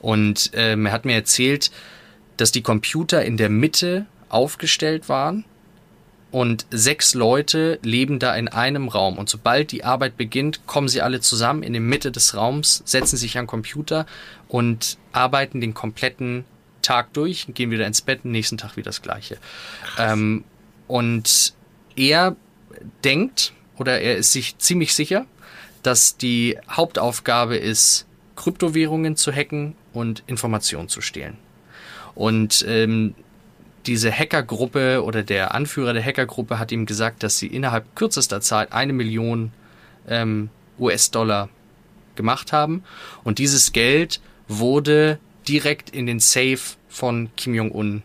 Und 0.00 0.50
ähm, 0.54 0.86
er 0.86 0.92
hat 0.92 1.04
mir 1.04 1.14
erzählt, 1.14 1.70
dass 2.36 2.50
die 2.52 2.62
Computer 2.62 3.24
in 3.24 3.36
der 3.36 3.48
Mitte 3.50 4.06
aufgestellt 4.28 5.08
waren 5.08 5.44
und 6.32 6.66
sechs 6.70 7.12
Leute 7.14 7.78
leben 7.82 8.18
da 8.18 8.34
in 8.34 8.48
einem 8.48 8.88
Raum. 8.88 9.18
Und 9.18 9.28
sobald 9.28 9.70
die 9.70 9.84
Arbeit 9.84 10.16
beginnt, 10.16 10.66
kommen 10.66 10.88
sie 10.88 11.02
alle 11.02 11.20
zusammen 11.20 11.62
in 11.62 11.74
die 11.74 11.80
Mitte 11.80 12.10
des 12.10 12.34
Raums, 12.34 12.82
setzen 12.86 13.18
sich 13.18 13.36
an 13.36 13.44
den 13.44 13.48
Computer 13.48 14.06
und 14.48 14.96
arbeiten 15.12 15.60
den 15.60 15.74
kompletten 15.74 16.44
Tag 16.80 17.12
durch, 17.12 17.46
gehen 17.48 17.70
wieder 17.70 17.86
ins 17.86 18.00
Bett, 18.00 18.24
nächsten 18.24 18.56
Tag 18.56 18.76
wieder 18.76 18.88
das 18.88 19.02
Gleiche. 19.02 19.36
Ähm, 19.98 20.44
und 20.88 21.52
er 21.96 22.34
denkt 23.04 23.52
oder 23.76 24.00
er 24.00 24.16
ist 24.16 24.32
sich 24.32 24.56
ziemlich 24.58 24.94
sicher, 24.94 25.26
dass 25.82 26.16
die 26.16 26.58
Hauptaufgabe 26.70 27.56
ist, 27.56 28.06
Kryptowährungen 28.36 29.16
zu 29.16 29.32
hacken 29.32 29.74
und 29.92 30.22
Informationen 30.26 30.88
zu 30.88 31.02
stehlen. 31.02 31.36
Und 32.14 32.64
ähm, 32.66 33.14
diese 33.86 34.12
Hackergruppe 34.12 35.02
oder 35.02 35.22
der 35.22 35.54
Anführer 35.54 35.92
der 35.92 36.04
Hackergruppe 36.04 36.58
hat 36.58 36.72
ihm 36.72 36.86
gesagt, 36.86 37.22
dass 37.22 37.38
sie 37.38 37.48
innerhalb 37.48 37.96
kürzester 37.96 38.40
Zeit 38.40 38.72
eine 38.72 38.92
Million 38.92 39.52
ähm, 40.08 40.50
US-Dollar 40.78 41.48
gemacht 42.14 42.52
haben. 42.52 42.84
Und 43.24 43.38
dieses 43.38 43.72
Geld 43.72 44.20
wurde 44.48 45.18
direkt 45.48 45.90
in 45.90 46.06
den 46.06 46.20
Safe 46.20 46.60
von 46.88 47.30
Kim 47.36 47.54
Jong-un 47.54 48.02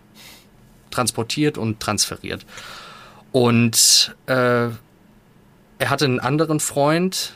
transportiert 0.90 1.58
und 1.58 1.80
transferiert. 1.80 2.46
Und 3.32 4.16
äh, 4.26 4.70
er 5.80 5.90
hatte 5.90 6.06
einen 6.06 6.20
anderen 6.20 6.60
Freund 6.60 7.34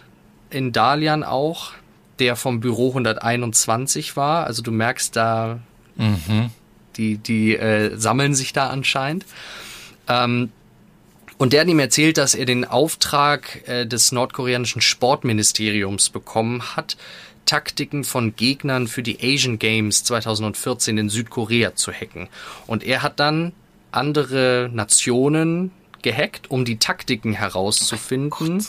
in 0.50 0.72
Dalian 0.72 1.24
auch, 1.24 1.74
der 2.20 2.36
vom 2.36 2.60
Büro 2.60 2.90
121 2.90 4.16
war. 4.16 4.46
Also 4.46 4.62
du 4.62 4.72
merkst 4.72 5.16
da, 5.16 5.60
die, 6.98 7.18
die 7.18 7.56
äh, 7.56 7.96
sammeln 7.98 8.34
sich 8.34 8.54
da 8.54 8.70
anscheinend. 8.70 9.26
Ähm, 10.08 10.52
und 11.38 11.54
der 11.54 11.62
hat 11.62 11.68
ihm 11.68 11.80
erzählt, 11.80 12.18
dass 12.18 12.36
er 12.36 12.46
den 12.46 12.66
Auftrag 12.66 13.68
äh, 13.68 13.88
des 13.88 14.12
nordkoreanischen 14.12 14.82
Sportministeriums 14.82 16.10
bekommen 16.10 16.76
hat, 16.76 16.98
Taktiken 17.46 18.04
von 18.04 18.36
Gegnern 18.36 18.88
für 18.88 19.02
die 19.02 19.18
Asian 19.22 19.58
Games 19.58 20.04
2014 20.04 20.98
in 20.98 21.10
Südkorea 21.10 21.76
zu 21.76 21.92
hacken. 21.92 22.30
Und 22.68 22.84
er 22.84 23.02
hat 23.02 23.20
dann 23.20 23.54
andere 23.92 24.70
Nationen 24.72 25.72
gehackt, 26.02 26.52
um 26.52 26.64
die 26.64 26.78
Taktiken 26.78 27.34
herauszufinden 27.34 28.66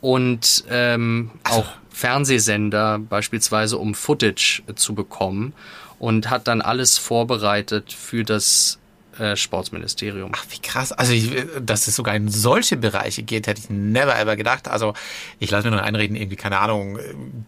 und 0.00 0.64
ähm, 0.70 1.30
auch 1.44 1.66
Fernsehsender 1.90 2.98
beispielsweise, 2.98 3.78
um 3.78 3.94
Footage 3.94 4.62
äh, 4.66 4.74
zu 4.74 4.94
bekommen 4.94 5.52
und 5.98 6.30
hat 6.30 6.48
dann 6.48 6.60
alles 6.60 6.98
vorbereitet 6.98 7.92
für 7.92 8.24
das 8.24 8.78
äh, 9.18 9.36
Sportsministerium. 9.36 10.30
Ach, 10.34 10.44
wie 10.50 10.60
krass. 10.60 10.92
Also, 10.92 11.12
ich, 11.12 11.30
dass 11.60 11.88
es 11.88 11.96
sogar 11.96 12.14
in 12.14 12.28
solche 12.28 12.76
Bereiche 12.76 13.22
geht, 13.22 13.46
hätte 13.46 13.60
ich 13.60 13.70
never 13.70 14.16
ever 14.16 14.36
gedacht. 14.36 14.68
Also, 14.68 14.94
ich 15.40 15.50
lasse 15.50 15.68
mir 15.68 15.76
nur 15.76 15.82
einreden, 15.82 16.16
irgendwie, 16.16 16.36
keine 16.36 16.58
Ahnung, 16.58 16.98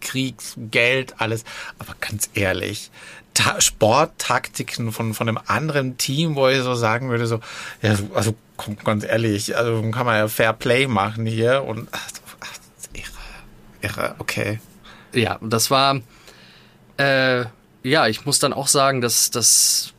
Kriegs, 0.00 0.54
Geld, 0.56 1.14
alles. 1.18 1.44
Aber 1.78 1.94
ganz 2.00 2.28
ehrlich, 2.34 2.90
Ta 3.34 3.60
Sporttaktiken 3.60 4.90
von, 4.90 5.14
von 5.14 5.28
einem 5.28 5.38
anderen 5.46 5.96
Team, 5.96 6.34
wo 6.34 6.48
ich 6.48 6.58
so 6.62 6.74
sagen 6.74 7.10
würde, 7.10 7.28
so, 7.28 7.40
ja, 7.82 7.96
also, 8.14 8.34
komm, 8.56 8.76
ganz 8.82 9.04
ehrlich, 9.04 9.56
also, 9.56 9.80
kann 9.92 10.06
man 10.06 10.16
ja 10.16 10.28
Fair 10.28 10.52
Play 10.52 10.88
machen 10.88 11.26
hier 11.26 11.62
und, 11.62 11.88
ach, 11.92 12.08
ach, 12.40 12.52
irre, 12.92 13.06
irre, 13.82 14.14
okay. 14.18 14.58
Ja, 15.12 15.38
das 15.40 15.70
war, 15.70 16.00
äh, 16.96 17.44
ja, 17.82 18.06
ich 18.08 18.24
muss 18.26 18.38
dann 18.38 18.52
auch 18.52 18.68
sagen, 18.68 19.00
dass 19.00 19.30
das 19.30 19.92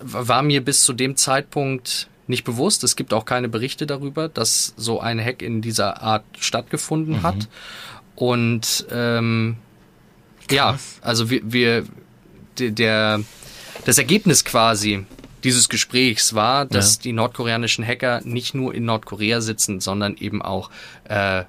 war 0.00 0.42
mir 0.42 0.64
bis 0.64 0.84
zu 0.84 0.92
dem 0.92 1.16
Zeitpunkt 1.16 2.08
nicht 2.26 2.44
bewusst. 2.44 2.84
Es 2.84 2.94
gibt 2.94 3.12
auch 3.14 3.24
keine 3.24 3.48
Berichte 3.48 3.86
darüber, 3.86 4.28
dass 4.28 4.74
so 4.76 5.00
ein 5.00 5.18
Hack 5.18 5.40
in 5.42 5.62
dieser 5.62 6.02
Art 6.02 6.24
stattgefunden 6.38 7.22
hat. 7.22 7.48
Und 8.14 8.86
ähm, 8.90 9.56
ja, 10.50 10.78
also 11.00 11.30
wir, 11.30 11.40
wir 11.44 11.84
de- 12.58 12.70
der 12.70 13.20
das 13.84 13.96
Ergebnis 13.98 14.44
quasi 14.44 15.06
dieses 15.44 15.68
Gesprächs 15.68 16.34
war, 16.34 16.66
dass 16.66 16.96
Ja. 16.96 17.02
die 17.04 17.12
nordkoreanischen 17.12 17.86
Hacker 17.86 18.20
nicht 18.24 18.54
nur 18.54 18.74
in 18.74 18.84
Nordkorea 18.84 19.40
sitzen, 19.40 19.80
sondern 19.80 20.16
eben 20.16 20.42
auch 20.42 20.70
äh, 21.04 21.44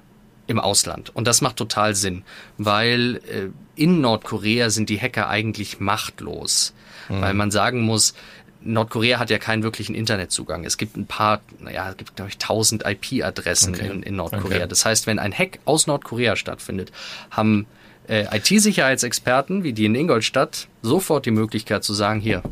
im 0.46 0.58
Ausland. 0.60 1.14
Und 1.14 1.26
das 1.26 1.40
macht 1.42 1.56
total 1.56 1.94
Sinn, 1.94 2.22
weil 2.56 3.16
äh, 3.28 3.48
in 3.80 4.00
Nordkorea 4.00 4.68
sind 4.70 4.90
die 4.90 5.00
Hacker 5.00 5.28
eigentlich 5.28 5.80
machtlos, 5.80 6.74
weil 7.08 7.34
man 7.34 7.50
sagen 7.50 7.80
muss, 7.80 8.14
Nordkorea 8.62 9.18
hat 9.18 9.30
ja 9.30 9.38
keinen 9.38 9.62
wirklichen 9.62 9.94
Internetzugang. 9.94 10.64
Es 10.64 10.76
gibt 10.76 10.96
ein 10.96 11.06
paar, 11.06 11.40
naja, 11.60 11.88
es 11.90 11.96
gibt, 11.96 12.14
glaube 12.14 12.28
ich, 12.28 12.34
1000 12.36 12.84
IP-Adressen 12.86 13.74
Okay. 13.74 13.88
in, 13.90 14.02
in 14.02 14.16
Nordkorea. 14.16 14.58
Okay. 14.58 14.68
Das 14.68 14.84
heißt, 14.84 15.06
wenn 15.06 15.18
ein 15.18 15.32
Hack 15.32 15.58
aus 15.64 15.86
Nordkorea 15.86 16.36
stattfindet, 16.36 16.92
haben 17.30 17.66
äh, 18.06 18.26
IT-Sicherheitsexperten 18.36 19.64
wie 19.64 19.72
die 19.72 19.86
in 19.86 19.94
Ingolstadt 19.94 20.68
sofort 20.82 21.26
die 21.26 21.30
Möglichkeit 21.30 21.84
zu 21.84 21.94
sagen, 21.94 22.20
hier, 22.20 22.42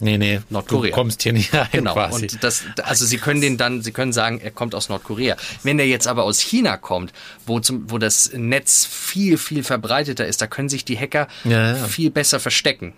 Nee, 0.00 0.18
nee, 0.18 0.40
Nordkorea. 0.50 0.90
Du 0.90 0.94
kommst 0.94 1.22
hier 1.22 1.32
nicht 1.32 1.54
rein 1.54 1.68
Genau. 1.72 1.94
quasi. 1.94 2.22
Und 2.22 2.44
das, 2.44 2.64
also 2.82 3.06
sie 3.06 3.16
können 3.18 3.40
den 3.40 3.56
dann, 3.56 3.80
sie 3.82 3.92
können 3.92 4.12
sagen, 4.12 4.40
er 4.42 4.50
kommt 4.50 4.74
aus 4.74 4.88
Nordkorea. 4.88 5.36
Wenn 5.62 5.78
er 5.78 5.86
jetzt 5.86 6.06
aber 6.06 6.24
aus 6.24 6.40
China 6.40 6.76
kommt, 6.76 7.12
wo 7.46 7.60
zum, 7.60 7.90
wo 7.90 7.96
das 7.98 8.30
Netz 8.34 8.84
viel, 8.84 9.38
viel 9.38 9.62
verbreiteter 9.62 10.26
ist, 10.26 10.42
da 10.42 10.46
können 10.46 10.68
sich 10.68 10.84
die 10.84 10.98
Hacker 10.98 11.28
Ja, 11.44 11.76
ja. 11.76 11.84
viel 11.86 12.10
besser 12.10 12.40
verstecken. 12.40 12.92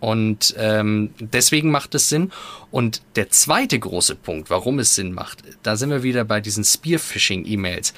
Und 0.00 0.54
ähm, 0.58 1.10
deswegen 1.20 1.70
macht 1.70 1.94
es 1.94 2.08
Sinn. 2.08 2.32
Und 2.70 3.02
der 3.16 3.30
zweite 3.30 3.78
große 3.78 4.14
Punkt, 4.16 4.50
warum 4.50 4.78
es 4.78 4.94
Sinn 4.94 5.12
macht, 5.12 5.42
da 5.62 5.76
sind 5.76 5.90
wir 5.90 6.02
wieder 6.02 6.24
bei 6.24 6.40
diesen 6.40 6.64
Spearphishing-E-Mails. 6.64 7.94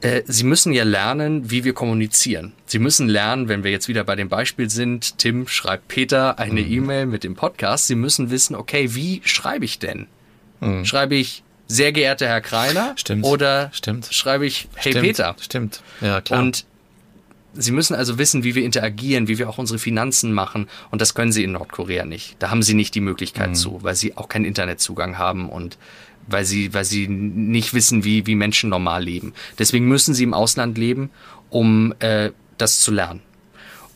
Äh, 0.00 0.22
Sie 0.26 0.44
müssen 0.44 0.72
ja 0.72 0.84
lernen, 0.84 1.50
wie 1.50 1.64
wir 1.64 1.72
kommunizieren. 1.72 2.52
Sie 2.66 2.78
müssen 2.78 3.08
lernen, 3.08 3.48
wenn 3.48 3.64
wir 3.64 3.70
jetzt 3.70 3.88
wieder 3.88 4.04
bei 4.04 4.14
dem 4.14 4.28
Beispiel 4.28 4.70
sind, 4.70 5.18
Tim 5.18 5.48
schreibt 5.48 5.88
Peter 5.88 6.38
eine 6.38 6.60
E-Mail 6.60 7.06
mit 7.06 7.24
dem 7.24 7.34
Podcast. 7.34 7.88
Sie 7.88 7.96
müssen 7.96 8.30
wissen, 8.30 8.54
okay, 8.54 8.94
wie 8.94 9.20
schreibe 9.24 9.64
ich 9.64 9.78
denn? 9.78 10.06
Schreibe 10.84 11.14
ich 11.14 11.42
sehr 11.68 11.92
geehrter 11.92 12.26
Herr 12.26 12.40
Kreiner 12.40 12.94
Stimmt. 12.96 13.24
oder 13.24 13.70
Stimmt. 13.72 14.08
schreibe 14.10 14.44
ich 14.46 14.68
Hey 14.74 14.92
Stimmt, 14.92 15.06
Peter? 15.06 15.36
Stimmt. 15.40 15.82
Ja, 16.00 16.20
klar. 16.20 16.40
Und 16.40 16.64
Sie 17.54 17.72
müssen 17.72 17.94
also 17.94 18.18
wissen, 18.18 18.44
wie 18.44 18.54
wir 18.54 18.64
interagieren, 18.64 19.26
wie 19.26 19.38
wir 19.38 19.48
auch 19.48 19.58
unsere 19.58 19.78
Finanzen 19.78 20.32
machen. 20.32 20.68
Und 20.90 21.00
das 21.00 21.14
können 21.14 21.32
Sie 21.32 21.42
in 21.44 21.52
Nordkorea 21.52 22.04
nicht. 22.04 22.36
Da 22.40 22.50
haben 22.50 22.62
Sie 22.62 22.74
nicht 22.74 22.94
die 22.94 23.00
Möglichkeit 23.00 23.56
zu, 23.56 23.82
weil 23.82 23.94
Sie 23.96 24.16
auch 24.16 24.28
keinen 24.28 24.44
Internetzugang 24.44 25.18
haben 25.18 25.48
und 25.48 25.76
weil 26.28 26.44
Sie, 26.44 26.72
weil 26.74 26.84
Sie 26.84 27.08
nicht 27.08 27.74
wissen, 27.74 28.04
wie, 28.04 28.26
wie 28.26 28.34
Menschen 28.34 28.70
normal 28.70 29.02
leben. 29.02 29.32
Deswegen 29.58 29.88
müssen 29.88 30.14
Sie 30.14 30.22
im 30.22 30.34
Ausland 30.34 30.78
leben, 30.78 31.10
um 31.50 31.94
äh, 31.98 32.30
das 32.58 32.80
zu 32.80 32.92
lernen. 32.92 33.20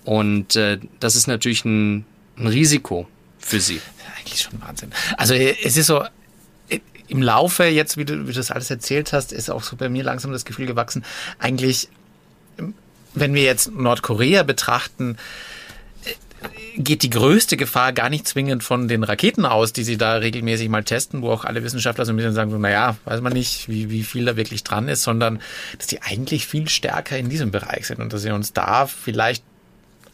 Und 0.05 0.57
äh, 0.57 0.79
das 0.99 1.15
ist 1.15 1.29
natürlich 1.29 1.65
ein, 1.65 2.05
ein 2.37 2.47
Risiko 2.49 3.07
für 3.39 3.61
Sie. 3.61 3.81
eigentlich 4.19 4.41
schon 4.41 4.61
Wahnsinn. 4.61 4.91
Also 5.17 5.35
äh, 5.35 5.57
es 5.63 5.77
ist 5.77 5.87
so, 5.87 6.05
äh, 6.69 6.81
im 7.09 7.23
Laufe 7.23 7.65
jetzt, 7.65 7.97
wie 7.97 8.05
du, 8.05 8.23
wie 8.27 8.33
du 8.33 8.39
das 8.39 8.51
alles 8.51 8.71
erzählt 8.71 9.13
hast, 9.13 9.33
ist 9.33 9.51
auch 9.51 9.63
so 9.63 9.77
bei 9.77 9.89
mir 9.89 10.03
langsam 10.03 10.33
das 10.33 10.45
Gefühl 10.45 10.67
gewachsen, 10.67 11.05
eigentlich, 11.39 11.89
wenn 13.15 13.35
wir 13.35 13.43
jetzt 13.43 13.73
Nordkorea 13.73 14.43
betrachten, 14.43 15.17
geht 16.77 17.03
die 17.03 17.11
größte 17.11 17.57
Gefahr 17.57 17.93
gar 17.93 18.09
nicht 18.09 18.27
zwingend 18.27 18.63
von 18.63 18.89
den 18.89 19.05
Raketen 19.05 19.45
aus, 19.45 19.73
die 19.73 19.85
sie 19.85 19.97
da 19.97 20.17
regelmäßig 20.17 20.69
mal 20.69 20.85
testen, 20.85 21.23
wo 21.23 21.31
auch 21.31 21.45
alle 21.45 21.63
Wissenschaftler 21.63 22.05
so 22.05 22.13
ein 22.13 22.17
bisschen 22.17 22.35
sagen, 22.35 22.51
so, 22.51 22.59
naja, 22.59 22.97
weiß 23.05 23.21
man 23.21 23.33
nicht, 23.33 23.69
wie, 23.69 23.91
wie 23.91 24.03
viel 24.03 24.25
da 24.25 24.37
wirklich 24.37 24.65
dran 24.65 24.89
ist, 24.89 25.03
sondern 25.03 25.41
dass 25.79 25.87
die 25.87 26.03
eigentlich 26.03 26.47
viel 26.47 26.69
stärker 26.69 27.19
in 27.19 27.29
diesem 27.29 27.51
Bereich 27.51 27.87
sind 27.87 28.01
und 28.01 28.13
dass 28.13 28.25
wir 28.25 28.35
uns 28.35 28.53
da 28.53 28.87
vielleicht 28.87 29.45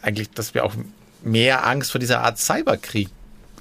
eigentlich, 0.03 0.31
dass 0.31 0.55
wir 0.55 0.65
auch 0.65 0.75
mehr 1.23 1.67
Angst 1.67 1.93
vor 1.93 1.99
dieser 1.99 2.23
Art 2.23 2.39
Cyberkrieg 2.39 3.09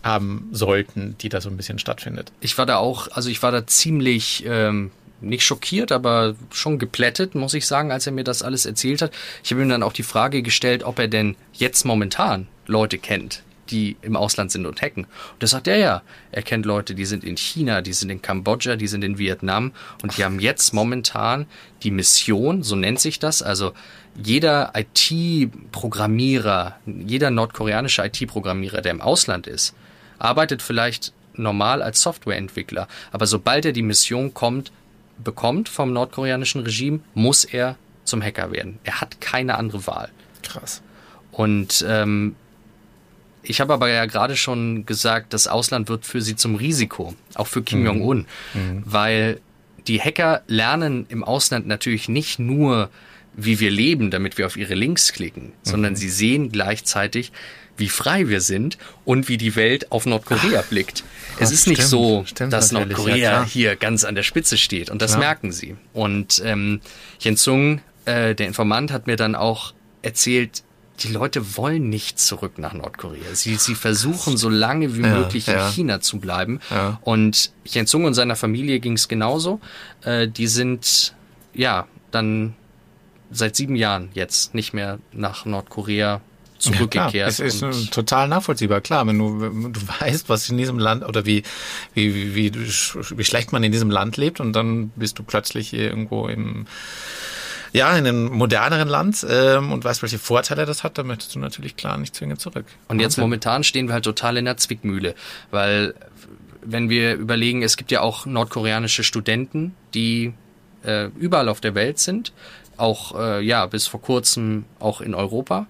haben 0.03 0.49
sollten, 0.51 1.15
die 1.19 1.29
da 1.29 1.41
so 1.41 1.49
ein 1.49 1.57
bisschen 1.57 1.79
stattfindet. 1.79 2.31
Ich 2.39 2.57
war 2.57 2.65
da 2.65 2.77
auch, 2.77 3.09
also 3.11 3.29
ich 3.29 3.41
war 3.43 3.51
da 3.51 3.65
ziemlich 3.65 4.43
ähm, 4.47 4.91
nicht 5.21 5.43
schockiert, 5.43 5.91
aber 5.91 6.35
schon 6.51 6.79
geplättet, 6.79 7.35
muss 7.35 7.53
ich 7.53 7.65
sagen, 7.65 7.91
als 7.91 8.05
er 8.05 8.13
mir 8.13 8.23
das 8.23 8.43
alles 8.43 8.65
erzählt 8.65 9.01
hat. 9.01 9.11
Ich 9.43 9.51
habe 9.51 9.61
ihm 9.61 9.69
dann 9.69 9.83
auch 9.83 9.93
die 9.93 10.03
Frage 10.03 10.41
gestellt, 10.41 10.83
ob 10.83 10.99
er 10.99 11.07
denn 11.07 11.35
jetzt 11.53 11.85
momentan 11.85 12.47
Leute 12.67 12.97
kennt, 12.97 13.43
die 13.69 13.97
im 14.01 14.15
Ausland 14.15 14.51
sind 14.51 14.65
und 14.65 14.81
hacken. 14.81 15.05
Und 15.05 15.43
da 15.43 15.47
sagt 15.47 15.67
er 15.67 15.77
ja, 15.77 16.01
er 16.31 16.41
kennt 16.41 16.65
Leute, 16.65 16.95
die 16.95 17.05
sind 17.05 17.23
in 17.23 17.37
China, 17.37 17.81
die 17.81 17.93
sind 17.93 18.09
in 18.09 18.21
Kambodscha, 18.21 18.75
die 18.75 18.87
sind 18.87 19.03
in 19.03 19.17
Vietnam 19.17 19.71
und 20.01 20.17
die 20.17 20.23
haben 20.23 20.39
jetzt 20.39 20.73
momentan 20.73 21.45
die 21.83 21.91
Mission, 21.91 22.63
so 22.63 22.75
nennt 22.75 22.99
sich 22.99 23.19
das, 23.19 23.41
also 23.41 23.73
jeder 24.21 24.73
IT-Programmierer, 24.75 26.77
jeder 26.85 27.29
nordkoreanische 27.29 28.03
IT-Programmierer, 28.05 28.81
der 28.81 28.91
im 28.91 29.01
Ausland 29.01 29.47
ist, 29.47 29.75
arbeitet 30.17 30.61
vielleicht 30.61 31.13
normal 31.33 31.81
als 31.81 32.01
Softwareentwickler, 32.01 32.87
aber 33.11 33.27
sobald 33.27 33.65
er 33.65 33.73
die 33.73 33.83
Mission 33.83 34.33
kommt, 34.33 34.71
bekommt 35.23 35.69
vom 35.69 35.93
nordkoreanischen 35.93 36.61
Regime, 36.61 36.99
muss 37.13 37.43
er 37.43 37.75
zum 38.03 38.23
Hacker 38.23 38.51
werden. 38.51 38.79
Er 38.83 39.01
hat 39.01 39.21
keine 39.21 39.57
andere 39.57 39.85
Wahl. 39.85 40.09
Krass. 40.41 40.81
Und 41.31 41.85
ähm, 41.87 42.35
ich 43.43 43.61
habe 43.61 43.73
aber 43.73 43.89
ja 43.89 44.05
gerade 44.05 44.35
schon 44.35 44.85
gesagt, 44.85 45.33
das 45.33 45.47
Ausland 45.47 45.89
wird 45.89 46.05
für 46.05 46.21
sie 46.21 46.35
zum 46.35 46.55
Risiko, 46.55 47.15
auch 47.35 47.47
für 47.47 47.63
Kim 47.63 47.85
Jong-un, 47.85 48.25
weil 48.83 49.39
die 49.87 50.01
Hacker 50.01 50.41
lernen 50.47 51.05
im 51.09 51.23
Ausland 51.23 51.65
natürlich 51.65 52.09
nicht 52.09 52.39
nur, 52.39 52.89
wie 53.33 53.59
wir 53.59 53.71
leben, 53.71 54.11
damit 54.11 54.37
wir 54.37 54.45
auf 54.45 54.57
ihre 54.57 54.73
Links 54.73 55.13
klicken, 55.13 55.53
sondern 55.63 55.95
sie 55.95 56.09
sehen 56.09 56.51
gleichzeitig, 56.51 57.31
wie 57.77 57.89
frei 57.89 58.27
wir 58.27 58.41
sind 58.41 58.77
und 59.05 59.29
wie 59.29 59.37
die 59.37 59.55
Welt 59.55 59.91
auf 59.91 60.05
Nordkorea 60.05 60.63
blickt. 60.69 61.03
es 61.39 61.51
ist 61.51 61.67
nicht 61.67 61.77
stimmt, 61.77 61.89
so, 61.89 62.23
stimmt 62.25 62.51
dass 62.51 62.71
ja, 62.71 62.79
Nordkorea 62.79 63.15
klar. 63.15 63.45
hier 63.45 63.75
ganz 63.75 64.03
an 64.03 64.15
der 64.15 64.23
Spitze 64.23 64.57
steht 64.57 64.89
und 64.89 65.01
das 65.01 65.11
Klar. 65.11 65.19
merken 65.19 65.51
sie. 65.51 65.75
Und 65.93 66.41
ähm, 66.43 66.81
Jensung, 67.19 67.81
äh, 68.05 68.33
der 68.33 68.47
Informant, 68.47 68.91
hat 68.91 69.05
mir 69.05 69.15
dann 69.15 69.35
auch 69.35 69.73
erzählt, 70.01 70.63
die 70.99 71.09
Leute 71.09 71.57
wollen 71.57 71.89
nicht 71.89 72.19
zurück 72.19 72.57
nach 72.57 72.73
Nordkorea. 72.73 73.33
Sie, 73.33 73.55
sie 73.55 73.75
versuchen 73.75 74.37
so 74.37 74.49
lange 74.49 74.95
wie 74.95 75.01
Ja, 75.01 75.19
möglich 75.19 75.47
ja. 75.47 75.67
in 75.67 75.73
China 75.73 75.99
zu 76.01 76.19
bleiben. 76.19 76.59
Ja. 76.69 76.99
Und 77.03 77.51
Jensung 77.65 78.05
und 78.05 78.13
seiner 78.13 78.35
Familie 78.35 78.79
ging 78.79 78.93
es 78.93 79.07
genauso. 79.07 79.59
Äh, 80.03 80.27
die 80.27 80.47
sind 80.47 81.13
ja 81.53 81.87
dann 82.11 82.55
seit 83.31 83.55
sieben 83.55 83.75
Jahren 83.75 84.09
jetzt 84.13 84.55
nicht 84.55 84.73
mehr 84.73 84.99
nach 85.11 85.45
Nordkorea 85.45 86.21
zurückgekehrt. 86.57 87.13
Ja, 87.13 87.27
es 87.27 87.39
ist 87.39 87.63
total 87.91 88.27
nachvollziehbar. 88.27 88.81
Klar, 88.81 89.05
wenn 89.05 89.19
du, 89.19 89.39
wenn 89.39 89.73
du 89.73 89.79
weißt, 89.99 90.29
was 90.29 90.49
in 90.49 90.57
diesem 90.57 90.79
Land 90.79 91.03
oder 91.05 91.25
wie, 91.25 91.43
wie, 91.93 92.35
wie, 92.35 92.53
wie, 92.55 93.23
schlecht 93.23 93.51
man 93.51 93.63
in 93.63 93.71
diesem 93.71 93.91
Land 93.91 94.17
lebt 94.17 94.39
und 94.39 94.53
dann 94.53 94.89
bist 94.95 95.19
du 95.19 95.23
plötzlich 95.23 95.69
hier 95.69 95.89
irgendwo 95.89 96.27
im, 96.27 96.65
ja, 97.77 97.91
in 97.97 98.07
einem 98.07 98.25
moderneren 98.25 98.87
Land 98.87 99.25
ähm, 99.29 99.71
und 99.71 99.83
weißt, 99.83 100.01
welche 100.01 100.19
Vorteile 100.19 100.65
das 100.65 100.83
hat, 100.83 100.97
dann 100.97 101.07
möchtest 101.07 101.35
du 101.35 101.39
natürlich 101.39 101.75
klar 101.75 101.97
nicht 101.97 102.15
zwingend 102.15 102.41
zurück. 102.41 102.65
Und 102.87 102.99
jetzt 102.99 103.13
Wahnsinn. 103.13 103.21
momentan 103.23 103.63
stehen 103.63 103.87
wir 103.87 103.93
halt 103.93 104.05
total 104.05 104.37
in 104.37 104.45
der 104.45 104.57
Zwickmühle, 104.57 105.15
weil 105.51 105.93
wenn 106.61 106.89
wir 106.89 107.15
überlegen, 107.15 107.63
es 107.63 107.77
gibt 107.77 107.91
ja 107.91 108.01
auch 108.01 108.25
nordkoreanische 108.25 109.03
Studenten, 109.03 109.73
die 109.93 110.33
äh, 110.83 111.05
überall 111.17 111.49
auf 111.49 111.61
der 111.61 111.75
Welt 111.75 111.99
sind, 111.99 112.33
auch 112.75 113.17
äh, 113.17 113.41
ja 113.41 113.65
bis 113.65 113.87
vor 113.87 114.01
kurzem 114.01 114.65
auch 114.79 115.01
in 115.01 115.15
Europa. 115.15 115.67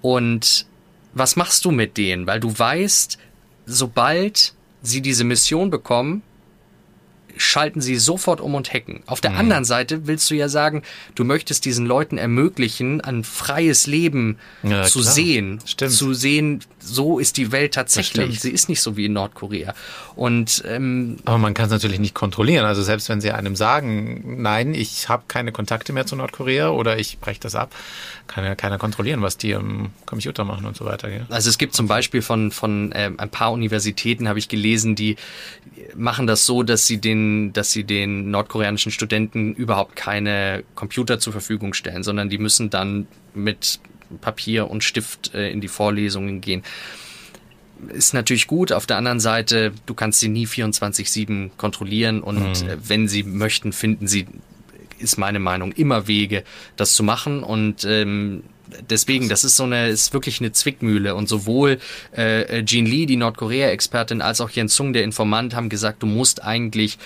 Und 0.00 0.66
was 1.12 1.36
machst 1.36 1.64
du 1.64 1.70
mit 1.70 1.96
denen? 1.96 2.26
Weil 2.26 2.40
du 2.40 2.58
weißt, 2.58 3.18
sobald 3.66 4.54
sie 4.82 5.02
diese 5.02 5.24
Mission 5.24 5.70
bekommen, 5.70 6.22
schalten 7.36 7.80
sie 7.80 7.96
sofort 7.96 8.40
um 8.40 8.54
und 8.54 8.72
hacken. 8.72 9.02
Auf 9.06 9.20
der 9.20 9.30
Mhm. 9.32 9.38
anderen 9.38 9.64
Seite 9.64 10.06
willst 10.06 10.30
du 10.30 10.34
ja 10.34 10.48
sagen, 10.48 10.82
du 11.14 11.24
möchtest 11.24 11.64
diesen 11.64 11.86
Leuten 11.86 12.18
ermöglichen, 12.18 13.00
ein 13.00 13.24
freies 13.24 13.86
Leben 13.86 14.38
Ja, 14.62 14.84
zu 14.84 15.00
klar. 15.00 15.12
sehen, 15.14 15.60
Stimmt. 15.64 15.92
zu 15.92 16.14
sehen, 16.14 16.60
so 16.80 17.18
ist 17.18 17.36
die 17.36 17.52
Welt 17.52 17.74
tatsächlich. 17.74 18.40
Sie 18.40 18.50
ist 18.50 18.68
nicht 18.68 18.80
so 18.82 18.96
wie 18.96 19.04
in 19.06 19.12
Nordkorea. 19.12 19.74
Und 20.16 20.62
ähm, 20.66 21.16
Aber 21.24 21.38
man 21.38 21.54
kann 21.54 21.66
es 21.66 21.70
natürlich 21.72 22.00
nicht 22.00 22.14
kontrollieren. 22.14 22.64
Also 22.64 22.82
selbst 22.82 23.08
wenn 23.08 23.20
sie 23.20 23.30
einem 23.30 23.56
sagen, 23.56 24.42
nein, 24.42 24.74
ich 24.74 25.08
habe 25.08 25.22
keine 25.28 25.52
Kontakte 25.52 25.92
mehr 25.92 26.06
zu 26.06 26.16
Nordkorea 26.16 26.70
oder 26.70 26.98
ich 26.98 27.18
breche 27.18 27.40
das 27.40 27.54
ab, 27.54 27.74
kann 28.26 28.44
ja 28.44 28.54
keiner 28.54 28.78
kontrollieren, 28.78 29.22
was 29.22 29.36
die 29.36 29.54
am 29.54 29.90
Computer 30.06 30.44
machen 30.44 30.66
und 30.66 30.76
so 30.76 30.84
weiter. 30.84 31.08
Gell? 31.08 31.26
Also 31.30 31.48
es 31.48 31.58
gibt 31.58 31.74
zum 31.74 31.86
Beispiel 31.86 32.20
von, 32.22 32.50
von 32.50 32.92
ähm, 32.94 33.18
ein 33.18 33.30
paar 33.30 33.52
Universitäten, 33.52 34.28
habe 34.28 34.38
ich 34.38 34.48
gelesen, 34.48 34.94
die 34.96 35.16
machen 35.94 36.26
das 36.26 36.46
so, 36.46 36.62
dass 36.62 36.86
sie 36.86 36.98
den, 37.00 37.21
dass 37.52 37.72
sie 37.72 37.84
den 37.84 38.30
nordkoreanischen 38.30 38.92
Studenten 38.92 39.54
überhaupt 39.54 39.96
keine 39.96 40.64
Computer 40.74 41.18
zur 41.18 41.32
Verfügung 41.32 41.74
stellen, 41.74 42.02
sondern 42.02 42.28
die 42.28 42.38
müssen 42.38 42.70
dann 42.70 43.06
mit 43.34 43.80
Papier 44.20 44.70
und 44.70 44.84
Stift 44.84 45.34
äh, 45.34 45.50
in 45.50 45.60
die 45.60 45.68
Vorlesungen 45.68 46.40
gehen. 46.40 46.62
Ist 47.88 48.14
natürlich 48.14 48.46
gut. 48.46 48.70
Auf 48.72 48.86
der 48.86 48.96
anderen 48.96 49.20
Seite, 49.20 49.72
du 49.86 49.94
kannst 49.94 50.20
sie 50.20 50.28
nie 50.28 50.46
24-7 50.46 51.50
kontrollieren 51.56 52.22
und 52.22 52.62
äh, 52.62 52.76
wenn 52.82 53.08
sie 53.08 53.22
möchten, 53.24 53.72
finden 53.72 54.06
sie 54.06 54.26
ist 55.02 55.16
meine 55.18 55.38
Meinung, 55.38 55.72
immer 55.72 56.06
Wege, 56.06 56.44
das 56.76 56.94
zu 56.94 57.02
machen. 57.02 57.42
Und 57.42 57.84
ähm, 57.84 58.44
deswegen, 58.88 59.28
das 59.28 59.44
ist 59.44 59.56
so 59.56 59.64
eine, 59.64 59.88
ist 59.88 60.12
wirklich 60.12 60.40
eine 60.40 60.52
Zwickmühle. 60.52 61.14
Und 61.14 61.28
sowohl 61.28 61.78
äh, 62.12 62.64
Jean 62.64 62.86
Lee, 62.86 63.06
die 63.06 63.16
Nordkorea-Expertin, 63.16 64.22
als 64.22 64.40
auch 64.40 64.50
Jens 64.50 64.74
Sung, 64.74 64.92
der 64.92 65.04
Informant, 65.04 65.54
haben 65.54 65.68
gesagt, 65.68 66.02
du 66.02 66.06
musst 66.06 66.42
eigentlich, 66.42 66.98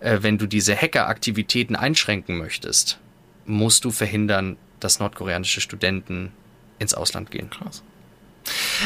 äh, 0.00 0.18
wenn 0.22 0.38
du 0.38 0.46
diese 0.46 0.76
Hacker-Aktivitäten 0.76 1.76
einschränken 1.76 2.38
möchtest, 2.38 2.98
musst 3.46 3.84
du 3.84 3.90
verhindern, 3.90 4.56
dass 4.80 5.00
nordkoreanische 5.00 5.60
Studenten 5.60 6.32
ins 6.78 6.94
Ausland 6.94 7.30
gehen. 7.30 7.50
Krass. 7.50 7.82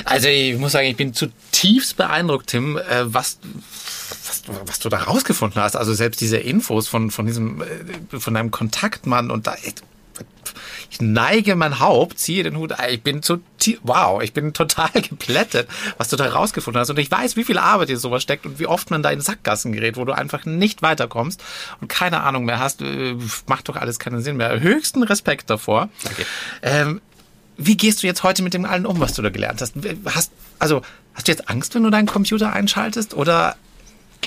Also 0.05 0.29
ich 0.29 0.57
muss 0.59 0.73
sagen, 0.73 0.87
ich 0.89 0.97
bin 0.97 1.15
zutiefst 1.15 1.97
beeindruckt, 1.97 2.49
Tim, 2.49 2.77
äh, 2.77 2.83
was, 3.05 3.39
was, 4.27 4.43
du- 4.43 4.53
was 4.67 4.79
du 4.79 4.89
da 4.89 4.99
rausgefunden 4.99 5.61
hast. 5.63 5.77
Also 5.77 5.95
selbst 5.95 6.21
diese 6.21 6.37
Infos 6.39 6.89
von, 6.89 7.11
von 7.11 7.27
diesem, 7.27 7.63
äh, 7.63 8.19
von 8.21 8.35
deinem 8.35 8.51
Kontaktmann 8.51 9.31
und 9.31 9.47
da, 9.47 9.57
ich 10.91 11.01
neige 11.01 11.57
mein 11.57 11.79
Haupt, 11.81 12.19
ziehe 12.19 12.43
den 12.43 12.57
Hut, 12.59 12.75
ich 12.91 13.03
bin 13.03 13.23
zu, 13.23 13.41
wow, 13.83 14.23
ich 14.23 14.35
bin 14.35 14.53
total 14.53 14.91
geplättet, 14.95 15.67
was 15.97 16.09
du 16.09 16.17
da 16.17 16.27
rausgefunden 16.29 16.81
hast. 16.81 16.91
Und 16.91 16.99
ich 16.99 17.11
weiß, 17.11 17.37
wie 17.37 17.45
viel 17.45 17.57
Arbeit 17.59 17.89
in 17.89 17.97
sowas 17.97 18.23
steckt 18.23 18.45
und 18.45 18.59
wie 18.59 18.67
oft 18.67 18.91
man 18.91 19.03
da 19.03 19.11
in 19.11 19.21
Sackgassen 19.23 19.73
gerät, 19.73 19.97
wo 19.97 20.05
du 20.05 20.13
einfach 20.13 20.45
nicht 20.45 20.83
weiterkommst 20.83 21.43
und 21.81 21.89
keine 21.89 22.21
Ahnung 22.23 22.45
mehr 22.45 22.59
hast, 22.59 22.83
äh, 22.83 23.15
macht 23.47 23.69
doch 23.71 23.77
alles 23.77 23.99
keinen 23.99 24.21
Sinn 24.23 24.37
mehr. 24.37 24.61
Höchsten 24.61 25.03
Respekt 25.03 25.49
davor. 25.49 25.89
Danke. 26.05 26.27
Ähm, 26.63 27.01
wie 27.57 27.77
gehst 27.77 28.03
du 28.03 28.07
jetzt 28.07 28.23
heute 28.23 28.43
mit 28.43 28.55
dem 28.55 28.65
allen 28.65 28.87
um, 28.87 28.99
was 29.01 29.15
du 29.15 29.23
da 29.23 29.31
gelernt 29.31 29.61
hast? 29.61 29.75
Hast, 30.07 30.33
also, 30.59 30.83
hast 31.15 31.29
du 31.29 31.33
jetzt 31.33 31.49
Angst, 31.49 31.75
wenn 31.75 31.83
du 31.83 31.91
deinen 31.91 32.07
Computer 32.07 32.53
einschaltest 32.53 33.15
oder 33.15 33.57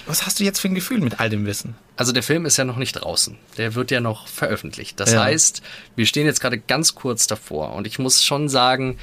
was 0.07 0.25
hast 0.25 0.39
du 0.39 0.43
jetzt 0.43 0.59
für 0.59 0.67
ein 0.67 0.75
Gefühl 0.75 0.99
mit 0.99 1.19
all 1.19 1.29
dem 1.29 1.45
Wissen? 1.45 1.75
Also 1.95 2.11
der 2.11 2.21
Film 2.21 2.45
ist 2.45 2.57
ja 2.57 2.65
noch 2.65 2.75
nicht 2.77 2.93
draußen. 2.93 3.37
Der 3.57 3.73
wird 3.75 3.89
ja 3.91 4.01
noch 4.01 4.27
veröffentlicht. 4.27 4.99
Das 4.99 5.13
Ja. 5.13 5.23
heißt, 5.23 5.61
wir 5.95 6.05
stehen 6.05 6.25
jetzt 6.25 6.41
gerade 6.41 6.57
ganz 6.59 6.93
kurz 6.95 7.27
davor. 7.27 7.73
Und 7.73 7.87
ich 7.87 7.97
muss 7.97 8.23
schon 8.23 8.49
sagen, 8.49 8.97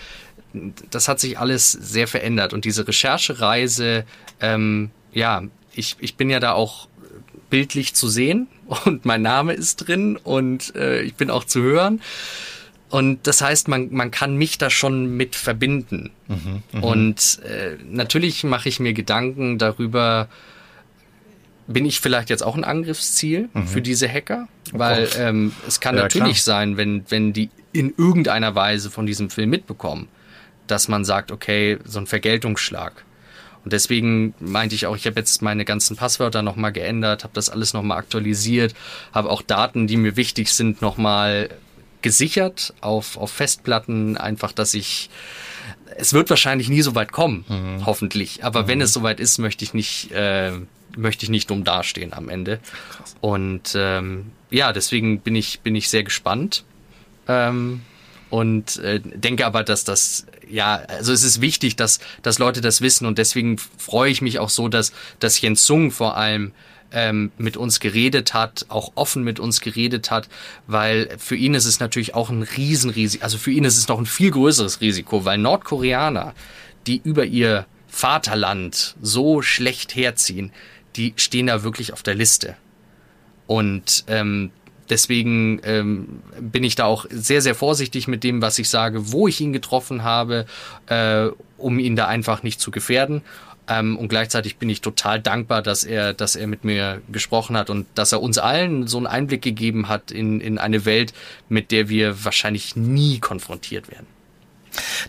das 0.91 1.09
hat 1.09 1.19
sich 1.19 1.39
alles 1.39 1.73
sehr 1.73 2.07
verändert. 2.07 2.53
Und 2.53 2.65
diese 2.67 2.87
Recherchereise, 2.87 4.05
ähm, 4.41 4.91
ja, 5.13 5.43
ich, 5.75 5.97
ich 5.99 6.17
bin 6.17 6.29
ja 6.31 6.39
da 6.41 6.53
auch 6.53 6.89
bildlich 7.51 7.95
zu 7.95 8.09
sehen 8.09 8.47
und 8.85 9.05
mein 9.05 9.23
Name 9.23 9.55
ist 9.55 9.77
drin 9.77 10.17
und 10.23 10.75
äh, 10.77 11.01
ich 11.03 11.15
bin 11.15 11.31
auch 11.31 11.45
zu 11.45 11.63
hören. 11.63 12.01
Und 12.93 13.27
das 13.27 13.41
heißt, 13.41 13.69
man, 13.69 13.91
man 13.91 14.11
kann 14.11 14.37
mich 14.37 14.59
da 14.59 14.69
schon 14.69 15.17
mit 15.17 15.35
verbinden. 15.35 16.11
und 16.83 17.41
äh, 17.43 17.79
natürlich 17.91 18.45
mache 18.45 18.69
ich 18.69 18.81
mir 18.81 18.93
Gedanken 18.93 19.57
darüber, 19.57 20.29
bin 21.67 21.87
ich 21.87 22.01
vielleicht 22.01 22.29
jetzt 22.29 22.43
auch 22.43 22.55
ein 22.55 22.65
Angriffsziel 22.65 23.49
für 23.65 23.81
diese 23.81 24.07
Hacker? 24.07 24.47
Weil 24.73 25.05
Gott. 25.05 25.19
ähm, 25.19 25.53
es 25.67 25.81
kann 25.81 25.97
Ja, 25.97 26.03
natürlich 26.03 26.43
sein, 26.43 26.77
wenn, 26.77 27.07
wenn 27.09 27.33
die 27.33 27.49
in 27.73 27.95
irgendeiner 27.97 28.55
Weise 28.55 28.91
von 28.91 29.07
diesem 29.07 29.31
Film 29.31 29.49
mitbekommen, 29.49 30.09
dass 30.67 30.87
man 30.87 31.07
sagt, 31.07 31.33
okay, 31.33 31.79
so 31.85 31.99
ein 31.99 32.07
Vergeltungsschlag. 32.07 33.05
Und 33.65 33.73
deswegen 33.73 34.35
meinte 34.39 34.75
ich 34.75 34.85
auch, 34.87 34.97
ich 34.97 35.07
habe 35.07 35.19
jetzt 35.19 35.41
meine 35.41 35.65
ganzen 35.65 35.97
Passwörter 35.97 36.43
nochmal 36.43 36.73
geändert, 36.73 37.25
habe 37.25 37.33
das 37.33 37.49
alles 37.49 37.73
nochmal 37.73 37.97
aktualisiert, 37.97 38.75
habe 39.15 39.31
auch 39.31 39.41
Daten, 39.41 39.87
die 39.87 39.97
mir 39.97 40.17
wichtig 40.17 40.53
sind, 40.53 40.83
nochmal 40.83 41.49
gesichert 42.03 42.75
auf, 42.81 43.17
auf 43.17 43.31
Festplatten, 43.31 44.17
einfach, 44.17 44.53
dass 44.53 44.75
ich 44.75 45.11
es 45.97 46.13
wird 46.13 46.31
wahrscheinlich 46.31 46.69
nie 46.69 46.83
so 46.83 46.95
weit 46.95 47.13
kommen, 47.13 47.45
hoffentlich. 47.85 48.45
Aber 48.45 48.67
wenn 48.67 48.81
es 48.81 48.93
soweit 48.93 49.21
ist, 49.21 49.39
möchte 49.39 49.65
ich 49.65 49.75
nicht, 49.75 50.11
äh, 50.13 50.53
möchte 50.97 51.25
ich 51.25 51.31
nicht 51.31 51.51
dumm 51.51 51.65
dastehen 51.65 52.13
am 52.13 52.29
Ende. 52.29 52.61
Und 53.21 53.75
ähm, 53.77 54.33
ja, 54.51 54.73
deswegen 54.73 55.21
bin 55.21 55.37
ich, 55.37 55.61
bin 55.61 55.75
ich 55.75 55.91
sehr 55.91 56.03
gespannt. 56.03 56.65
Ähm, 57.29 57.83
und 58.31 58.79
äh, 58.79 59.01
denke 59.01 59.45
aber, 59.45 59.63
dass 59.63 59.85
das 59.85 60.27
ja, 60.49 60.77
also 60.89 61.13
es 61.13 61.23
ist 61.23 61.41
wichtig, 61.41 61.77
dass 61.77 62.01
dass 62.23 62.39
Leute 62.39 62.61
das 62.61 62.81
wissen 62.81 63.07
und 63.07 63.19
deswegen 63.19 63.59
freue 63.59 64.11
ich 64.11 64.23
mich 64.23 64.39
auch 64.39 64.49
so, 64.49 64.69
dass 64.69 64.93
dass 65.19 65.41
Jens 65.41 65.67
Sung 65.67 65.91
vor 65.91 66.17
allem 66.17 66.53
ähm, 66.93 67.33
mit 67.39 67.57
uns 67.57 67.81
geredet 67.81 68.35
hat, 68.35 68.67
auch 68.69 68.93
offen 68.95 69.23
mit 69.25 69.41
uns 69.41 69.61
geredet 69.61 70.11
hat, 70.11 70.29
weil 70.67 71.09
für 71.19 71.37
ihn 71.37 71.55
ist 71.55 71.65
es 71.65 71.81
natürlich 71.81 72.15
auch 72.15 72.31
ein 72.31 72.43
Riesenrisiko, 72.43 73.25
also 73.25 73.39
für 73.39 73.51
ihn 73.51 73.65
ist 73.65 73.79
es 73.79 73.89
noch 73.89 73.99
ein 73.99 74.07
viel 74.07 74.31
größeres 74.31 74.81
Risiko, 74.81 75.25
weil 75.25 75.39
Nordkoreaner, 75.39 76.35
die 76.87 77.01
über 77.03 77.25
ihr 77.25 77.67
Vaterland 77.89 78.97
so 79.03 79.43
schlecht 79.43 79.95
herziehen, 79.95 80.53
die 80.97 81.15
stehen 81.17 81.47
da 81.47 81.63
wirklich 81.63 81.93
auf 81.93 82.03
der 82.03 82.15
Liste. 82.15 82.57
Und 83.47 84.05
ähm, 84.09 84.51
deswegen 84.89 85.61
ähm, 85.65 86.23
bin 86.41 86.65
ich 86.65 86.75
da 86.75 86.85
auch 86.85 87.07
sehr, 87.11 87.43
sehr 87.43 87.55
vorsichtig 87.55 88.09
mit 88.09 88.25
dem, 88.25 88.43
was 88.43 88.59
ich 88.59 88.69
sage, 88.69 89.13
wo 89.13 89.29
ich 89.29 89.41
ihn 89.41 89.53
getroffen 89.53 90.03
habe, 90.03 90.47
äh, 90.87 91.29
um 91.59 91.79
ihn 91.79 91.97
da 91.97 92.07
einfach 92.07 92.43
nicht 92.43 92.61
zu 92.61 92.71
gefährden. 92.71 93.23
Ähm, 93.69 93.97
und 93.97 94.09
gleichzeitig 94.09 94.57
bin 94.57 94.69
ich 94.69 94.81
total 94.81 95.21
dankbar, 95.21 95.63
dass 95.63 95.85
er, 95.85 96.15
dass 96.15 96.35
er 96.37 96.47
mit 96.47 96.65
mir 96.65 97.01
gesprochen 97.11 97.57
hat 97.57 97.71
und 97.71 97.87
dass 97.95 98.13
er 98.13 98.21
uns 98.21 98.39
allen 98.39 98.89
so 98.89 98.97
einen 98.97 99.07
Einblick 99.07 99.43
gegeben 99.43 99.89
hat 99.89 100.11
in, 100.11 100.41
in 100.41 100.59
eine 100.59 100.85
Welt, 100.85 101.13
mit 101.49 101.71
der 101.71 101.89
wir 101.89 102.25
wahrscheinlich 102.25 102.75
nie 102.77 103.21
konfrontiert 103.21 103.91
werden. 103.91 104.07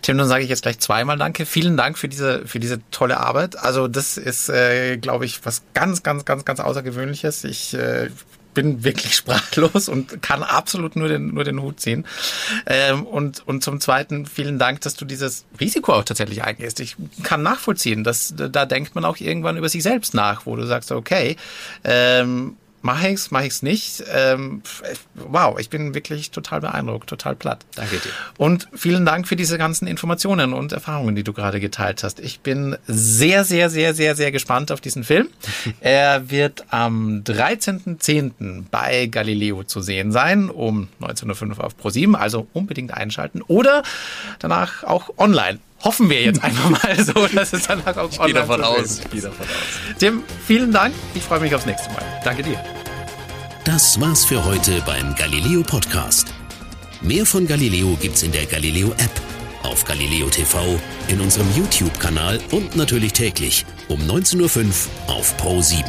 Tim, 0.02 0.18
dann 0.18 0.28
sage 0.28 0.44
ich 0.44 0.50
jetzt 0.50 0.62
gleich 0.62 0.78
zweimal 0.78 1.16
Danke. 1.16 1.46
Vielen 1.46 1.76
Dank 1.76 1.98
für 1.98 2.08
diese, 2.08 2.46
für 2.46 2.60
diese 2.60 2.80
tolle 2.90 3.18
Arbeit. 3.18 3.58
Also 3.58 3.88
das 3.88 4.16
ist, 4.16 4.48
äh, 4.50 4.98
glaube 4.98 5.24
ich, 5.24 5.44
was 5.44 5.62
ganz, 5.72 6.02
ganz, 6.02 6.24
ganz, 6.24 6.44
ganz 6.44 6.60
Außergewöhnliches. 6.60 7.44
Ich 7.44 7.74
äh, 7.74 8.10
bin 8.54 8.84
wirklich 8.84 9.14
sprachlos 9.16 9.88
und 9.88 10.22
kann 10.22 10.42
absolut 10.42 10.96
nur 10.96 11.08
den, 11.08 11.34
nur 11.34 11.44
den 11.44 11.60
Hut 11.60 11.80
ziehen. 11.80 12.06
Ähm, 12.66 13.04
und, 13.04 13.46
und 13.46 13.62
zum 13.62 13.80
Zweiten 13.80 14.26
vielen 14.26 14.58
Dank, 14.58 14.80
dass 14.82 14.94
du 14.94 15.04
dieses 15.04 15.44
Risiko 15.60 15.92
auch 15.92 16.04
tatsächlich 16.04 16.42
eingehst. 16.42 16.80
Ich 16.80 16.96
kann 17.22 17.42
nachvollziehen, 17.42 18.04
dass 18.04 18.34
da 18.36 18.66
denkt 18.66 18.94
man 18.94 19.04
auch 19.04 19.18
irgendwann 19.18 19.56
über 19.56 19.68
sich 19.68 19.82
selbst 19.82 20.14
nach, 20.14 20.46
wo 20.46 20.56
du 20.56 20.66
sagst, 20.66 20.92
okay, 20.92 21.36
ähm, 21.84 22.56
mache 22.84 23.08
ich's, 23.08 23.30
mache 23.30 23.46
ich's 23.46 23.62
nicht. 23.62 24.04
Ähm, 24.12 24.62
wow, 25.14 25.58
ich 25.58 25.70
bin 25.70 25.94
wirklich 25.94 26.30
total 26.30 26.60
beeindruckt, 26.60 27.08
total 27.08 27.34
platt. 27.34 27.64
Danke 27.74 27.96
dir. 27.96 28.10
Und 28.36 28.68
vielen 28.74 29.06
Dank 29.06 29.26
für 29.26 29.36
diese 29.36 29.56
ganzen 29.56 29.88
Informationen 29.88 30.52
und 30.52 30.72
Erfahrungen, 30.72 31.14
die 31.14 31.24
du 31.24 31.32
gerade 31.32 31.60
geteilt 31.60 32.04
hast. 32.04 32.20
Ich 32.20 32.40
bin 32.40 32.76
sehr, 32.86 33.44
sehr, 33.44 33.70
sehr, 33.70 33.94
sehr, 33.94 34.14
sehr 34.14 34.30
gespannt 34.32 34.70
auf 34.70 34.82
diesen 34.82 35.02
Film. 35.02 35.28
er 35.80 36.30
wird 36.30 36.66
am 36.68 37.22
13.10. 37.24 38.64
bei 38.70 39.06
Galileo 39.06 39.64
zu 39.64 39.80
sehen 39.80 40.12
sein, 40.12 40.50
um 40.50 40.88
19.05 41.00 41.56
Uhr 41.58 41.64
auf 41.64 41.74
Pro7, 41.82 42.14
also 42.14 42.46
unbedingt 42.52 42.92
einschalten 42.92 43.40
oder 43.40 43.82
danach 44.40 44.84
auch 44.84 45.10
online. 45.16 45.58
Hoffen 45.84 46.08
wir 46.08 46.22
jetzt 46.22 46.42
einfach 46.42 46.70
mal 46.70 47.04
so, 47.04 47.26
dass 47.34 47.52
es 47.52 47.66
danach 47.66 47.96
auch 47.96 48.10
Ich 48.10 48.18
online 48.18 48.40
davon 48.40 48.62
aus. 48.62 49.00
Ich 49.00 49.10
gehe 49.10 49.20
davon 49.20 49.40
aus. 49.40 49.96
Tim, 49.98 50.22
vielen 50.46 50.72
Dank. 50.72 50.94
Ich 51.14 51.22
freue 51.22 51.40
mich 51.40 51.54
aufs 51.54 51.66
nächste 51.66 51.90
Mal. 51.90 52.02
Danke 52.24 52.42
dir. 52.42 52.58
Das 53.64 54.00
war's 54.00 54.24
für 54.24 54.44
heute 54.44 54.82
beim 54.86 55.14
Galileo 55.14 55.62
Podcast. 55.62 56.32
Mehr 57.02 57.26
von 57.26 57.46
Galileo 57.46 57.96
gibt's 58.00 58.22
in 58.22 58.32
der 58.32 58.46
Galileo 58.46 58.88
App, 58.92 59.20
auf 59.62 59.84
Galileo 59.84 60.28
TV, 60.28 60.78
in 61.08 61.20
unserem 61.20 61.46
YouTube-Kanal 61.54 62.40
und 62.50 62.76
natürlich 62.76 63.12
täglich 63.12 63.66
um 63.88 64.00
19.05 64.00 64.64
Uhr 65.08 65.14
auf 65.14 65.36
Pro 65.36 65.60
7. 65.60 65.84